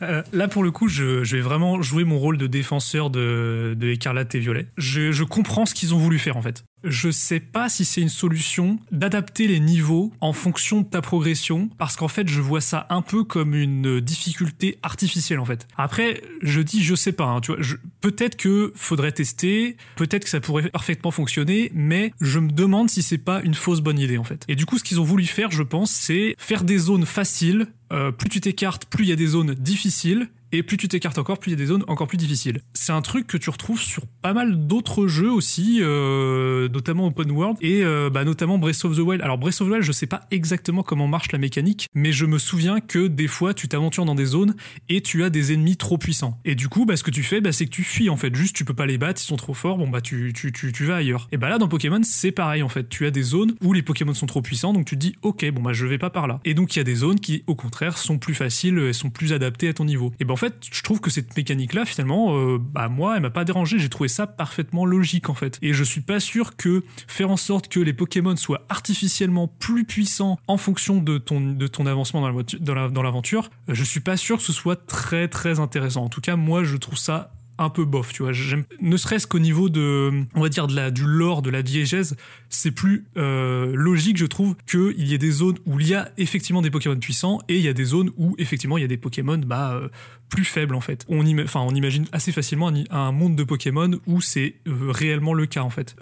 [0.32, 4.34] là, pour le coup, je, vais vraiment jouer mon rôle de défenseur de, de Écarlate
[4.34, 4.68] et Violet.
[4.76, 8.08] je comprends ce qu'ils ont voulu faire, en fait je sais pas si c'est une
[8.08, 12.86] solution d'adapter les niveaux en fonction de ta progression, parce qu'en fait, je vois ça
[12.90, 15.66] un peu comme une difficulté artificielle, en fait.
[15.76, 17.60] Après, je dis, je sais pas, hein, tu vois,
[18.00, 23.02] peut-être que faudrait tester, peut-être que ça pourrait parfaitement fonctionner, mais je me demande si
[23.02, 24.44] c'est pas une fausse bonne idée, en fait.
[24.48, 27.66] Et du coup, ce qu'ils ont voulu faire, je pense, c'est faire des zones faciles,
[27.92, 31.18] euh, plus tu t'écartes, plus il y a des zones difficiles, et plus tu t'écartes
[31.18, 32.60] encore, plus il y a des zones encore plus difficiles.
[32.74, 37.30] C'est un truc que tu retrouves sur pas mal d'autres jeux aussi, euh, notamment Open
[37.30, 39.22] World et euh, bah, notamment Breath of the Wild.
[39.22, 42.26] Alors Breath of the Wild, je sais pas exactement comment marche la mécanique, mais je
[42.26, 44.54] me souviens que des fois tu t'aventures dans des zones
[44.88, 46.40] et tu as des ennemis trop puissants.
[46.44, 48.34] Et du coup, bah, ce que tu fais, bah, c'est que tu fuis en fait.
[48.34, 50.72] Juste, tu peux pas les battre, ils sont trop forts, bon bah tu, tu, tu,
[50.72, 51.28] tu vas ailleurs.
[51.32, 52.88] Et bah là, dans Pokémon, c'est pareil en fait.
[52.88, 55.48] Tu as des zones où les Pokémon sont trop puissants, donc tu te dis, ok,
[55.50, 56.40] bon bah je vais pas par là.
[56.44, 59.10] Et donc il y a des zones qui, au contraire, sont plus faciles, et sont
[59.10, 60.12] plus adaptées à ton niveau.
[60.18, 63.44] Et en fait, je trouve que cette mécanique-là, finalement, euh, bah moi, elle m'a pas
[63.44, 63.78] dérangé.
[63.78, 65.58] J'ai trouvé ça parfaitement logique en fait.
[65.62, 69.84] Et je suis pas sûr que faire en sorte que les Pokémon soient artificiellement plus
[69.84, 72.20] puissants en fonction de ton, de ton avancement
[72.60, 76.04] dans l'aventure, euh, je suis pas sûr que ce soit très très intéressant.
[76.04, 78.32] En tout cas, moi, je trouve ça un peu bof, tu vois.
[78.32, 81.62] J'aime, ne serait-ce qu'au niveau de, on va dire, de la, du lore, de la
[81.62, 82.16] diégèse,
[82.48, 86.10] c'est plus euh, logique, je trouve, qu'il y ait des zones où il y a
[86.16, 88.88] effectivement des Pokémon puissants et il y a des zones où effectivement il y a
[88.88, 89.88] des Pokémon bah, euh,
[90.30, 91.04] plus faibles en fait.
[91.08, 95.44] On, enfin, on imagine assez facilement un, monde de Pokémon où c'est euh, réellement le
[95.44, 95.94] cas en fait.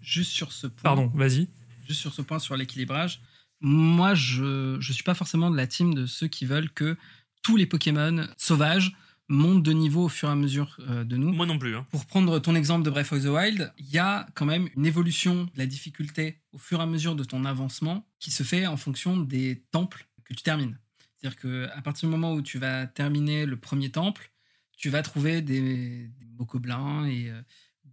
[0.00, 0.82] Juste, sur ce point.
[0.82, 1.48] Pardon, vas-y.
[1.88, 3.20] Juste sur ce point, sur l'équilibrage.
[3.60, 6.96] Moi, je ne suis pas forcément de la team de ceux qui veulent que
[7.42, 8.92] tous les Pokémon sauvages
[9.32, 11.32] monte de niveau au fur et à mesure euh, de nous.
[11.32, 11.74] Moi non plus.
[11.76, 11.86] Hein.
[11.90, 14.86] Pour prendre ton exemple de Breath of the Wild, il y a quand même une
[14.86, 18.66] évolution de la difficulté au fur et à mesure de ton avancement qui se fait
[18.66, 20.78] en fonction des temples que tu termines.
[21.16, 24.32] C'est-à-dire qu'à partir du moment où tu vas terminer le premier temple,
[24.76, 27.40] tu vas trouver des, des mocoblins et euh,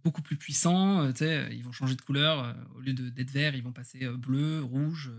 [0.04, 1.02] beaucoup plus puissants.
[1.02, 2.54] Euh, ils vont changer de couleur.
[2.76, 5.10] au lieu d'être vert, ils vont passer bleu, rouge,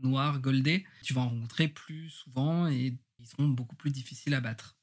[0.00, 0.84] noir, goldé.
[1.02, 4.76] Tu vas en rencontrer plus souvent et ils seront beaucoup plus difficiles à battre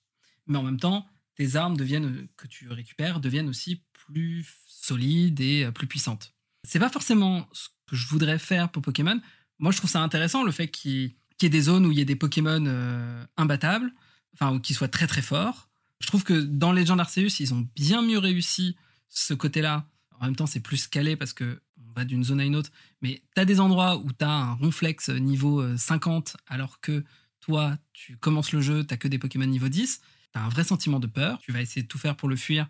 [0.49, 5.63] mais en même temps, tes armes deviennent, que tu récupères deviennent aussi plus solides et
[5.63, 6.33] euh, plus puissantes.
[6.67, 9.21] C'est pas forcément ce que je voudrais faire pour Pokémon.
[9.59, 12.01] Moi, je trouve ça intéressant le fait qu'il y ait des zones où il y
[12.01, 13.93] ait des Pokémon euh, imbattables,
[14.33, 15.69] enfin, ou qui soient très très forts.
[16.01, 18.75] Je trouve que dans Legend Arceus, ils ont bien mieux réussi
[19.09, 19.85] ce côté-là.
[20.19, 22.71] En même temps, c'est plus calé parce que on va d'une zone à une autre.
[23.01, 27.03] Mais tu as des endroits où tu as un ronflex niveau 50, euh, alors que
[27.39, 30.01] toi, tu commences le jeu, tu que des Pokémon niveau 10
[30.33, 32.67] tu un vrai sentiment de peur, tu vas essayer de tout faire pour le fuir,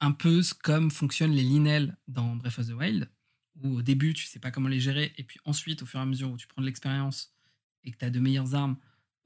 [0.00, 3.10] un peu comme fonctionnent les linels dans Breath of the Wild,
[3.62, 6.02] où au début tu sais pas comment les gérer, et puis ensuite, au fur et
[6.02, 7.34] à mesure où tu prends de l'expérience
[7.84, 8.76] et que tu as de meilleures armes,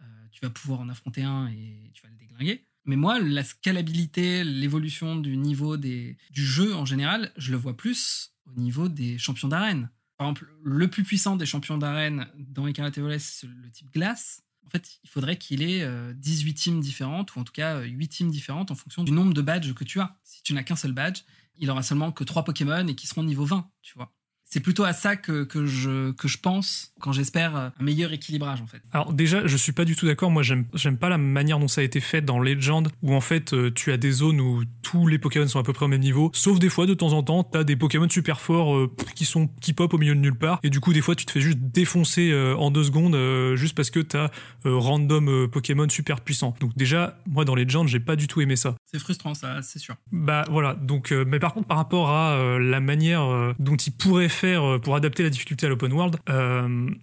[0.01, 2.65] euh, tu vas pouvoir en affronter un et tu vas le déglinguer.
[2.85, 8.35] Mais moi, la scalabilité, l'évolution du niveau du jeu en général, je le vois plus
[8.47, 9.89] au niveau des champions d'arène.
[10.17, 13.93] Par exemple, le plus puissant des champions d'arène dans Écarlate et Violet, c'est le type
[13.93, 17.81] glace en fait, il faudrait qu'il ait 18 euh, teams différentes, ou en tout cas
[17.81, 20.17] 8 euh, teams différentes en fonction du nombre de badges que tu as.
[20.25, 21.23] Si tu n'as qu'un seul badge,
[21.59, 24.13] il aura seulement que 3 Pokémon et qui seront niveau 20, tu vois
[24.53, 28.61] c'est plutôt à ça que, que, je, que je pense quand j'espère un meilleur équilibrage
[28.61, 28.83] en fait.
[28.93, 30.31] Alors déjà, je suis pas du tout d'accord.
[30.31, 33.23] Moi, j'aime j'aime pas la manière dont ça a été fait dans Legend, où en
[33.23, 35.89] fait euh, tu as des zones où tous les Pokémon sont à peu près au
[35.89, 38.95] même niveau, sauf des fois de temps en temps, t'as des Pokémon super forts euh,
[39.15, 41.25] qui sont qui pop au milieu de nulle part, et du coup des fois tu
[41.25, 43.17] te fais juste défoncer euh, en deux secondes
[43.57, 44.29] juste parce que t'as
[44.65, 46.55] random Pokémon super puissant.
[46.61, 48.75] Donc déjà, moi dans Legend, j'ai pas du tout aimé ça.
[48.93, 49.95] C'est frustrant, ça, c'est sûr.
[50.13, 53.77] Bah voilà, donc, euh, mais par contre, par rapport à euh, la manière euh, dont
[53.77, 54.42] ils pourraient faire
[54.83, 56.17] pour adapter la difficulté à l'open world,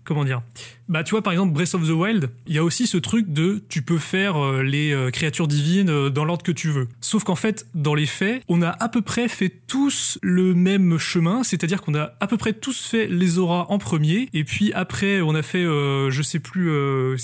[0.04, 0.42] comment dire
[0.90, 3.32] Bah tu vois, par exemple, Breath of the Wild, il y a aussi ce truc
[3.32, 6.88] de tu peux faire les créatures divines dans l'ordre que tu veux.
[7.00, 10.98] Sauf qu'en fait, dans les faits, on a à peu près fait tous le même
[10.98, 14.74] chemin, c'est-à-dire qu'on a à peu près tous fait les auras en premier, et puis
[14.74, 16.72] après, on a fait, je sais plus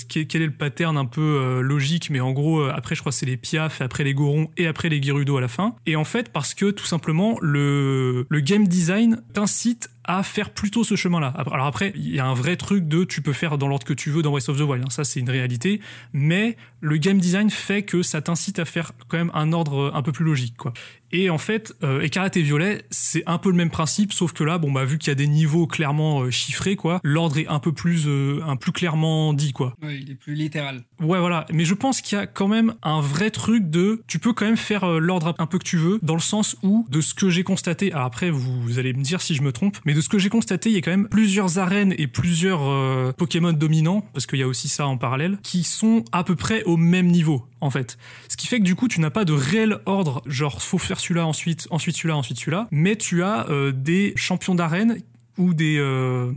[0.08, 3.36] quel est le pattern un peu logique, mais en gros, après, je crois c'est les
[3.36, 5.74] piafs, après les gorons et après les Gerudo à la fin.
[5.86, 10.84] Et en fait, parce que tout simplement, le, le game design t'incite à faire plutôt
[10.84, 11.34] ce chemin-là.
[11.50, 13.92] Alors après, il y a un vrai truc de tu peux faire dans l'ordre que
[13.92, 14.90] tu veux dans Breath of the Wild, hein.
[14.90, 15.80] ça c'est une réalité,
[16.12, 20.02] mais le game design fait que ça t'incite à faire quand même un ordre un
[20.02, 20.72] peu plus logique, quoi.
[21.12, 24.44] Et en fait, euh, Écarlate et Violet, c'est un peu le même principe, sauf que
[24.44, 27.46] là, bon bah vu qu'il y a des niveaux clairement euh, chiffrés, quoi, l'ordre est
[27.46, 29.74] un peu plus, euh, un plus clairement dit, quoi.
[29.82, 30.82] Oui, il est plus littéral.
[31.00, 31.46] Ouais, voilà.
[31.52, 34.46] Mais je pense qu'il y a quand même un vrai truc de, tu peux quand
[34.46, 37.14] même faire euh, l'ordre un peu que tu veux, dans le sens où, de ce
[37.14, 39.94] que j'ai constaté, alors après vous, vous, allez me dire si je me trompe, mais
[39.94, 43.12] de ce que j'ai constaté, il y a quand même plusieurs arènes et plusieurs euh,
[43.12, 46.62] Pokémon dominants, parce qu'il y a aussi ça en parallèle, qui sont à peu près
[46.64, 47.98] au même niveau fait.
[48.28, 51.00] Ce qui fait que du coup, tu n'as pas de réel ordre, genre faut faire
[51.00, 54.98] celui-là ensuite, ensuite celui-là, ensuite celui-là, mais tu as euh, des champions d'arène
[55.38, 56.32] ou des euh,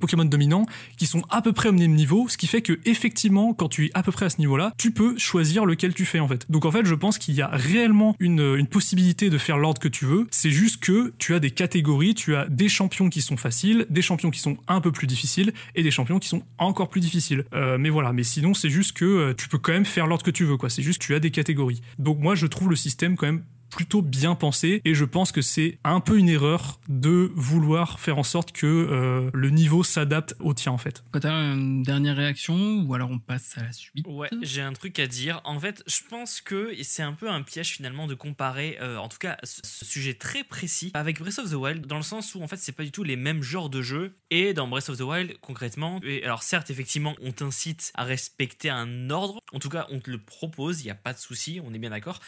[0.00, 0.66] Pokémon dominants
[0.96, 3.86] qui sont à peu près au même niveau, ce qui fait que effectivement, quand tu
[3.86, 6.50] es à peu près à ce niveau-là, tu peux choisir lequel tu fais en fait.
[6.50, 9.80] Donc en fait, je pense qu'il y a réellement une, une possibilité de faire l'ordre
[9.80, 10.26] que tu veux.
[10.30, 14.02] C'est juste que tu as des catégories, tu as des champions qui sont faciles, des
[14.02, 17.44] champions qui sont un peu plus difficiles et des champions qui sont encore plus difficiles.
[17.54, 20.24] Euh, mais voilà, mais sinon c'est juste que euh, tu peux quand même faire l'ordre
[20.24, 20.70] que tu veux quoi.
[20.70, 21.80] C'est juste que tu as des catégories.
[21.98, 23.42] Donc moi je trouve le système quand même
[23.74, 28.18] plutôt bien pensé et je pense que c'est un peu une erreur de vouloir faire
[28.18, 31.02] en sorte que euh, le niveau s'adapte au tien en fait.
[31.10, 34.72] Quand as une dernière réaction ou alors on passe à la suite Ouais, j'ai un
[34.72, 35.40] truc à dire.
[35.44, 39.08] En fait, je pense que c'est un peu un piège finalement de comparer, euh, en
[39.08, 42.42] tout cas, ce sujet très précis avec Breath of the Wild dans le sens où
[42.42, 44.98] en fait c'est pas du tout les mêmes genres de jeux et dans Breath of
[44.98, 49.68] the Wild concrètement, et alors certes effectivement on t'incite à respecter un ordre, en tout
[49.68, 52.20] cas on te le propose, il y a pas de souci, on est bien d'accord.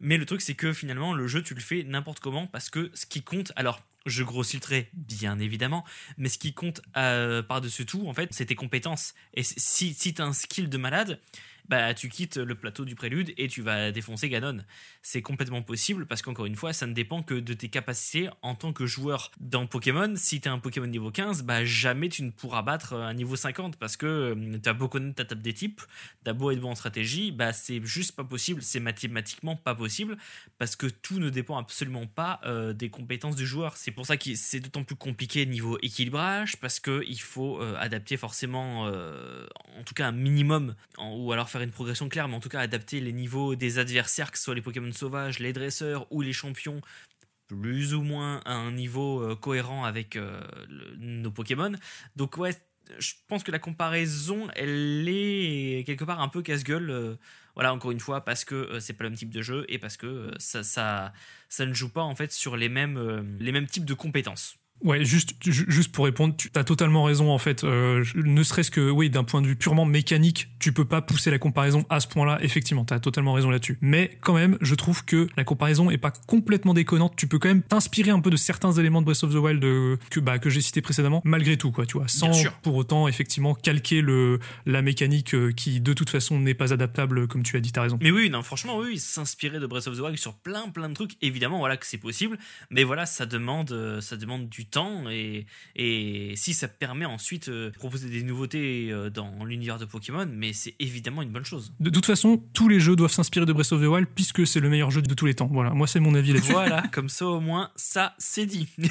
[0.00, 2.90] Mais le truc, c'est que finalement, le jeu, tu le fais n'importe comment parce que
[2.94, 4.60] ce qui compte, alors je grossis
[4.94, 5.84] bien évidemment,
[6.16, 9.14] mais ce qui compte euh, par-dessus tout, en fait, c'est tes compétences.
[9.34, 11.20] Et si, si tu as un skill de malade,
[11.70, 14.58] bah tu quittes le plateau du prélude et tu vas défoncer Ganon.
[15.02, 18.56] C'est complètement possible parce qu'encore une fois, ça ne dépend que de tes capacités en
[18.56, 20.12] tant que joueur dans Pokémon.
[20.16, 23.36] Si tu es un Pokémon niveau 15, bah jamais tu ne pourras battre un niveau
[23.36, 25.80] 50 parce que euh, tu as beau connaître ta table des types,
[26.24, 29.76] tu as beau être bon en stratégie, bah c'est juste pas possible, c'est mathématiquement pas
[29.76, 30.16] possible
[30.58, 33.76] parce que tout ne dépend absolument pas euh, des compétences du joueur.
[33.76, 37.76] C'est pour ça que c'est d'autant plus compliqué niveau équilibrage parce que il faut euh,
[37.78, 42.40] adapter forcément en tout cas un minimum ou alors faire une progression claire, mais en
[42.40, 46.06] tout cas adapter les niveaux des adversaires, que ce soit les Pokémon sauvages, les dresseurs
[46.10, 46.80] ou les champions,
[47.48, 50.40] plus ou moins à un niveau euh, cohérent avec euh,
[50.98, 51.72] nos Pokémon.
[52.16, 52.52] Donc ouais,
[52.98, 56.90] je pense que la comparaison, elle est quelque part un peu casse-gueule.
[56.90, 57.14] Euh,
[57.56, 59.96] voilà, encore une fois, parce que c'est pas le même type de jeu et parce
[59.96, 61.12] que ça, ça,
[61.48, 64.59] ça ne joue pas en fait sur les mêmes, les mêmes types de compétences.
[64.82, 67.64] Ouais, juste, juste pour répondre, tu as totalement raison en fait.
[67.64, 71.30] Euh, ne serait-ce que, oui, d'un point de vue purement mécanique, tu peux pas pousser
[71.30, 72.38] la comparaison à ce point-là.
[72.42, 73.78] Effectivement, tu as totalement raison là-dessus.
[73.80, 77.14] Mais quand même, je trouve que la comparaison est pas complètement déconnante.
[77.16, 79.62] Tu peux quand même t'inspirer un peu de certains éléments de Breath of the Wild
[79.64, 82.30] euh, que, bah, que j'ai cité précédemment, malgré tout, quoi, tu vois, sans
[82.62, 87.28] pour autant effectivement calquer le, la mécanique euh, qui de toute façon n'est pas adaptable,
[87.28, 87.98] comme tu as dit, t'as raison.
[88.00, 90.94] Mais oui, non, franchement, oui, s'inspirer de Breath of the Wild sur plein plein de
[90.94, 92.38] trucs, évidemment, voilà que c'est possible.
[92.70, 97.70] Mais voilà, ça demande, ça demande du temps et, et si ça permet ensuite euh,
[97.70, 101.72] de proposer des nouveautés euh, dans l'univers de Pokémon, mais c'est évidemment une bonne chose.
[101.80, 104.60] De toute façon, tous les jeux doivent s'inspirer de Breath of the Wild puisque c'est
[104.60, 105.48] le meilleur jeu de tous les temps.
[105.52, 106.52] Voilà, moi c'est mon avis là-dessus.
[106.52, 108.68] Voilà, comme ça au moins ça c'est dit.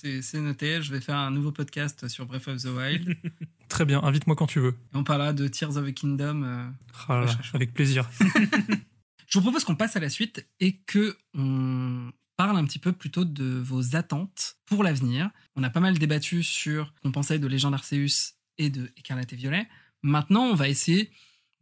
[0.00, 3.16] C'est noté, je vais faire un nouveau podcast sur Breath of the Wild.
[3.68, 4.76] Très bien, invite-moi quand tu veux.
[4.94, 6.44] on parlera de Tears of the Kingdom.
[6.44, 6.68] Euh,
[7.08, 8.08] ah avec plaisir.
[9.26, 12.92] je vous propose qu'on passe à la suite et que on parle un petit peu
[12.92, 15.28] plutôt de vos attentes pour l'avenir.
[15.56, 19.32] On a pas mal débattu sur ce qu'on pensait de Légende Arceus et de Écarlate
[19.32, 19.68] et Violet.
[20.02, 21.10] Maintenant, on va essayer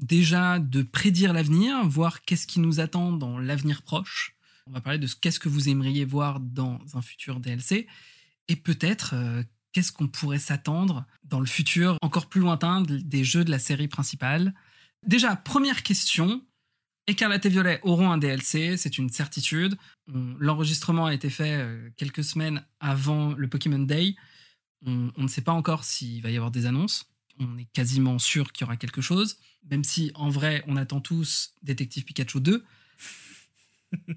[0.01, 4.37] déjà de prédire l'avenir, voir qu'est-ce qui nous attend dans l'avenir proche.
[4.67, 7.87] On va parler de ce qu'est-ce que vous aimeriez voir dans un futur DLC
[8.49, 9.43] et peut-être euh,
[9.73, 13.89] qu'est-ce qu'on pourrait s'attendre dans le futur encore plus lointain des jeux de la série
[13.89, 14.55] principale.
[15.07, 16.45] Déjà, première question,
[17.09, 19.77] Écarlate et Violet auront un DLC, c'est une certitude.
[20.09, 24.17] L'enregistrement a été fait euh, quelques semaines avant le Pokémon Day.
[24.85, 27.07] On, ne sait pas encore s'il va y avoir des annonces.
[27.39, 29.39] On est quasiment sûr qu'il y aura quelque chose,
[29.71, 32.65] même si en vrai on attend tous Détective Pikachu 2.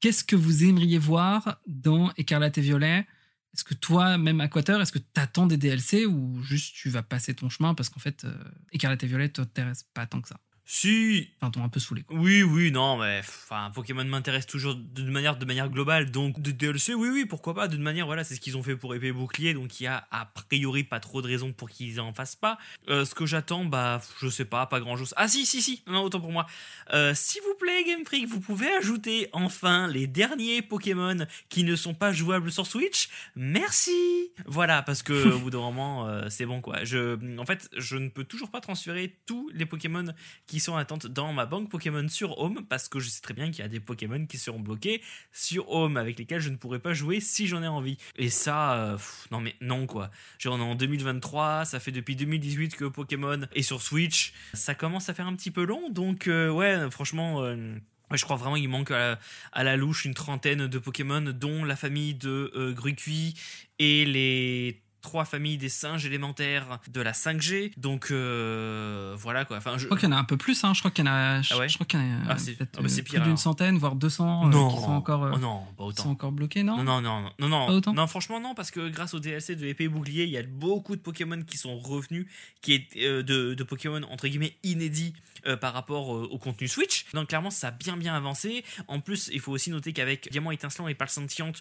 [0.00, 3.06] Qu'est-ce que vous aimeriez voir dans Écarlate et Violet?
[3.54, 7.34] Est-ce que toi, même Aquater, est-ce que t'attends des DLC ou juste tu vas passer
[7.34, 8.34] ton chemin parce qu'en fait, euh,
[8.72, 10.40] Écarlate et Violet t'intéresse pas tant que ça?
[10.64, 12.02] Si, Enfin, t'ont un peu saoulé.
[12.02, 12.16] Quoi.
[12.16, 16.50] Oui, oui, non, mais enfin, Pokémon m'intéresse toujours de manière, de manière globale, donc de
[16.52, 19.08] DLC, oui, oui, pourquoi pas, d'une manière, voilà, c'est ce qu'ils ont fait pour épée
[19.08, 22.12] et bouclier, donc il y a a priori pas trop de raisons pour qu'ils en
[22.12, 22.58] fassent pas.
[22.88, 25.12] Euh, ce que j'attends, bah, je sais pas, pas grand chose.
[25.16, 26.46] Ah, si, si, si, non, autant pour moi.
[26.92, 31.76] Euh, S'il vous plaît, Game Freak, vous pouvez ajouter enfin les derniers Pokémon qui ne
[31.76, 36.46] sont pas jouables sur Switch Merci Voilà, parce que au bout d'un moment, euh, c'est
[36.46, 36.84] bon quoi.
[36.84, 40.04] Je, en fait, je ne peux toujours pas transférer tous les Pokémon
[40.46, 43.34] qui sont en attente dans ma banque Pokémon sur Home parce que je sais très
[43.34, 45.02] bien qu'il y a des Pokémon qui seront bloqués
[45.32, 47.98] sur Home avec lesquels je ne pourrai pas jouer si j'en ai envie.
[48.16, 48.98] Et ça, euh,
[49.30, 50.10] non mais non quoi.
[50.38, 54.32] Genre on est en 2023, ça fait depuis 2018 que Pokémon est sur Switch.
[54.54, 57.42] Ça commence à faire un petit peu long, donc euh, ouais, franchement.
[57.42, 57.76] euh,
[58.14, 59.18] je crois vraiment qu'il manque à
[59.56, 63.32] la, louche une trentaine de Pokémon, dont la famille de Gruicui
[63.78, 67.72] et les trois familles des singes élémentaires de la 5G.
[67.76, 69.56] Donc euh, voilà quoi.
[69.58, 69.78] Enfin, je...
[69.80, 70.72] Je crois qu'il y en a un peu plus, hein.
[70.74, 72.18] je crois qu'il y en a, je, Ah ouais je crois qu'il y en a
[72.28, 74.48] Ah, euh, c'est- peut-être, ah bah, c'est euh, pire, plus d'une centaine, voire 200 euh,
[74.48, 76.04] non, qui sont encore, euh, oh non, pas autant.
[76.04, 77.92] sont encore bloqués, non, Non, non, non, non, non, Pas autant?
[77.94, 80.42] Non, franchement, non, parce que grâce au DLC de épée et bouclier, il y a
[80.42, 82.26] beaucoup de Pokémon qui sont revenus,
[82.60, 85.14] qui est euh, de, de Pokémon entre guillemets inédits
[85.46, 87.06] euh, par rapport euh, au contenu Switch.
[87.14, 88.64] Donc, clairement, ça a bien, bien avancé.
[88.86, 91.08] En plus, il faut aussi noter qu'avec Diamant étincelant et Pâle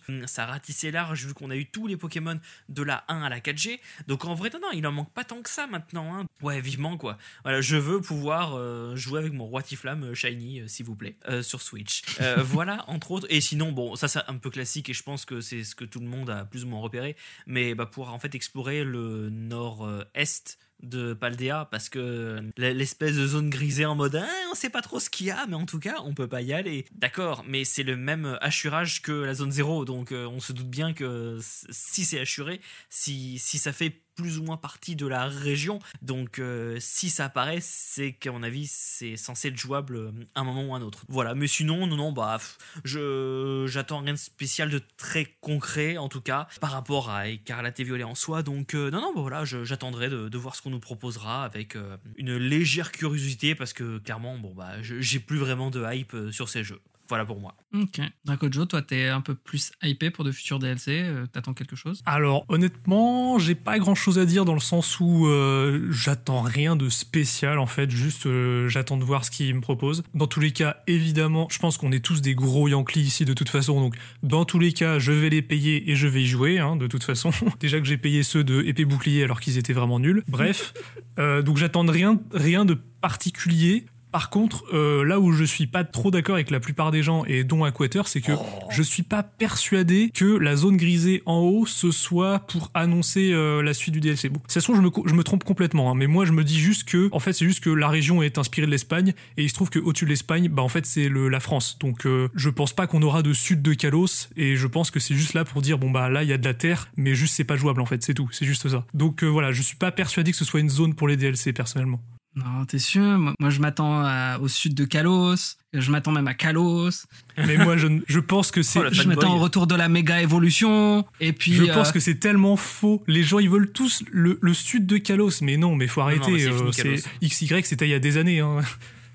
[0.07, 2.39] hum, ça a ratissé large vu qu'on a eu tous les Pokémon
[2.69, 3.79] de la 1 à la 4G.
[4.07, 6.15] Donc, en vrai, non, non, il en manque pas tant que ça maintenant.
[6.15, 6.27] hein.
[6.41, 7.17] Ouais, vivement, quoi.
[7.43, 10.95] Voilà, je veux pouvoir euh, jouer avec mon roi Tiflam euh, Shiny, euh, s'il vous
[10.95, 12.03] plaît, sur Switch.
[12.51, 13.27] Voilà, entre autres.
[13.29, 15.85] Et sinon, bon, ça c'est un peu classique et je pense que c'est ce que
[15.85, 17.15] tout le monde a plus ou moins repéré.
[17.47, 23.49] Mais bah, pour en fait explorer le nord-est de Paldea parce que l'espèce de zone
[23.49, 25.79] grisée en mode Ah, on sait pas trop ce qu'il y a mais en tout
[25.79, 26.85] cas on peut pas y aller.
[26.93, 30.69] D'accord mais c'est le même hachurage que la zone 0 donc euh, on se doute
[30.69, 31.37] bien que
[31.69, 35.79] si c'est hachuré si, si ça fait plus ou moins partie de la région.
[36.01, 40.43] Donc, euh, si ça apparaît, c'est qu'à mon avis, c'est censé être jouable euh, un
[40.43, 41.03] moment ou un autre.
[41.09, 42.39] Voilà, mais sinon, non, non, bah,
[42.83, 47.79] je j'attends rien de spécial, de très concret en tout cas, par rapport à Écarlate
[47.79, 48.43] et Violet en soi.
[48.43, 51.77] Donc, euh, non, non, bah voilà, j'attendrai de, voir ce qu'on nous proposera avec
[52.17, 56.63] une légère curiosité parce que clairement, bon, bah, j'ai plus vraiment de hype sur ces
[56.63, 56.81] jeux.
[57.11, 57.55] Voilà pour moi.
[57.73, 57.99] Ok.
[58.23, 61.01] Draco Joe, toi, t'es un peu plus hypé pour de futurs DLC.
[61.03, 62.01] euh, T'attends quelque chose?
[62.05, 66.77] Alors honnêtement, j'ai pas grand chose à dire dans le sens où euh, j'attends rien
[66.77, 70.03] de spécial en fait, juste euh, j'attends de voir ce qu'ils me proposent.
[70.13, 73.33] Dans tous les cas, évidemment, je pense qu'on est tous des gros Yankees ici de
[73.33, 76.27] toute façon, donc dans tous les cas, je vais les payer et je vais y
[76.27, 77.31] jouer hein, de toute façon.
[77.59, 80.23] Déjà que j'ai payé ceux de épée bouclier alors qu'ils étaient vraiment nuls.
[80.29, 80.73] Bref,
[81.19, 83.85] euh, donc j'attends de rien, rien de particulier.
[84.11, 87.23] Par contre, euh, là où je suis pas trop d'accord avec la plupart des gens
[87.25, 88.33] et dont Aquater, c'est que
[88.69, 93.61] je suis pas persuadé que la zone grisée en haut ce soit pour annoncer euh,
[93.63, 94.29] la suite du DLC.
[94.29, 96.31] Bon, de toute façon, je me, co- je me trompe complètement, hein, mais moi je
[96.33, 99.13] me dis juste que, en fait, c'est juste que la région est inspirée de l'Espagne
[99.37, 101.77] et il se trouve que au-dessus de l'Espagne, bah en fait c'est la France.
[101.79, 104.99] Donc euh, je pense pas qu'on aura de sud de Kalos et je pense que
[104.99, 107.15] c'est juste là pour dire bon bah là il y a de la terre, mais
[107.15, 108.85] juste c'est pas jouable en fait, c'est tout, c'est juste ça.
[108.93, 111.53] Donc euh, voilà, je suis pas persuadé que ce soit une zone pour les DLC
[111.53, 112.01] personnellement.
[112.35, 113.01] Non, t'es sûr?
[113.17, 115.35] Moi, je m'attends à- au sud de Kalos.
[115.73, 116.91] Je m'attends même à Kalos.
[117.37, 120.21] Mais moi je, je pense que c'est Oh, Je m'attends au retour de la méga
[120.21, 121.05] évolution.
[121.19, 121.53] Et puis.
[121.53, 123.03] Je euh, pense que c'est tellement faux.
[123.07, 125.41] Les gens, ils veulent tous le, le sud de Kalos.
[125.41, 126.31] Mais non, mais faut non, arrêter.
[126.31, 126.97] mais euh.
[127.21, 128.39] XY, c'était il y a des années.
[128.39, 128.61] hein.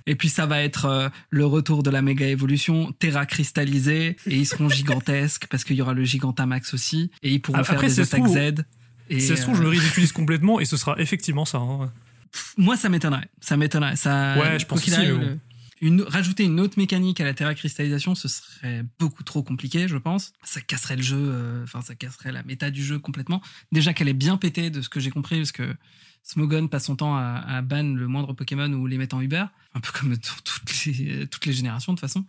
[0.06, 4.36] Et puis ça va être euh, le retour de la méga évolution, Terra cristallisée, et
[4.36, 7.98] ils seront gigantesques parce qu'il y aura le Gigantamax aussi, et ils pourront faire des
[8.00, 8.64] attaques Z.
[9.08, 11.58] Et, ça se trouve, je euh, le ridiculise complètement et ce sera effectivement ça.
[11.58, 11.92] hein.
[12.56, 13.96] Moi ça m'étonnerait, ça m'étonnerait.
[13.96, 15.38] Ça, Ouais, je pense qu'il arrive, le-
[15.82, 19.96] une, rajouter une autre mécanique à la Terra cristallisation, ce serait beaucoup trop compliqué, je
[19.98, 20.32] pense.
[20.42, 23.42] Ça casserait le jeu, euh, enfin ça casserait la méta du jeu complètement.
[23.72, 25.74] Déjà qu'elle est bien pétée de ce que j'ai compris, parce que
[26.22, 29.44] Smogon passe son temps à, à ban le moindre Pokémon ou les mettre en Uber,
[29.74, 32.24] un peu comme dans toutes les, toutes les générations de toute façon.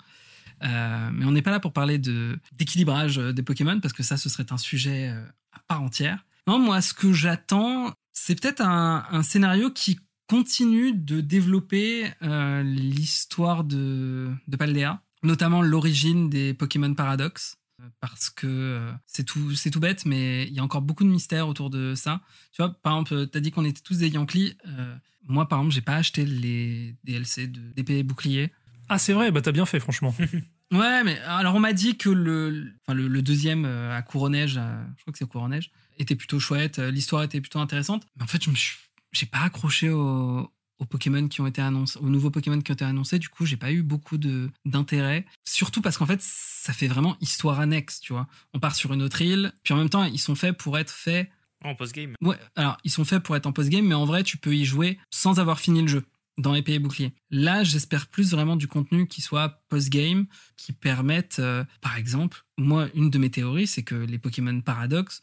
[0.64, 4.04] Euh, mais on n'est pas là pour parler de d'équilibrage euh, des Pokémon parce que
[4.04, 5.08] ça, ce serait un sujet
[5.54, 6.26] à part entière.
[6.48, 12.64] Non, moi, ce que j'attends, c'est peut-être un, un scénario qui continue de développer euh,
[12.64, 17.58] l'histoire de, de Paldea, notamment l'origine des Pokémon Paradox.
[17.82, 21.04] euh, Parce que euh, c'est tout, c'est tout bête, mais il y a encore beaucoup
[21.04, 22.22] de mystères autour de ça.
[22.52, 24.56] Tu vois, par exemple, t'as dit qu'on était tous des Yankees.
[24.68, 24.96] euh,
[25.30, 28.52] moi, par exemple, j'ai pas acheté les DLC de d'épée et bouclier.
[28.90, 30.16] Ah, c'est vrai, bah t'as bien fait, franchement.
[30.74, 34.60] Ouais, mais alors on m'a dit que le, enfin, le, le deuxième à Cour-Neige,
[34.98, 38.06] je crois que c'est Cour-Neige, était plutôt chouette, euh, l'histoire était plutôt intéressante.
[38.16, 38.78] Mais en fait, je me suis,
[39.12, 40.50] j'ai pas accroché au,
[40.80, 43.20] aux Pokémon qui ont été annoncés, aux nouveaux Pokémon qui ont été annoncés.
[43.20, 45.26] Du coup, j'ai pas eu beaucoup de d'intérêt.
[45.48, 48.28] Surtout parce qu'en fait, ça fait vraiment histoire annexe, tu vois.
[48.54, 50.92] On part sur une autre île, puis en même temps, ils sont faits pour être
[50.92, 51.30] faits.
[51.64, 52.14] En post-game.
[52.22, 54.66] Ouais, alors ils sont faits pour être en post-game, mais en vrai, tu peux y
[54.66, 56.06] jouer sans avoir fini le jeu
[56.38, 57.14] dans épée et bouclier.
[57.32, 62.88] Là, j'espère plus vraiment du contenu qui soit post-game, qui permette, euh, par exemple, moi,
[62.94, 65.22] une de mes théories, c'est que les Pokémon Paradox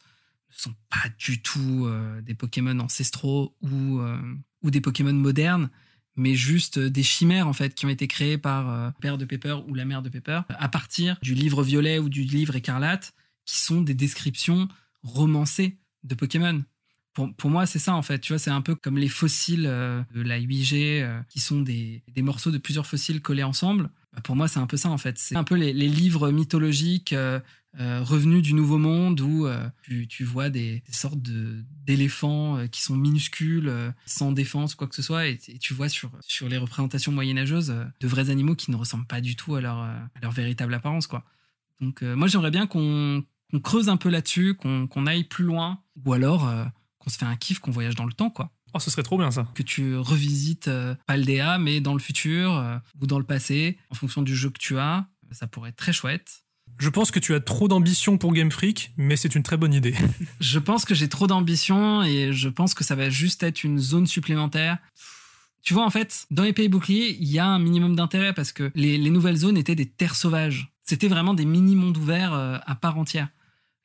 [0.49, 4.19] ne sont pas du tout euh, des Pokémon ancestraux ou, euh,
[4.61, 5.69] ou des Pokémon modernes,
[6.15, 9.57] mais juste des chimères en fait qui ont été créées par le père de Pepper
[9.67, 13.13] ou la mère de Pepper à partir du livre violet ou du livre écarlate,
[13.45, 14.69] qui sont des descriptions
[15.03, 16.63] romancées de Pokémon
[17.37, 18.19] pour, moi, c'est ça en fait.
[18.19, 21.61] Tu vois, c'est un peu comme les fossiles euh, de la 8G euh, qui sont
[21.61, 23.89] des, morceaux de plusieurs fossiles collés ensemble.
[24.13, 25.17] Bah, pour moi, c'est un peu ça en fait.
[25.17, 27.15] C'est un peu les, livres mythologiques
[27.79, 29.47] euh, revenus du Nouveau Monde où
[30.09, 31.19] tu, vois des, sortes
[31.85, 33.71] d'éléphants qui sont minuscules,
[34.05, 38.07] sans défense, quoi que ce soit, et, tu vois sur, sur les représentations moyenâgeuses de
[38.07, 39.87] vrais animaux qui ne ressemblent pas du tout à leur,
[40.21, 41.23] leur véritable apparence, quoi.
[41.81, 43.23] Donc, moi, j'aimerais bien qu'on
[43.63, 46.49] creuse un peu là-dessus, qu'on aille plus loin, ou alors
[46.99, 48.51] qu'on se fait un kiff, qu'on voyage dans le temps, quoi.
[48.75, 49.47] Oh, ce serait trop bien ça.
[49.55, 53.95] Que tu revisites euh, Paldea, mais dans le futur euh, ou dans le passé, en
[53.95, 55.07] fonction du jeu que tu as.
[55.31, 56.43] Ça pourrait être très chouette.
[56.77, 59.73] Je pense que tu as trop d'ambition pour Game Freak, mais c'est une très bonne
[59.73, 59.95] idée.
[60.39, 63.79] je pense que j'ai trop d'ambition et je pense que ça va juste être une
[63.79, 64.77] zone supplémentaire.
[65.61, 68.51] Tu vois, en fait, dans les pays boucliers, il y a un minimum d'intérêt parce
[68.51, 70.71] que les, nouvelles zones étaient des terres sauvages.
[70.83, 73.29] C'était vraiment des mini-mondes ouverts euh, à part entière.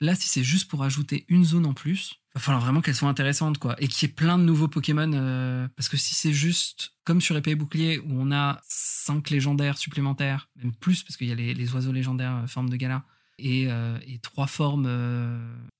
[0.01, 3.09] Là, si c'est juste pour ajouter une zone en plus, va falloir vraiment qu'elles soient
[3.09, 3.77] intéressantes, quoi.
[3.82, 5.10] Et qu'il y ait plein de nouveaux Pokémon.
[5.12, 9.31] Euh, parce que si c'est juste comme sur Épée et Bouclier, où on a cinq
[9.31, 13.05] légendaires supplémentaires, même plus, parce qu'il y a les, oiseaux légendaires euh, forme de gala,
[13.39, 14.86] et, euh, trois formes.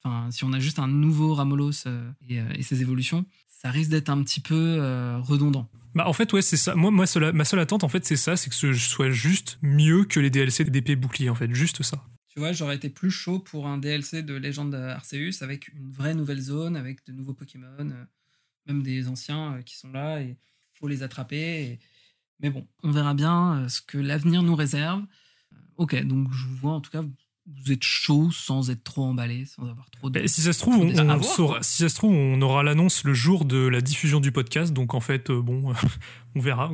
[0.03, 1.87] Enfin, si on a juste un nouveau Ramolos
[2.29, 4.81] et, ses évolutions, ça risque d'être un petit peu
[5.23, 5.69] redondant.
[5.95, 6.75] Bah en fait ouais c'est ça.
[6.75, 10.21] Moi, ma seule attente en fait c'est ça, c'est que ce soit juste mieux que
[10.21, 12.03] les DLC d'épée bouclier en fait, juste ça.
[12.31, 16.15] Tu vois, j'aurais été plus chaud pour un DLC de Légende Arceus avec une vraie
[16.15, 18.05] nouvelle zone, avec de nouveaux Pokémon, euh,
[18.67, 20.37] même des anciens euh, qui sont là et
[20.75, 21.81] faut les attraper.
[22.39, 25.03] Mais bon, on verra bien euh, ce que l'avenir nous réserve.
[25.77, 29.45] Ok, donc je vous vois en tout cas, vous êtes chaud sans être trop emballé,
[29.45, 30.25] sans avoir trop de.
[30.29, 33.45] si ça se trouve, on, saura, si ça se trouve, on aura l'annonce le jour
[33.45, 35.75] de la diffusion du podcast, donc en fait, bon,
[36.37, 36.71] on verra.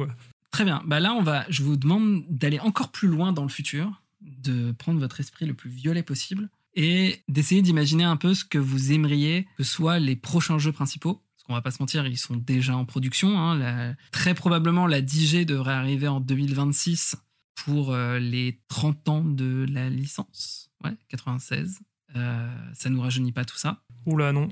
[0.50, 0.82] Très bien.
[0.84, 1.46] Bah là, on va.
[1.48, 5.54] Je vous demande d'aller encore plus loin dans le futur de prendre votre esprit le
[5.54, 10.14] plus violet possible et d'essayer d'imaginer un peu ce que vous aimeriez que soient les
[10.14, 11.22] prochains jeux principaux.
[11.34, 13.38] Parce qu'on va pas se mentir, ils sont déjà en production.
[13.38, 13.94] Hein.
[14.12, 17.16] très probablement, la DJ devrait arriver en 2026
[17.64, 20.70] pour euh, les 30 ans de la licence.
[20.84, 21.80] Ouais, 96.
[22.14, 23.82] Euh, ça nous rajeunit pas tout ça.
[24.04, 24.48] Oula, non.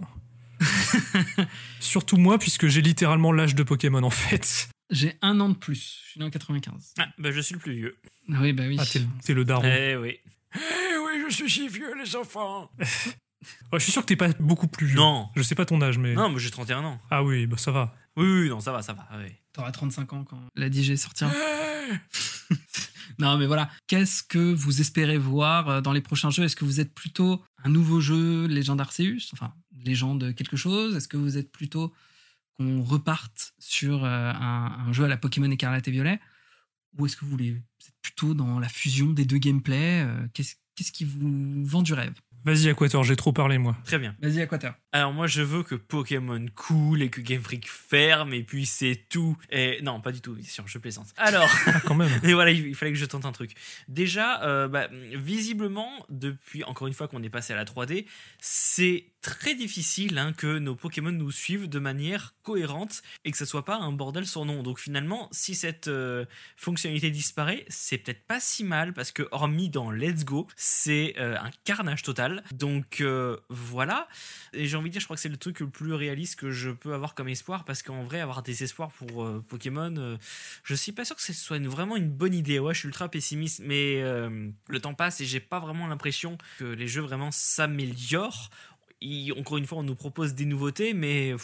[1.80, 4.68] Surtout moi, puisque j'ai littéralement l'âge de Pokémon en fait.
[4.90, 6.01] J'ai un an de plus.
[6.05, 6.94] Je suis né en 95.
[6.98, 7.97] Ah, bah je suis le plus vieux.
[8.28, 8.77] Oui, bah oui.
[8.78, 8.85] Ah,
[9.24, 9.65] t'es, le daron.
[9.65, 10.19] Eh oui.
[10.55, 12.70] Eh oui, je suis si vieux, les enfants.
[13.73, 14.97] je suis sûr que t'es pas beaucoup plus vieux.
[14.97, 15.28] Non.
[15.36, 16.15] Je sais pas ton âge, mais.
[16.15, 17.01] Non, mais j'ai 31 ans.
[17.11, 17.94] Ah oui, bah ça va.
[18.16, 19.09] Oui, oui, non, ça va, ça va.
[19.19, 19.32] Oui.
[19.52, 21.31] T'auras 35 ans quand la DJ sortira.
[23.19, 23.70] non, mais voilà.
[23.86, 26.44] Qu'est-ce que vous espérez voir euh, dans les prochains jeux?
[26.44, 29.31] Est-ce que vous êtes plutôt un nouveau jeu Légende Arceus?
[29.32, 29.55] Enfin,
[29.85, 30.94] légende quelque chose?
[30.97, 31.93] Est-ce que vous êtes plutôt
[32.56, 36.20] qu'on reparte sur euh, un, jeu à la Pokémon écarlate et violet?
[36.98, 37.62] Ou est-ce que vous voulez
[38.02, 42.14] plutôt dans la fusion des deux gameplays euh, Qu'est-ce qui vous vend du rêve?
[42.44, 43.76] Vas-y, Aquator, j'ai trop parlé, moi.
[43.84, 44.14] Très bien.
[44.20, 44.74] Vas-y, Aquator.
[44.92, 49.06] Alors, moi, je veux que Pokémon cool et que Game Freak ferme, et puis c'est
[49.08, 49.36] tout.
[49.50, 51.06] Et non, pas du tout, bien sûr, je plaisante.
[51.16, 51.50] Alors.
[51.66, 52.10] Ah, quand même.
[52.22, 53.54] mais voilà, il fallait que je tente un truc.
[53.88, 58.06] Déjà, euh, bah, visiblement, depuis, encore une fois qu'on est passé à la 3D,
[58.38, 63.46] c'est très difficile hein, que nos Pokémon nous suivent de manière cohérente et que ce
[63.46, 64.62] soit pas un bordel sans nom.
[64.62, 66.26] Donc finalement, si cette euh,
[66.56, 71.38] fonctionnalité disparaît, c'est peut-être pas si mal parce que hormis dans Let's Go, c'est euh,
[71.38, 72.34] un carnage total.
[72.52, 74.09] Donc euh, voilà.
[74.52, 76.51] Et j'ai envie de dire, je crois que c'est le truc le plus réaliste que
[76.51, 80.19] je peux avoir comme espoir parce qu'en vrai, avoir des espoirs pour Pokémon,
[80.62, 82.59] je suis pas sûr que ce soit vraiment une bonne idée.
[82.59, 86.65] Ouais, je suis ultra pessimiste, mais le temps passe et j'ai pas vraiment l'impression que
[86.65, 88.51] les jeux vraiment s'améliorent
[89.36, 91.35] encore une fois, on nous propose des nouveautés, mais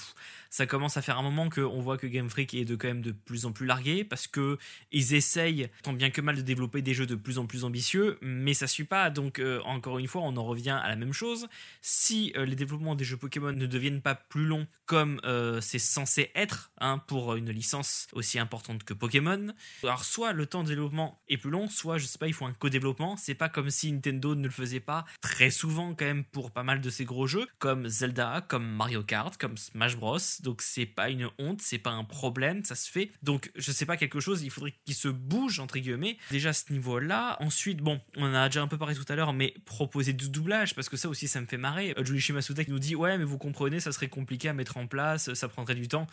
[0.50, 3.02] ça commence à faire un moment qu'on voit que Game Freak est de quand même
[3.02, 4.58] de plus en plus largué parce que
[4.90, 8.18] ils essayent tant bien que mal de développer des jeux de plus en plus ambitieux,
[8.20, 9.10] mais ça suit pas.
[9.10, 11.46] Donc euh, encore une fois, on en revient à la même chose.
[11.82, 15.78] Si euh, les développements des jeux Pokémon ne deviennent pas plus longs comme euh, c'est
[15.78, 19.54] censé être hein, pour une licence aussi importante que Pokémon,
[19.84, 22.44] alors soit le temps de développement est plus long, soit je sais pas, il faut
[22.44, 23.16] un co-développement.
[23.16, 26.64] C'est pas comme si Nintendo ne le faisait pas très souvent quand même pour pas
[26.64, 27.46] mal de ces gros jeux.
[27.60, 30.18] comme Zelda, comme Mario Kart, comme Smash Bros.
[30.42, 33.12] Donc c'est pas une honte, c'est pas un problème, ça se fait.
[33.22, 36.16] Donc je sais pas quelque chose, il faudrait qu'il se bouge entre guillemets.
[36.32, 37.36] Déjà à ce niveau-là.
[37.38, 40.30] Ensuite, bon, on en a déjà un peu parlé tout à l'heure, mais proposer du
[40.30, 41.94] doublage parce que ça aussi ça me fait marrer.
[41.96, 44.76] Euh, Julie Shimasuda qui nous dit ouais mais vous comprenez, ça serait compliqué à mettre
[44.78, 46.06] en place, ça prendrait du temps.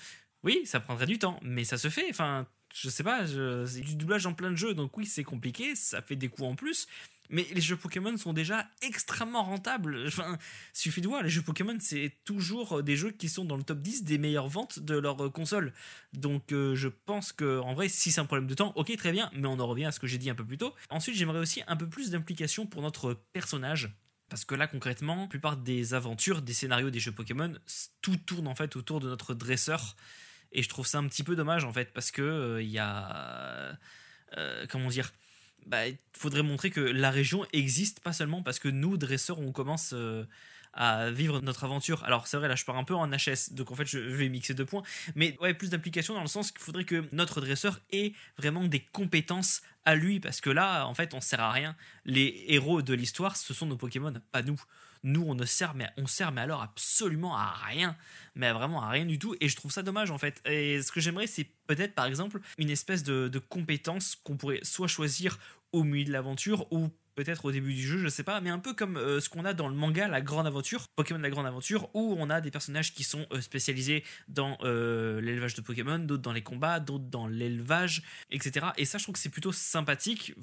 [0.44, 2.08] Oui, ça prendrait du temps, mais ça se fait.
[2.10, 3.26] Enfin, je sais pas,
[3.66, 6.46] c'est du doublage en plein de jeux, donc oui, c'est compliqué, ça fait des coûts
[6.46, 6.88] en plus.
[7.30, 10.06] Mais les jeux Pokémon sont déjà extrêmement rentables.
[10.08, 10.38] Enfin,
[10.74, 13.80] suffit de voir, les jeux Pokémon, c'est toujours des jeux qui sont dans le top
[13.80, 15.74] 10 des meilleures ventes de leur console.
[16.14, 19.12] Donc euh, je pense que en vrai, si c'est un problème de temps, ok, très
[19.12, 20.74] bien, mais on en revient à ce que j'ai dit un peu plus tôt.
[20.90, 23.90] Ensuite, j'aimerais aussi un peu plus d'implication pour notre personnage.
[24.30, 27.54] Parce que là, concrètement, la plupart des aventures, des scénarios des jeux Pokémon,
[28.02, 29.96] tout tourne en fait autour de notre dresseur.
[30.52, 33.78] Et je trouve ça un petit peu dommage en fait, parce que il y a.
[34.38, 35.14] Euh, comment dire
[35.68, 39.52] bah, il faudrait montrer que la région existe pas seulement parce que nous, dresseurs, on
[39.52, 40.24] commence euh,
[40.74, 42.04] à vivre notre aventure.
[42.04, 44.30] Alors c'est vrai, là je pars un peu en HS, donc en fait je vais
[44.30, 44.84] mixer deux points,
[45.16, 48.80] mais ouais, plus d'application dans le sens qu'il faudrait que notre dresseur ait vraiment des
[48.80, 51.74] compétences à lui, parce que là, en fait, on sert à rien.
[52.04, 54.62] Les héros de l'histoire, ce sont nos Pokémon, pas nous.
[55.04, 57.96] Nous, on ne sert, mais on sert, mais alors absolument à rien,
[58.36, 59.34] mais vraiment à rien du tout.
[59.40, 60.42] Et je trouve ça dommage en fait.
[60.46, 64.90] Et ce que j'aimerais, c'est peut-être par exemple une espèce de compétence qu'on pourrait soit
[64.90, 65.40] choisir
[65.72, 68.60] au milieu de l'aventure ou peut-être au début du jeu, je sais pas, mais un
[68.60, 71.48] peu comme euh, ce qu'on a dans le manga La Grande Aventure, Pokémon La Grande
[71.48, 75.98] Aventure, où on a des personnages qui sont euh, spécialisés dans euh, l'élevage de Pokémon,
[75.98, 78.68] d'autres dans les combats, d'autres dans l'élevage, etc.
[78.78, 80.36] Et ça, je trouve que c'est plutôt sympathique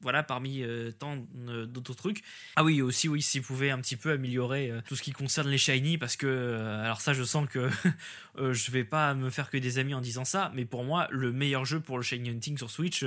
[0.00, 0.62] voilà, parmi
[1.00, 2.22] tant d'autres trucs.
[2.54, 5.58] Ah oui, aussi, oui, s'ils pouvaient un petit peu améliorer tout ce qui concerne les
[5.58, 7.68] shiny, parce que, alors ça, je sens que
[8.38, 11.32] je vais pas me faire que des amis en disant ça, mais pour moi, le
[11.32, 13.04] meilleur jeu pour le shiny hunting sur Switch,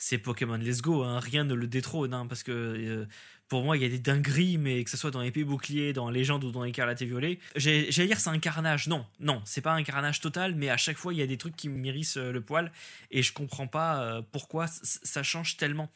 [0.00, 1.04] c'est Pokémon Let's Go.
[1.04, 1.20] Hein.
[1.20, 3.06] rien ne le détrône, hein, parce que
[3.50, 6.08] pour moi, il y a des dingueries, mais que ce soit dans épée bouclier, dans
[6.08, 8.86] Légende ou dans Écarlate et Violet, j'allais dire c'est un carnage.
[8.86, 11.36] Non, non, c'est pas un carnage total, mais à chaque fois, il y a des
[11.36, 12.70] trucs qui m'irrissent euh, le poil
[13.10, 15.90] et je comprends pas euh, pourquoi ça change tellement.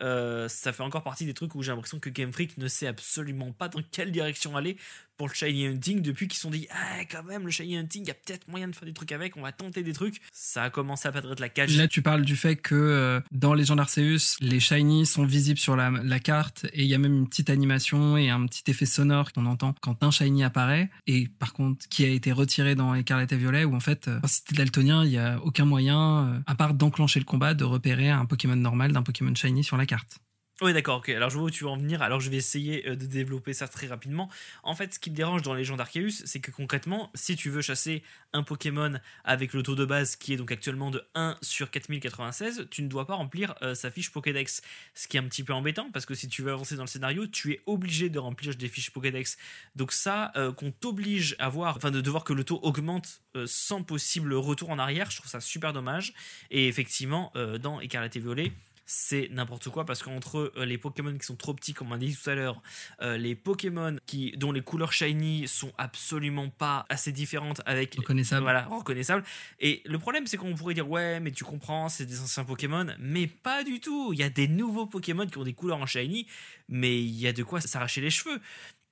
[0.00, 2.86] Euh, ça fait encore partie des trucs où j'ai l'impression que Game Freak ne sait
[2.86, 4.76] absolument pas dans quelle direction aller
[5.18, 8.04] pour le Shiny Hunting depuis qu'ils se sont dit ah quand même le Shiny Hunting
[8.04, 10.20] il y a peut-être moyen de faire des trucs avec on va tenter des trucs.
[10.32, 11.76] Ça a commencé à perdre de la cage.
[11.76, 15.76] Là tu parles du fait que euh, dans Legend Arceus les Shiny sont visibles sur
[15.76, 15.90] la,
[16.20, 19.46] carte et il y a même une petite animation et un petit effet sonore qu'on
[19.46, 20.88] entend quand un Shiny apparaît.
[21.06, 24.20] Et par contre qui a été retiré dans Écarlate et Violet où en fait euh,
[24.24, 27.64] si t'es daltonien il y a aucun moyen euh, à part d'enclencher le combat de
[27.64, 30.20] repérer un Pokémon normal d'un Pokémon Shiny sur la carte
[30.60, 31.10] oui, d'accord, ok.
[31.10, 32.02] Alors je vois où tu veux en venir.
[32.02, 34.28] Alors je vais essayer euh, de développer ça très rapidement.
[34.64, 37.62] En fait, ce qui me dérange dans Legend Arceus, c'est que concrètement, si tu veux
[37.62, 38.02] chasser
[38.32, 42.66] un Pokémon avec le taux de base qui est donc actuellement de 1 sur 4096,
[42.72, 44.60] tu ne dois pas remplir euh, sa fiche Pokédex.
[44.94, 46.88] Ce qui est un petit peu embêtant parce que si tu veux avancer dans le
[46.88, 49.38] scénario, tu es obligé de remplir des fiches Pokédex.
[49.76, 53.84] Donc ça, euh, qu'on t'oblige à voir, enfin de, devoir que le taux augmente sans
[53.84, 56.14] possible retour en arrière, je trouve ça super dommage.
[56.50, 58.52] Et effectivement, dans Écarlate et Violet,
[58.90, 61.98] c'est n'importe quoi parce qu'entre euh, les Pokémon qui sont trop petits, comme on a
[61.98, 62.62] dit tout à l'heure,
[63.02, 67.96] euh, les Pokémon qui, dont les couleurs shiny sont absolument pas assez différentes avec.
[67.96, 68.42] Reconnaissables.
[68.42, 69.24] Voilà, reconnaissables.
[69.60, 72.86] Et le problème, c'est qu'on pourrait dire, ouais, mais tu comprends, c'est des anciens Pokémon,
[72.98, 74.14] mais pas du tout.
[74.14, 76.26] Il y a des nouveaux Pokémon qui ont des couleurs en shiny,
[76.70, 78.40] mais il y a de quoi s'arracher les cheveux.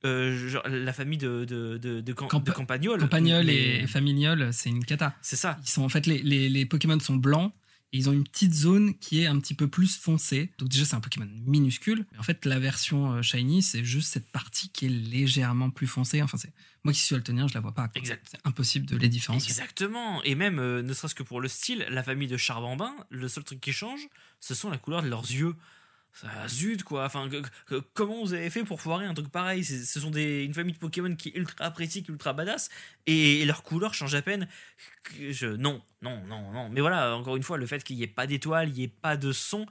[0.04, 3.00] Euh, la famille de, de, de, de, Campagnol.
[3.48, 5.16] et Familiol, c'est une cata.
[5.22, 5.56] C'est ça.
[5.62, 7.54] Ils sont, en fait, les, les, les Pokémon sont blancs
[7.96, 10.52] ils ont une petite zone qui est un petit peu plus foncée.
[10.58, 12.06] Donc déjà, c'est un Pokémon minuscule.
[12.12, 15.86] Mais en fait, la version euh, Shiny, c'est juste cette partie qui est légèrement plus
[15.86, 16.22] foncée.
[16.22, 16.52] Enfin, c'est
[16.84, 17.90] moi qui suis altonien, je la vois pas.
[17.94, 18.26] Exact.
[18.30, 19.50] C'est impossible de les différencier.
[19.50, 20.22] Exactement.
[20.22, 23.44] Et même, euh, ne serait-ce que pour le style, la famille de Charbambin, le seul
[23.44, 24.06] truc qui change,
[24.40, 25.54] ce sont la couleur de leurs yeux
[26.16, 27.28] ça zut quoi enfin
[27.92, 29.64] comment vous avez fait pour foirer un truc pareil?
[29.64, 32.70] Ce sont des une famille de Pokémon qui ultra pratique ultra badass
[33.06, 34.48] et, leur couleur change à peine
[35.18, 38.06] je non non non non mais voilà encore une fois le fait qu'il n'y ait
[38.06, 39.66] pas d'étoiles il n'y ait pas de son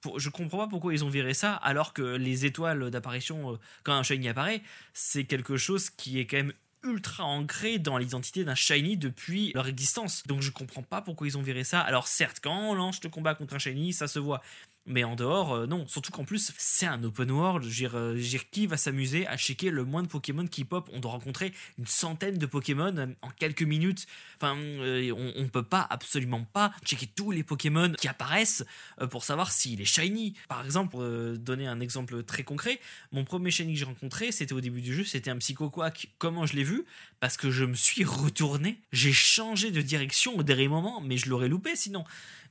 [0.00, 3.56] pour, je comprends pas pourquoi ils ont viré ça alors que les étoiles d'apparition euh,
[3.82, 4.62] quand un shiny apparaît
[4.94, 6.52] c'est quelque chose qui est quand même
[6.84, 10.26] ultra ancré dans l'identité d'un shiny depuis leur existence.
[10.26, 11.80] Donc je comprends pas pourquoi ils ont viré ça.
[11.80, 14.42] Alors certes, quand on lance le combat contre un shiny, ça se voit.
[14.84, 15.86] Mais en dehors, euh, non.
[15.86, 17.64] Surtout qu'en plus, c'est un open world.
[17.68, 20.90] Dire, euh, qui va s'amuser à checker le moins de Pokémon qui pop?
[20.92, 24.06] On doit rencontrer une centaine de Pokémon euh, en quelques minutes.
[24.36, 28.64] Enfin, on, on peut pas, absolument pas, checker tous les Pokémon qui apparaissent
[29.10, 30.34] pour savoir s'il est shiny.
[30.48, 30.96] Par exemple,
[31.38, 32.80] donner un exemple très concret,
[33.12, 36.08] mon premier shiny que j'ai rencontré, c'était au début du jeu, c'était un Psychoquack.
[36.18, 36.84] Comment je l'ai vu?
[37.22, 41.30] Parce que je me suis retourné, j'ai changé de direction au dernier moment, mais je
[41.30, 42.04] l'aurais loupé sinon.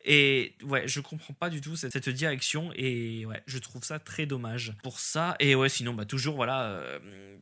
[0.05, 4.25] Et ouais, je comprends pas du tout cette, direction et ouais, je trouve ça très
[4.25, 5.35] dommage pour ça.
[5.41, 6.99] Et ouais, sinon, bah toujours, voilà, euh,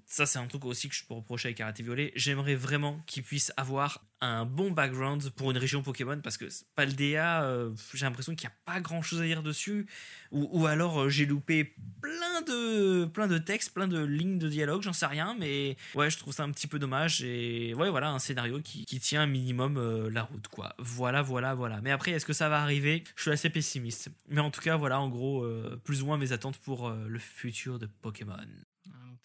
[0.07, 2.11] ça c'est un truc aussi que je peux reprocher avec Karate Violet.
[2.15, 6.45] J'aimerais vraiment qu'il puisse avoir un bon background pour une région Pokémon parce que
[6.75, 9.87] Paldea, euh, j'ai l'impression qu'il n'y a pas grand chose à dire dessus.
[10.31, 14.49] Ou, ou alors euh, j'ai loupé plein de, plein de textes, plein de lignes de
[14.49, 17.18] dialogue, j'en sais rien, mais ouais, je trouve ça un petit peu dommage.
[17.21, 20.73] Et ouais, voilà, un scénario qui, qui tient un minimum euh, la route, quoi.
[20.79, 21.81] Voilà, voilà, voilà.
[21.81, 23.03] Mais après, est-ce que ça va arriver?
[23.15, 24.09] Je suis assez pessimiste.
[24.29, 25.45] Mais en tout cas, voilà, en gros,
[25.83, 28.35] plus ou moins mes attentes pour le futur de Pokémon.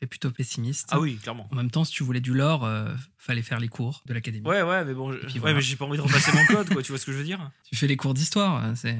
[0.00, 0.88] T'es plutôt pessimiste.
[0.90, 1.48] Ah oui, clairement.
[1.52, 4.46] En même temps, si tu voulais du lore, euh, fallait faire les cours de l'académie.
[4.46, 5.18] Ouais, ouais, mais bon, je...
[5.18, 5.54] ouais, voilà.
[5.54, 6.82] mais j'ai pas envie de repasser mon code, quoi.
[6.82, 7.50] Tu vois ce que je veux dire?
[7.70, 8.96] Tu fais les cours d'histoire, hein, c'est.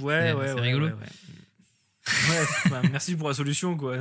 [0.00, 0.86] Ouais, ouais, ouais, rigolo.
[0.86, 2.30] Ouais, ouais.
[2.30, 3.98] ouais bah, merci pour la solution, quoi.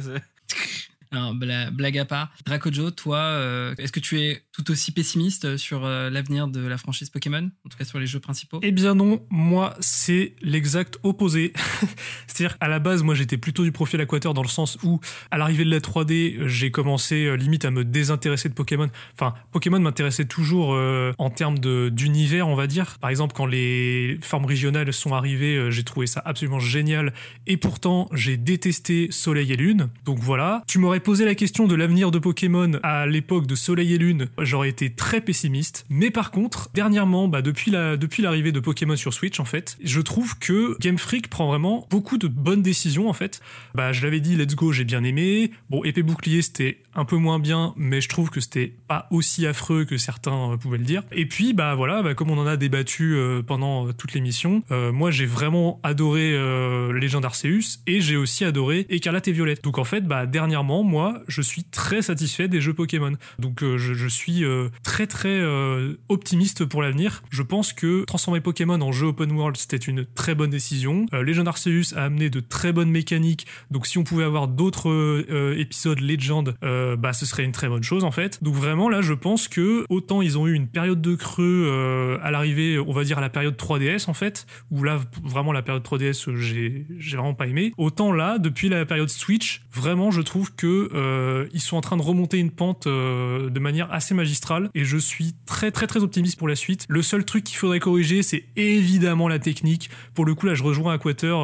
[1.14, 2.32] Non, bla blague à part.
[2.46, 6.78] Dracojo, toi, euh, est-ce que tu es tout aussi pessimiste sur euh, l'avenir de la
[6.78, 7.52] franchise Pokémon?
[7.66, 11.54] En tout cas sur les jeux principaux Eh bien non, moi c'est l'exact opposé.
[12.28, 15.00] C'est-à-dire à la base, moi j'étais plutôt du profil aquateur dans le sens où
[15.30, 18.90] à l'arrivée de la 3D, j'ai commencé euh, limite à me désintéresser de Pokémon.
[19.14, 20.74] Enfin, Pokémon m'intéressait toujours
[21.18, 21.60] en termes
[21.90, 22.98] d'univers, on va dire.
[23.00, 27.14] Par exemple, quand les formes régionales sont arrivées, j'ai trouvé ça absolument génial.
[27.46, 29.90] Et pourtant, j'ai détesté Soleil et Lune.
[30.06, 30.64] Donc voilà.
[30.68, 34.30] Tu m'aurais posé la question de l'avenir de Pokémon à l'époque de Soleil et Lune,
[34.40, 35.86] j'aurais été très pessimiste.
[35.90, 39.78] Mais par contre, dernièrement, bah, depuis la depuis l'arrivée de Pokémon sur Switch, en fait,
[39.84, 43.42] je trouve que Game Freak prend vraiment beaucoup de bonnes décisions, en fait.
[43.76, 45.52] Bah, je l'avais dit, Let's Go, j'ai bien aimé.
[45.70, 49.46] Bon, épée bouclier, c'était un peu moins bien, mais je trouve que c'était pas aussi
[49.46, 51.04] affreux que certains euh, pouvaient le dire.
[51.12, 54.92] Et puis, bah voilà, bah, comme on en a débattu euh, pendant toute l'émission, euh,
[54.92, 59.64] moi j'ai vraiment adoré euh, Legend Arceus et j'ai aussi adoré Écarlate et Violette.
[59.64, 63.14] Donc en fait, bah dernièrement, moi, je suis très satisfait des jeux Pokémon.
[63.40, 67.24] Donc euh, je, suis euh, très très euh, optimiste pour l'avenir.
[67.32, 71.08] Je pense que transformer Pokémon en jeu open world, c'était une très bonne décision.
[71.12, 73.48] Legend Arceus a amené de très bonnes mécaniques.
[73.72, 75.26] Donc si on pouvait avoir d'autres
[75.58, 78.44] épisodes Legend, bah ce serait une très bonne chose en fait.
[78.44, 82.30] Donc vraiment là, je pense que autant ils ont eu une période de creux à
[82.30, 85.84] l'arrivée, on va dire à la période 3DS en fait, où là vraiment la période
[85.84, 87.74] 3DS j'ai j'ai vraiment pas aimé.
[87.78, 91.98] Autant là, depuis la période Switch, vraiment je trouve que euh, ils sont en train
[91.98, 96.04] de remonter une pente euh, de manière assez magistrale et je suis très très très
[96.04, 96.86] optimiste pour la suite.
[96.90, 99.90] Le seul truc qu'il faudrait corriger, c'est évidemment la technique.
[100.14, 101.36] Pour le coup, là, je rejoins Aquater.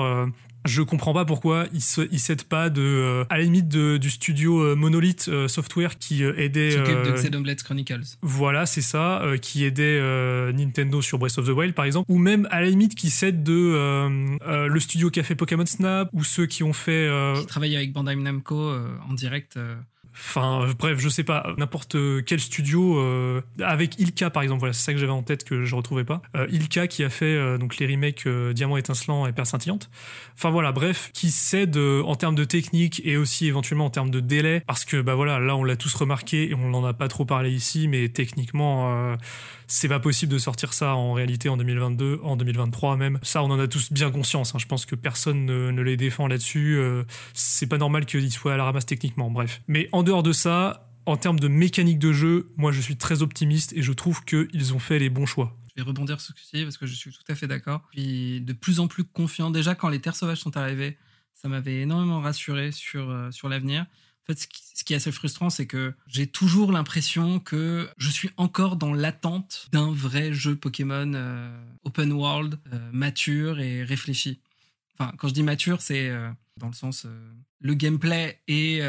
[0.69, 3.97] Je comprends pas pourquoi ils se, ils s'aident pas de euh, à la limite de,
[3.97, 8.03] du studio euh, Monolith euh, Software qui aidait de Xenoblade Chronicles.
[8.21, 9.99] voilà, c'est ça, qui aidait
[10.53, 13.43] Nintendo sur Breath of the Wild par exemple, ou même à la limite qui s'aide
[13.43, 17.09] de le studio qui a fait Pokémon Snap ou ceux qui ont fait
[17.39, 18.71] Qui travaille avec Bandai Namco
[19.09, 19.57] en direct.
[20.19, 24.73] Enfin, euh, bref, je sais pas, n'importe quel studio, euh, avec Ilka par exemple, voilà,
[24.73, 26.21] c'est ça que j'avais en tête que je retrouvais pas.
[26.35, 29.89] Euh, Ilka qui a fait euh, donc les remakes euh, Diamant étincelant et Perle scintillante.
[30.35, 34.11] Enfin voilà, bref, qui s'aide euh, en termes de technique et aussi éventuellement en termes
[34.11, 36.93] de délai, parce que bah voilà, là on l'a tous remarqué et on n'en a
[36.93, 39.15] pas trop parlé ici, mais techniquement,
[39.69, 43.19] c'est pas possible de sortir ça en réalité en 2022, en 2023 même.
[43.21, 44.53] Ça, on en a tous bien conscience.
[44.53, 44.57] hein.
[44.59, 46.77] Je pense que personne ne, les défend là-dessus.
[46.77, 49.29] Euh, c'est pas normal qu'ils soient à la ramasse techniquement.
[49.29, 49.61] Bref.
[49.67, 53.21] Mais en dehors de ça, en termes de mécanique de jeu, moi je suis très
[53.21, 55.55] optimiste et je trouve qu'ils ont fait les bons choix.
[55.75, 57.47] Je vais rebondir sur ce que tu dis parce que je suis tout à fait
[57.47, 57.81] d'accord.
[57.91, 59.51] Puis de plus en plus confiant.
[59.51, 60.97] Déjà, quand les terres sauvages sont arrivées,
[61.35, 63.85] ça m'avait énormément rassuré sur, euh, sur l'avenir.
[64.29, 68.29] En fait, ce qui, est assez frustrant, c'est que j'ai toujours l'impression que je suis
[68.37, 71.49] encore dans l'attente d'un vrai jeu Pokémon euh,
[71.83, 74.39] open world, euh, mature et réfléchi.
[74.93, 77.07] Enfin, quand je dis mature, c'est euh, dans le sens
[77.61, 78.83] le gameplay est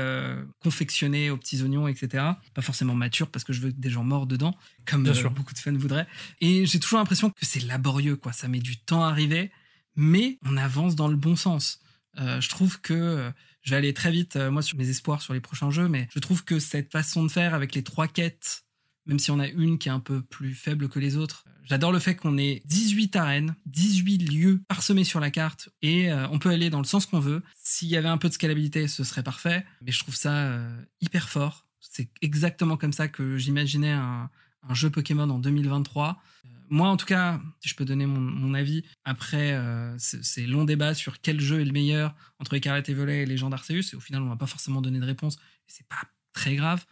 [0.63, 2.25] confectionné aux petits oignons, etc.
[2.53, 4.55] Pas forcément mature parce que je veux des gens morts dedans,
[4.85, 5.31] comme Bien sûr.
[5.31, 6.07] beaucoup de fans voudraient.
[6.43, 8.33] Et j'ai toujours l'impression que c'est laborieux, quoi.
[8.33, 9.51] Ça met du temps à arriver,
[9.97, 11.81] mais on avance dans le bon sens.
[12.17, 15.41] Je trouve que je vais aller très vite, euh, moi, sur mes espoirs sur les
[15.41, 18.65] prochains jeux, mais je trouve que cette façon de faire avec les trois quêtes,
[19.07, 21.93] même si on a une qui est un peu plus faible que les autres, j'adore
[21.93, 26.39] le fait qu'on ait 18 arènes, 18 lieux parsemés sur la carte, et euh, on
[26.39, 27.43] peut aller dans le sens qu'on veut.
[27.63, 30.83] S'il y avait un peu de scalabilité, ce serait parfait, mais je trouve ça euh,
[31.01, 31.67] hyper fort.
[31.81, 34.31] C'est exactement comme ça que j'imaginais un,
[34.73, 36.21] jeu Pokémon en 2023.
[36.45, 40.65] Euh, moi, en tout cas, si je peux donner mon, avis, après euh, ces longs
[40.65, 43.97] débats sur quel jeu est le meilleur entre Écarlate et Violet et Legend Arceus, et
[43.97, 46.03] au final, on va pas forcément donner de réponse, et c'est pas
[46.33, 46.87] très grave.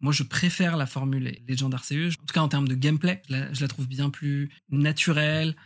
[0.00, 2.10] Moi, je préfère la formule Legend Arceus.
[2.20, 5.56] En tout cas, en termes de gameplay, je la, trouve bien plus naturelle,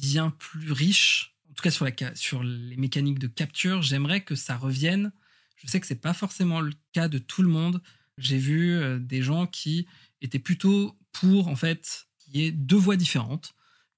[0.00, 1.34] bien plus riche.
[1.50, 5.12] En tout cas, sur, les mécaniques de capture, j'aimerais que ça revienne.
[5.56, 7.82] Je sais que c'est pas forcément le cas de tout le monde.
[8.16, 9.86] J'ai vu euh, des gens qui
[10.22, 13.54] était plutôt pour en fait qu'il y ait deux voies différentes,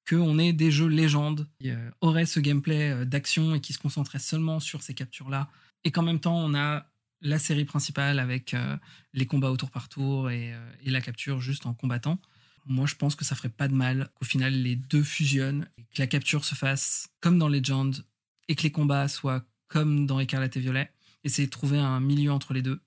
[0.09, 3.79] qu'on ait des jeux légendes qui euh, auraient ce gameplay euh, d'action et qui se
[3.79, 5.49] concentraient seulement sur ces captures-là,
[5.85, 6.87] et qu'en même temps on a
[7.21, 8.77] la série principale avec euh,
[9.15, 10.53] les combats au tour par tour et,
[10.85, 12.19] la capture juste en combattant.
[12.67, 16.01] Moi, je pense que ça ferait pas de mal qu'au final les deux fusionnent, que
[16.01, 18.05] la capture se fasse comme dans Legend
[18.49, 20.91] et que les combats soient comme dans Écarlate et Violet.
[21.25, 22.81] Essayer de trouver un milieu entre les deux.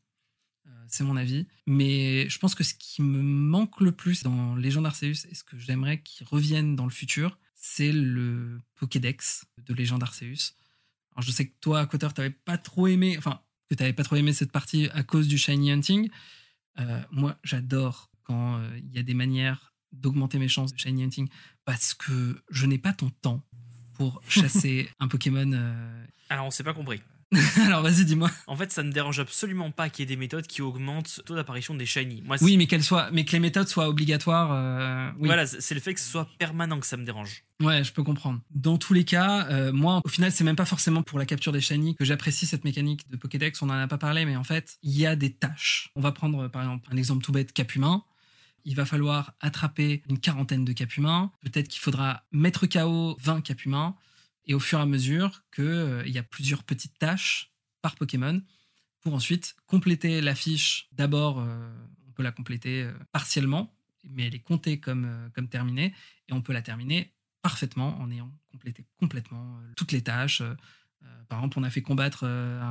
[0.90, 1.48] C'est mon avis.
[1.66, 5.44] Mais je pense que ce qui me manque le plus dans Legend Arceus et ce
[5.44, 10.54] que j'aimerais qu'il revienne dans le futur, c'est le Pokédex de Legend Arceus.
[11.14, 14.16] Alors je sais que toi, Quater, t'avais pas trop aimé, enfin, que t'avais pas trop
[14.16, 16.10] aimé cette partie à cause du Shiny Hunting.
[16.80, 21.04] Euh, moi, j'adore quand euh, il y a des manières d'augmenter mes chances de Shiny
[21.04, 21.28] Hunting
[21.66, 23.44] parce que je n'ai pas ton temps
[23.96, 25.52] pour chasser un Pokémon.
[25.54, 27.02] euh, Alors, on s'est pas compris.
[27.66, 28.32] Alors vas-y, dis-moi.
[28.48, 31.24] En fait, ça ne dérange absolument pas qu'il y ait des méthodes qui augmentent le
[31.24, 32.22] taux d'apparition des shiny.
[32.22, 34.52] Moi, Oui, mais qu'elle soit, mais que les méthodes soient obligatoires.
[34.54, 35.28] euh, oui.
[35.28, 37.44] Voilà, c'est le fait que ce soit permanent que ça me dérange.
[37.62, 38.40] Ouais, je peux comprendre.
[38.52, 41.52] Dans tous les cas, euh, moi, au final, c'est même pas forcément pour la capture
[41.52, 43.62] des shiny que j'apprécie cette mécanique de Pokédex.
[43.62, 45.90] On en a pas parlé, mais en fait, il y a des tâches.
[45.96, 48.04] On va prendre par exemple un exemple tout bête, cap humain.
[48.64, 51.32] Il va falloir attraper une quarantaine de cap humains.
[51.42, 53.96] Peut-être qu'il faudra mettre KO 20 cap humains.
[54.48, 58.42] Et au fur et à mesure qu'il y a plusieurs petites tâches par Pokémon
[59.02, 60.88] pour ensuite compléter la fiche.
[60.92, 61.70] D'abord, euh,
[62.08, 65.94] on peut la compléter euh, partiellement, mais elle est comptée comme, euh, comme terminée.
[66.28, 70.42] Et on peut la terminer parfaitement en ayant complété complètement euh, toutes les tâches.
[70.42, 70.56] Euh,
[71.04, 72.62] euh, par exemple, on a fait combattre euh,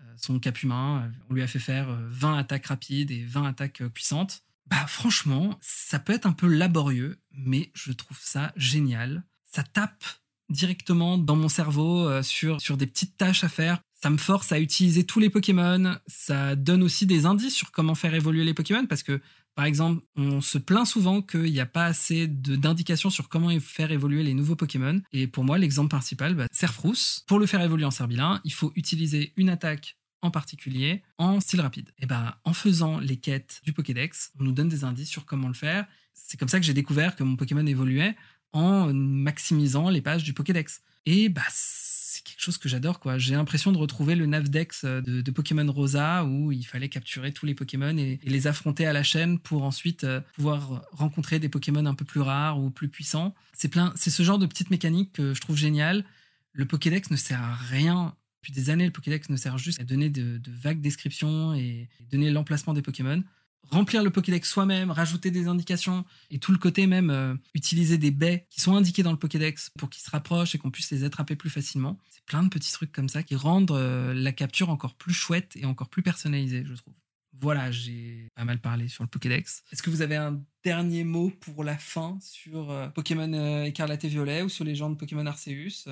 [0.00, 3.24] euh, son cap humain, euh, on lui a fait faire euh, 20 attaques rapides et
[3.24, 4.44] 20 attaques euh, puissantes.
[4.66, 9.24] Bah franchement, ça peut être un peu laborieux, mais je trouve ça génial.
[9.44, 10.04] Ça tape
[10.50, 13.80] directement dans mon cerveau euh, sur, sur des petites tâches à faire.
[13.94, 15.96] Ça me force à utiliser tous les Pokémon.
[16.06, 19.20] Ça donne aussi des indices sur comment faire évoluer les Pokémon parce que,
[19.54, 23.92] par exemple, on se plaint souvent qu'il n'y a pas assez d'indications sur comment faire
[23.92, 25.00] évoluer les nouveaux Pokémon.
[25.12, 27.24] Et pour moi, l'exemple principal, bah, Serfrousse.
[27.26, 31.60] Pour le faire évoluer en Serbilin, il faut utiliser une attaque en particulier en style
[31.60, 31.90] rapide.
[31.98, 35.48] Et ben, en faisant les quêtes du Pokédex, on nous donne des indices sur comment
[35.48, 35.86] le faire.
[36.14, 38.16] C'est comme ça que j'ai découvert que mon Pokémon évoluait
[38.54, 40.80] en maximisant les pages du Pokédex.
[41.06, 43.18] Et bah, c'est quelque chose que j'adore, quoi.
[43.18, 47.44] J'ai l'impression de retrouver le Navdex euh, de, Pokémon Rosa où il fallait capturer tous
[47.44, 51.48] les Pokémon et, et les affronter à la chaîne pour ensuite euh, pouvoir rencontrer des
[51.48, 53.34] Pokémon un peu plus rares ou plus puissants.
[53.52, 56.04] C'est plein, c'est ce genre de petites mécaniques que je trouve génial.
[56.52, 58.14] Le Pokédex ne sert à rien.
[58.40, 61.88] Depuis des années, le Pokédex ne sert juste à donner de, de vagues descriptions et
[62.12, 63.22] donner l'emplacement des Pokémon
[63.70, 68.10] remplir le Pokédex soi-même, rajouter des indications et tout le côté même euh, utiliser des
[68.10, 71.04] baies qui sont indiquées dans le Pokédex pour qu'ils se rapprochent et qu'on puisse les
[71.04, 71.98] attraper plus facilement.
[72.10, 75.56] C'est plein de petits trucs comme ça qui rendent euh, la capture encore plus chouette
[75.56, 76.94] et encore plus personnalisée, je trouve.
[77.40, 79.64] Voilà, j'ai pas mal parlé sur le Pokédex.
[79.72, 84.08] Est-ce que vous avez un dernier mot pour la fin sur euh, Pokémon Écarlate et
[84.08, 85.88] Violet ou sur les gens de Pokémon Arceus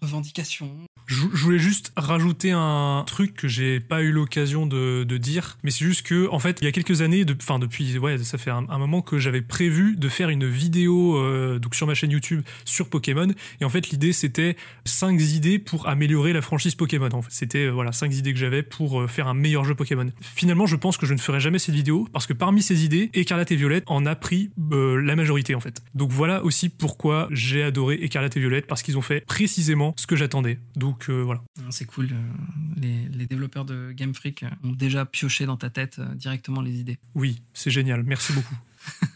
[0.00, 5.70] Revendications Je, voulais juste rajouter un truc que j'ai pas eu l'occasion de, dire, mais
[5.70, 8.50] c'est juste que, en fait, il y a quelques années, enfin depuis, ouais, ça fait
[8.50, 12.42] un, moment que j'avais prévu de faire une vidéo euh, donc sur ma chaîne YouTube
[12.64, 13.26] sur Pokémon,
[13.60, 17.08] et en fait l'idée c'était cinq idées pour améliorer la franchise Pokémon.
[17.28, 20.10] C'était euh, voilà cinq idées que j'avais pour euh, faire un meilleur jeu Pokémon.
[20.20, 23.10] Finalement, je pense que je ne ferai jamais cette vidéo parce que parmi ces idées,
[23.14, 25.82] Écarlate et Violette en a pris euh, la majorité en fait.
[25.94, 30.06] Donc voilà aussi pourquoi j'ai adoré Écarlate et Violette parce qu'ils ont fait précisément ce
[30.06, 30.58] que j'attendais.
[31.08, 31.42] Euh, voilà.
[31.62, 32.08] Non, C'est cool.
[32.12, 32.16] euh,
[32.76, 36.60] Les, les développeurs de Game Freak euh, ont déjà pioché dans ta tête euh, directement
[36.60, 36.98] les idées.
[37.14, 38.02] Oui, c'est génial.
[38.04, 38.56] Merci beaucoup.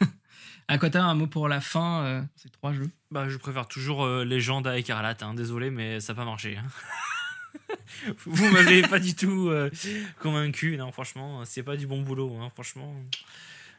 [0.68, 2.02] Aquata, un mot pour la fin.
[2.04, 2.90] euh, ces trois jeux?
[3.10, 5.34] Bah, je préfère toujours euh, Légende à Écarlate, hein.
[5.34, 6.56] désolé, mais ça n'a pas marché.
[6.56, 6.66] hein.
[8.26, 9.70] Vous m'avez pas du tout euh,
[10.20, 12.48] convaincu, non, franchement, c'est pas du bon boulot, hein.
[12.54, 12.94] franchement.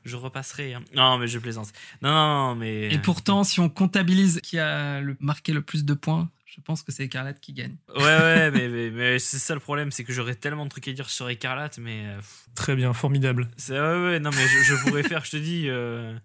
[0.06, 0.74] Je repasserai.
[0.74, 0.82] hein.
[0.94, 1.72] Non, mais je plaisante.
[2.02, 2.94] Non, non, non, mais.
[2.94, 6.84] Et pourtant, si on comptabilise qui a le- marqué le plus de points, je pense
[6.84, 7.76] que c'est Écarlate qui gagne.
[7.96, 10.88] Ouais, ouais, mais, mais, mais c'est ça le problème, c'est que j'aurais tellement de trucs
[10.88, 12.06] à dire sur Écarlate, mais.
[12.06, 12.20] euh,
[12.56, 13.50] Très bien, formidable.
[13.58, 16.16] c'est ouais, ouais, non, mais je, je pourrais faire, je te dis, euh,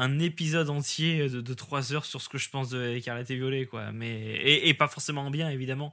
[0.00, 3.34] un épisode entier de, de 3 heures sur ce que je pense de Écarlate et
[3.34, 3.90] Violet, quoi.
[3.92, 5.92] Mais, et, et pas forcément bien, évidemment.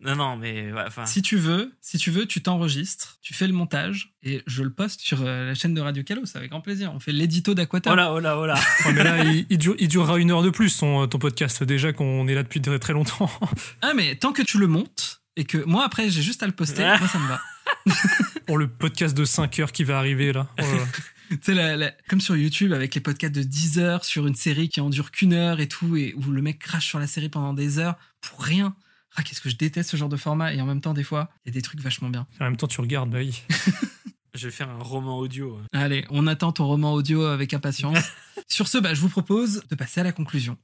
[0.00, 0.70] Non, non, mais.
[0.72, 0.84] ouais.
[1.06, 4.70] Si tu veux, si tu veux, tu t'enregistres, tu fais le montage et je le
[4.70, 6.92] poste sur euh, la chaîne de Radio Kalos avec grand plaisir.
[6.94, 7.92] On fait l'édito d'Aquata.
[7.92, 8.54] Oh là, oh là, oh là.
[8.84, 11.62] Ouais, mais là, il, il dure- il durera une heure de plus, ton, ton podcast.
[11.64, 13.30] Déjà qu'on est là depuis très, très longtemps.
[13.80, 16.52] Ah, mais tant que tu le montes et que moi, après, j'ai juste à le
[16.52, 17.40] poster, moi, ça me va.
[18.46, 20.46] Pour le podcast de 5 heures qui va arriver là.
[20.58, 20.82] Oh là.
[21.30, 24.34] Tu sais, la- la- comme sur YouTube avec les podcasts de 10 heures sur une
[24.34, 27.06] série qui en dure qu'une heure et tout, et où le mec crache sur la
[27.06, 28.74] série pendant des heures pour rien.
[29.16, 31.30] Ah, qu'est-ce que je déteste ce genre de format, et en même temps, des fois,
[31.44, 32.26] il y a des trucs vachement bien.
[32.40, 33.42] En même temps, tu regardes, bah oui.
[34.34, 35.58] Je vais faire un roman audio.
[35.72, 37.98] Allez, on attend ton roman audio avec impatience.
[38.48, 40.58] Sur ce, bah, je vous propose de passer à la conclusion.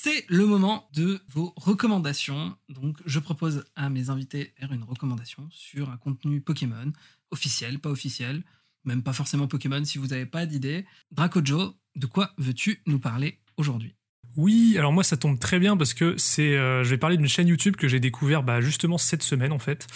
[0.00, 2.56] C'est le moment de vos recommandations.
[2.68, 6.92] Donc, je propose à mes invités faire une recommandation sur un contenu Pokémon,
[7.32, 8.44] officiel, pas officiel,
[8.84, 10.86] même pas forcément Pokémon si vous n'avez pas d'idée.
[11.10, 13.96] Dracojo, de quoi veux-tu nous parler aujourd'hui?
[14.38, 17.26] Oui, alors moi ça tombe très bien parce que c'est, euh, je vais parler d'une
[17.26, 19.88] chaîne YouTube que j'ai découvert bah, justement cette semaine en fait.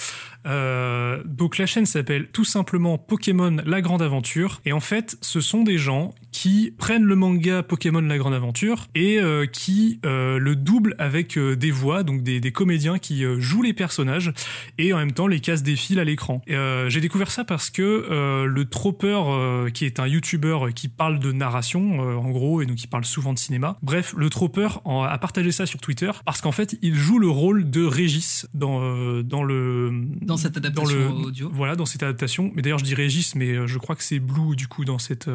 [0.48, 5.40] Euh, donc la chaîne s'appelle tout simplement Pokémon La Grande Aventure et en fait ce
[5.40, 10.54] sont des gens qui prennent le manga Pokémon La Grande Aventure et euh, qui le
[10.56, 14.32] doublent avec des voix, donc des, comédiens qui jouent les personnages
[14.76, 16.42] et en même temps les cassent des fils à l'écran.
[16.48, 22.00] j'ai découvert ça parce que le Tropper, qui est un YouTuber qui parle de narration
[22.00, 25.66] en gros et donc qui parle souvent de cinéma, bref le Tropper a partagé ça
[25.66, 29.90] sur Twitter parce qu'en fait, il joue le rôle de Régis dans, euh, dans le.
[30.22, 31.50] Dans cette adaptation audio.
[31.52, 32.50] Voilà, dans cette adaptation.
[32.54, 34.98] Mais d'ailleurs, je dis Régis, mais euh, je crois que c'est Blue, du coup, dans
[34.98, 35.28] cette.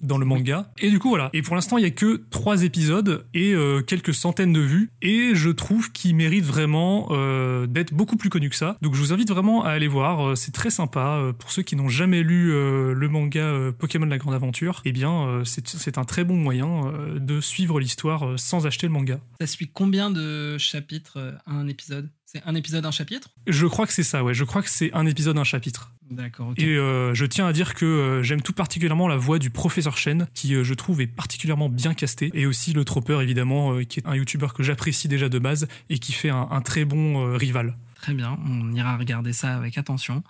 [0.00, 0.70] Dans le manga.
[0.78, 1.30] Et du coup, voilà.
[1.32, 4.90] Et pour l'instant, il y a que trois épisodes et euh, quelques centaines de vues.
[5.02, 8.76] Et je trouve qu'il mérite vraiment euh, d'être beaucoup plus connu que ça.
[8.80, 10.28] Donc, je vous invite vraiment à aller voir.
[10.28, 11.32] Euh, c'est très sympa.
[11.38, 15.98] Pour ceux qui n'ont jamais lu le manga Pokémon La Grande Aventure, eh bien, c'est
[15.98, 19.18] un très bon moyen de suivre l'histoire sans acheter le manga.
[19.40, 22.10] Ça suit combien de chapitres à un épisode?
[22.30, 23.30] C'est un épisode, un chapitre?
[23.46, 24.34] Je crois que c'est ça, ouais.
[24.34, 25.94] Je crois que c'est un épisode, un chapitre.
[26.10, 29.48] D'accord, Et euh, je tiens à dire que euh, j'aime tout particulièrement la voix du
[29.48, 33.82] professeur Chen, qui euh, je trouve est particulièrement bien casté, et aussi le Tropper, évidemment,
[33.84, 37.34] qui est un youtubeur que j'apprécie déjà de base et qui fait un, très bon
[37.34, 37.78] rival.
[37.94, 40.22] Très bien, on ira regarder ça avec attention.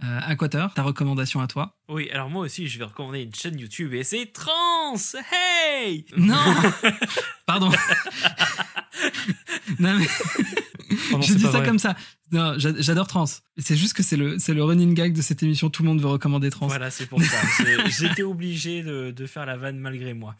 [0.00, 1.76] Aquateur, ta recommandation à toi?
[1.88, 4.96] Oui, alors moi aussi, je vais recommander une chaîne YouTube et c'est Trans
[5.30, 6.34] Hey Non
[7.46, 7.70] Pardon
[9.78, 10.06] Non mais...
[11.20, 11.96] J'ai dit ça comme ça.
[12.56, 13.26] J'adore Trans.
[13.58, 15.70] C'est juste que c'est le, le running gag de cette émission.
[15.70, 16.66] Tout le monde veut recommander Trans.
[16.66, 17.36] Voilà, c'est pour ça.
[17.86, 20.34] J'étais obligé de, de, faire la vanne malgré moi.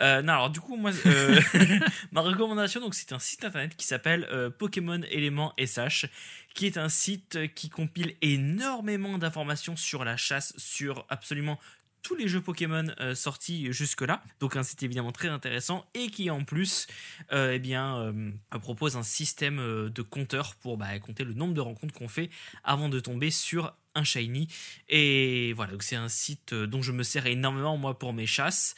[0.00, 1.40] Euh, non, alors du coup, moi, euh,
[2.12, 6.06] ma recommandation, donc c'est un site internet qui s'appelle euh, Pokémon Éléments SH,
[6.54, 11.58] qui est un site qui compile énormément d'informations sur la chasse, sur absolument
[12.02, 14.22] tous les jeux Pokémon euh, sortis jusque-là.
[14.40, 16.86] Donc un site évidemment très intéressant et qui en plus
[17.32, 18.30] euh, eh euh,
[18.60, 19.56] propose un système
[19.88, 22.30] de compteur pour bah, compter le nombre de rencontres qu'on fait
[22.64, 24.48] avant de tomber sur un shiny.
[24.88, 28.74] Et voilà, donc c'est un site dont je me sers énormément moi pour mes chasses.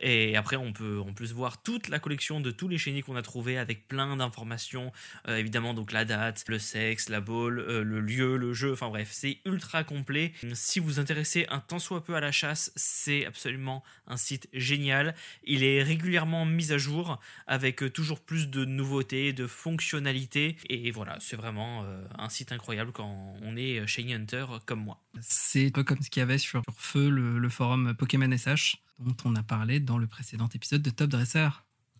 [0.00, 3.16] Et après, on peut en plus voir toute la collection de tous les chenilles qu'on
[3.16, 4.92] a trouvés avec plein d'informations.
[5.28, 8.72] Euh, évidemment, donc la date, le sexe, la ball, euh, le lieu, le jeu.
[8.72, 10.32] Enfin bref, c'est ultra complet.
[10.52, 15.14] Si vous intéressez un tant soit peu à la chasse, c'est absolument un site génial.
[15.44, 20.56] Il est régulièrement mis à jour avec euh, toujours plus de nouveautés, de fonctionnalités.
[20.68, 21.84] Et voilà, c'est vraiment
[22.18, 25.00] un site incroyable quand on est Shiny Hunter comme moi.
[25.20, 28.76] C'est un peu comme ce qu'il y avait sur Feu, le, le forum Pokémon SH
[28.98, 31.48] dont on a parlé dans le précédent épisode de Top Dresser.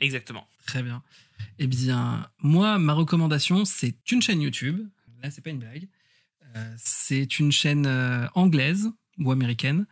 [0.01, 0.47] Exactement.
[0.67, 1.03] Très bien.
[1.59, 4.89] Eh bien, moi, ma recommandation, c'est une chaîne YouTube.
[5.23, 5.89] Là, c'est pas une blague.
[6.57, 9.87] Euh, c'est une chaîne euh, anglaise ou américaine.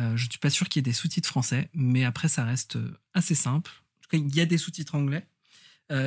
[0.00, 2.44] Euh, je ne suis pas sûr qu'il y ait des sous-titres français, mais après, ça
[2.44, 2.78] reste
[3.14, 3.70] assez simple.
[3.70, 5.26] En tout cas, il y a des sous-titres anglais.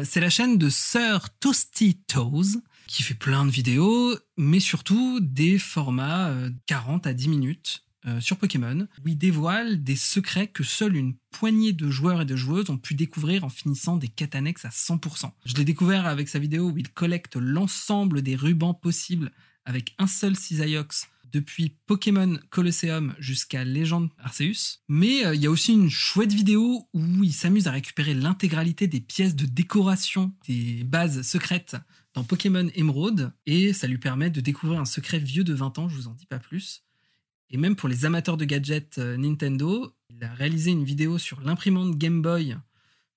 [0.04, 5.60] c'est la chaîne de Sir Toasty Toes, qui fait plein de vidéos, mais surtout des
[5.60, 6.34] formats
[6.66, 11.16] 40 à 10 minutes euh, sur Pokémon, où il dévoile des secrets que seule une
[11.32, 15.32] poignée de joueurs et de joueuses ont pu découvrir en finissant des catanex à 100%.
[15.46, 19.32] Je l'ai découvert avec sa vidéo où il collecte l'ensemble des rubans possibles
[19.66, 24.80] avec un seul Cisaiox depuis Pokémon Colosseum jusqu'à Légende Arceus.
[24.88, 28.88] Mais euh, il y a aussi une chouette vidéo où il s'amuse à récupérer l'intégralité
[28.88, 31.76] des pièces de décoration des bases secrètes
[32.14, 35.90] dans Pokémon Emerald et ça lui permet de découvrir un secret vieux de 20 ans,
[35.90, 36.85] je vous en dis pas plus.
[37.50, 41.42] Et même pour les amateurs de gadgets euh, Nintendo, il a réalisé une vidéo sur
[41.42, 42.58] l'imprimante Game Boy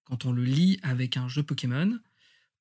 [0.04, 1.98] quand on le lit avec un jeu Pokémon,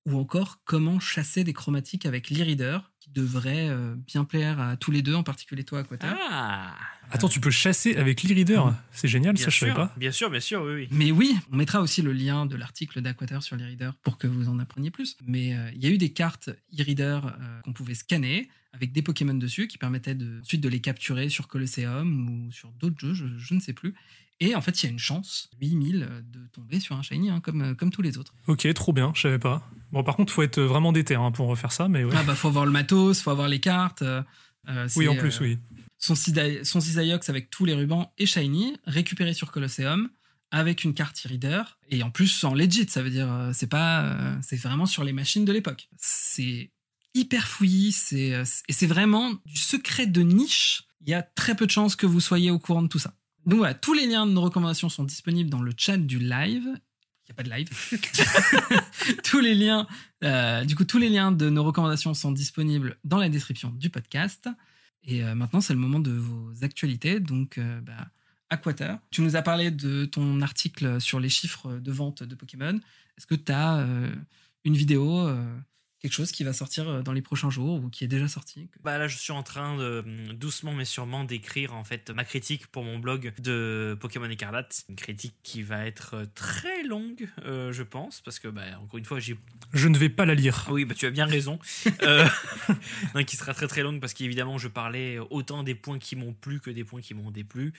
[0.05, 4.91] ou encore comment chasser des chromatiques avec l'e-reader, qui devrait euh, bien plaire à tous
[4.91, 6.07] les deux, en particulier toi, Aquater.
[6.29, 6.75] Ah
[7.09, 8.61] Attends, tu peux chasser avec l'e-reader
[8.91, 9.93] C'est génial, ça je savais pas.
[9.95, 10.87] Bien sûr, bien sûr, oui, oui.
[10.91, 14.49] Mais oui, on mettra aussi le lien de l'article d'Aquater sur l'e-reader pour que vous
[14.49, 15.15] en appreniez plus.
[15.25, 17.21] Mais euh, il y a eu des cartes e-reader
[17.63, 21.47] qu'on pouvait scanner avec des Pokémon dessus qui permettaient de, ensuite de les capturer sur
[21.47, 23.95] Colosseum ou sur d'autres jeux, je, ne sais plus.
[24.39, 27.39] Et en fait, il y a une chance, 8000, de tomber sur un Shiny, hein,
[27.39, 28.33] comme, comme tous les autres.
[28.47, 29.67] Ok, trop bien, je savais pas.
[29.91, 32.13] Bon, par contre, faut être vraiment déter hein, pour refaire ça, mais ouais.
[32.15, 34.03] Ah bah, faut avoir le matos, faut avoir les cartes.
[34.03, 34.21] Euh,
[34.95, 35.59] oui, en plus, euh, oui.
[35.97, 40.09] Son, son Cisaiox avec tous les rubans et Shiny, récupéré sur Colosseum
[40.51, 44.37] avec une carte e-reader et en plus en legit, ça veut dire euh, c'est pas
[44.41, 45.89] c'est vraiment sur les machines de l'époque.
[45.97, 46.71] C'est
[47.17, 50.83] hyper fouillis, c'est, euh, et c'est vraiment du secret de niche.
[51.01, 53.13] Il y a très peu de chances que vous soyez au courant de tout ça.
[53.47, 56.65] Donc voilà, tous les liens de nos recommandations sont disponibles dans le chat du live.
[56.65, 57.69] Il n'y a pas de live.
[59.23, 59.87] tous les liens,
[60.25, 63.89] euh, du coup, tous les liens de nos recommandations sont disponibles dans la description du
[63.89, 64.49] podcast.
[65.03, 67.21] Et euh, maintenant, c'est le moment de vos actualités.
[67.21, 68.09] Donc, euh, bah,
[68.49, 72.77] Aquater, tu nous as parlé de ton article sur les chiffres de vente de Pokémon.
[73.17, 73.85] Est-ce que tu as
[74.65, 75.29] une vidéo
[76.01, 78.67] quelque chose qui va sortir euh, dans les prochains jours ou qui est déjà sorti
[78.71, 82.09] que- Bah là, je suis en train de hum, doucement mais sûrement d'écrire en fait
[82.11, 84.83] ma critique pour mon blog de Pokémon Écarlate.
[84.89, 88.97] Une critique qui va être euh, très longue, euh, je pense, parce que bah, encore
[88.99, 89.37] une fois, j'ai
[89.73, 90.67] Je ne vais pas la lire.
[90.69, 91.59] Oui, bah, tu as bien raison.
[92.03, 92.27] Euh,
[93.15, 96.33] non, qui sera très très longue parce qu'évidemment, je parlais autant des points qui m'ont
[96.33, 97.73] plu que des points qui m'ont déplu.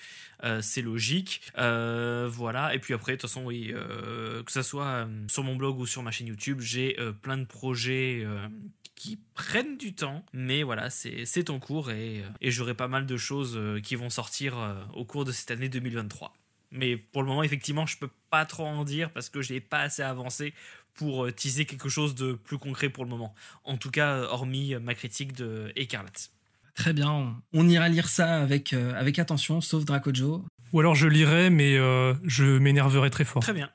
[0.44, 1.40] Euh, c'est logique.
[1.56, 2.74] Euh, voilà.
[2.74, 5.78] Et puis après, de toute façon, oui, euh, que ce soit euh, sur mon blog
[5.78, 8.07] ou sur ma chaîne YouTube, j'ai euh, plein de projets.
[8.24, 8.48] Euh,
[8.94, 13.06] qui prennent du temps, mais voilà, c'est en cours et, euh, et j'aurai pas mal
[13.06, 16.34] de choses euh, qui vont sortir euh, au cours de cette année 2023.
[16.70, 19.60] Mais pour le moment, effectivement, je peux pas trop en dire parce que je n'ai
[19.60, 20.52] pas assez avancé
[20.94, 23.34] pour teaser quelque chose de plus concret pour le moment.
[23.64, 26.30] En tout cas, hormis ma critique de Écarlate.
[26.78, 30.44] Très bien, on, on ira lire ça avec, euh, avec attention, sauf Dracojo.
[30.72, 33.42] Ou alors je lirai, mais euh, je m'énerverai très fort.
[33.42, 33.68] Très bien,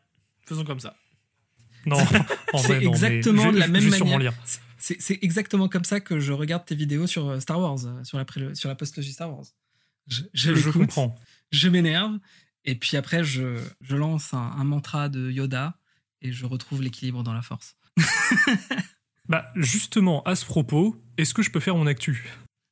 [0.45, 0.95] faisons comme ça.
[1.85, 1.97] Non,
[2.53, 4.33] en C'est vrai, non, mais exactement de la même manière.
[4.77, 8.17] C'est exactement comme ça que je regarde tes vidéos sur euh, Star Wars, euh, sur
[8.17, 9.45] la, sur la postlogie Star Wars.
[10.07, 11.15] Je, je, Je l'écoute, comprends.
[11.51, 12.19] je m'énerve,
[12.65, 15.77] et puis après, je, je lance un, un mantra de Yoda,
[16.21, 17.75] et je retrouve l'équilibre dans la force.
[19.29, 22.25] Bah, justement, à ce propos, est-ce que je peux faire mon actu?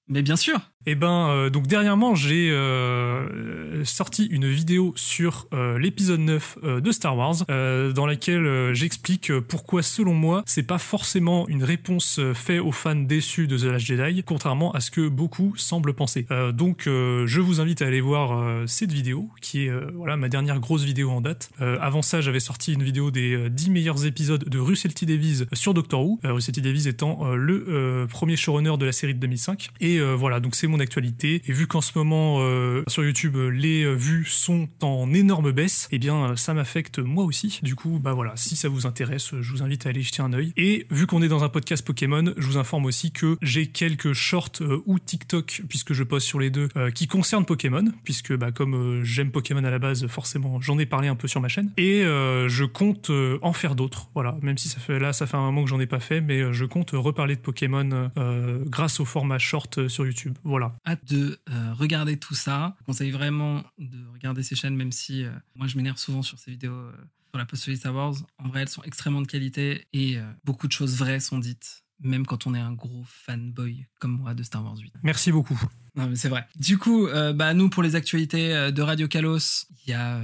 [0.10, 5.78] Mais bien sûr Eh ben, euh, donc dernièrement, j'ai euh, sorti une vidéo sur euh,
[5.78, 11.48] l'épisode 9 euh, de Star Wars, dans laquelle j'explique pourquoi, selon moi, c'est pas forcément
[11.48, 15.56] une réponse faite aux fans déçus de The Last Jedi, contrairement à ce que beaucoup
[15.58, 16.26] semblent penser.
[16.54, 20.84] Donc, je vous invite à aller voir cette vidéo, qui est voilà ma dernière grosse
[20.84, 21.52] vidéo en date.
[21.60, 25.46] Avant ça, j'avais sorti une vidéo des euh, 10 meilleurs épisodes de Russell T Davies
[25.54, 26.20] sur Doctor Who.
[26.24, 29.70] Russell T Davies étant le premier showrunner de la série de 2005.
[29.80, 31.42] Et voilà, donc c'est mon actualité.
[31.46, 35.88] Et vu qu'en ce moment euh, sur YouTube les euh, vues sont en énorme baisse,
[35.92, 37.60] eh bien euh, ça m'affecte moi aussi.
[37.64, 40.22] Du coup, bah voilà, si ça vous intéresse, euh, je vous invite à aller jeter
[40.22, 40.54] un œil.
[40.58, 44.14] Et vu qu'on est dans un podcast Pokémon, je vous informe aussi que j'ai quelques
[44.14, 48.52] shorts ou TikTok, puisque je poste sur les deux, euh, qui concernent Pokémon, puisque bah,
[48.52, 51.72] comme j'aime Pokémon à la base, forcément j'en ai parlé un peu sur ma chaîne.
[51.78, 53.12] Et je compte
[53.42, 54.10] en faire d'autres.
[54.14, 56.22] Voilà, même si ça fait là, ça fait un moment que j'en ai pas fait,
[56.22, 58.12] mais je compte reparler de Pokémon
[58.66, 60.38] grâce au format short sur YouTube.
[60.44, 60.61] Voilà.
[60.86, 62.76] Hâte de euh, regarder tout ça.
[62.80, 66.40] Je conseille vraiment de regarder ces chaînes, même si euh, moi je m'énerve souvent sur
[66.40, 66.92] ces vidéos euh,
[67.30, 68.16] sur la postologie Star Wars.
[68.38, 72.26] En vrai, elles sont extrêmement de qualité et beaucoup de choses vraies sont dites, même
[72.26, 74.96] quand on est un gros fanboy comme moi de Star Wars 8.
[75.04, 75.60] Merci beaucoup.
[75.96, 76.46] Non, mais c'est vrai.
[76.58, 80.20] Du coup, bah, nous, pour les actualités de Radio Kalos, il y a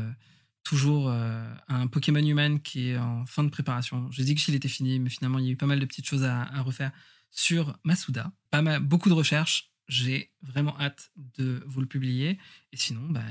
[0.68, 4.10] toujours euh, un Pokémon Human qui est en fin de préparation.
[4.12, 5.86] J'ai dit que s'il était fini, mais finalement, il y a eu pas mal de
[5.86, 6.92] petites choses à, à refaire
[7.32, 8.34] sur Masuda.
[8.52, 9.72] Pas mal, beaucoup de recherches.
[9.88, 12.38] J'ai vraiment hâte de vous le publier.
[12.74, 13.24] Et sinon, bah,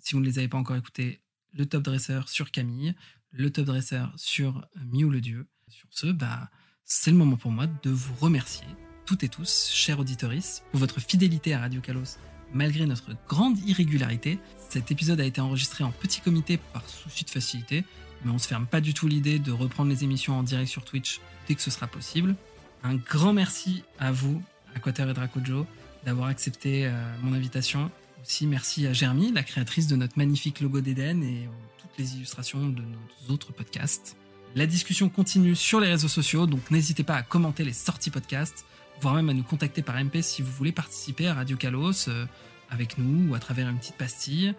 [0.00, 1.20] si vous ne les avez pas encore écoutés,
[1.52, 2.94] le top dresseur sur Camille,
[3.30, 5.46] le top dresseur sur euh, Miu le Dieu.
[5.68, 6.50] Sur ce, bah,
[6.84, 8.66] c'est le moment pour moi de vous remercier,
[9.06, 12.18] toutes et tous, chers auditoris, pour votre fidélité à Radio Kalos.
[12.52, 14.38] Malgré notre grande irrégularité,
[14.70, 17.84] cet épisode a été enregistré en petit comité par souci de facilité,
[18.24, 20.84] mais on se ferme pas du tout l'idée de reprendre les émissions en direct sur
[20.84, 22.36] Twitch dès que ce sera possible.
[22.82, 24.42] Un grand merci à vous,
[24.74, 25.66] Aquater et Dracojo,
[26.04, 26.90] d'avoir accepté euh,
[27.22, 27.90] mon invitation.
[28.22, 31.48] Aussi, merci à Germy, la créatrice de notre magnifique logo d'Eden et euh,
[31.78, 34.16] toutes les illustrations de nos autres podcasts.
[34.54, 38.64] La discussion continue sur les réseaux sociaux, donc n'hésitez pas à commenter les sorties podcasts,
[39.00, 42.26] voire même à nous contacter par MP si vous voulez participer à Radio Kalos euh,
[42.70, 44.54] avec nous ou à travers une petite pastille.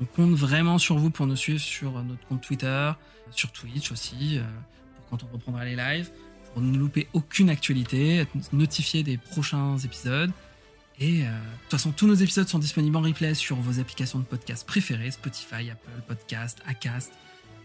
[0.00, 2.92] On compte vraiment sur vous pour nous suivre sur notre compte Twitter,
[3.32, 4.40] sur Twitch aussi,
[4.96, 6.10] pour quand on reprendra les lives,
[6.52, 10.30] pour ne louper aucune actualité, être notifié des prochains épisodes.
[10.98, 14.18] Et euh, de toute façon, tous nos épisodes sont disponibles en replay sur vos applications
[14.18, 17.12] de podcast préférées, Spotify, Apple Podcast, Acast.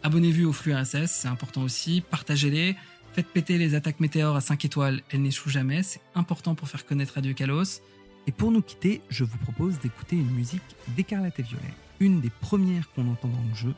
[0.03, 2.01] Abonnez-vous au flux RSS, c'est important aussi.
[2.09, 2.75] Partagez-les.
[3.13, 5.83] Faites péter les attaques météores à 5 étoiles, elles n'échouent jamais.
[5.83, 7.81] C'est important pour faire connaître Radio Kalos.
[8.27, 12.29] Et pour nous quitter, je vous propose d'écouter une musique d'Écarlate et Violet, une des
[12.29, 13.73] premières qu'on entend dans le jeu,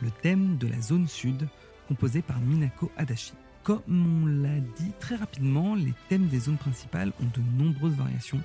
[0.00, 1.48] le thème de la zone sud,
[1.86, 3.32] composé par Minako Adachi.
[3.64, 8.40] Comme on l'a dit très rapidement, les thèmes des zones principales ont de nombreuses variations.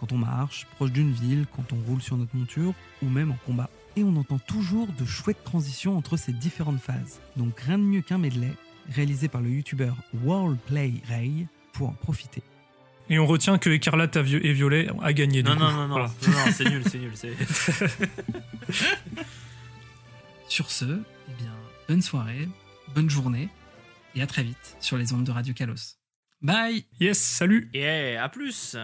[0.00, 2.72] Quand on marche, proche d'une ville, quand on roule sur notre monture,
[3.02, 3.68] ou même en combat.
[3.96, 7.20] Et on entend toujours de chouettes transitions entre ces différentes phases.
[7.36, 8.52] Donc rien de mieux qu'un medley,
[8.90, 12.42] réalisé par le youtubeur Worldplay Ray, pour en profiter.
[13.10, 15.42] Et on retient que Écarlate et Violet a gagné.
[15.42, 15.72] Non, du non, coup.
[15.74, 16.10] non, non, Voilà.
[16.26, 17.12] non, non, c'est nul, c'est nul.
[17.14, 17.36] c'est-
[20.48, 20.84] Sur ce,
[21.28, 21.52] eh bien,
[21.88, 22.48] bonne soirée,
[22.94, 23.48] bonne journée,
[24.14, 25.98] et à très vite sur les ondes de Radio Kalos.
[26.42, 28.76] Bye Yes, salut Et à plus.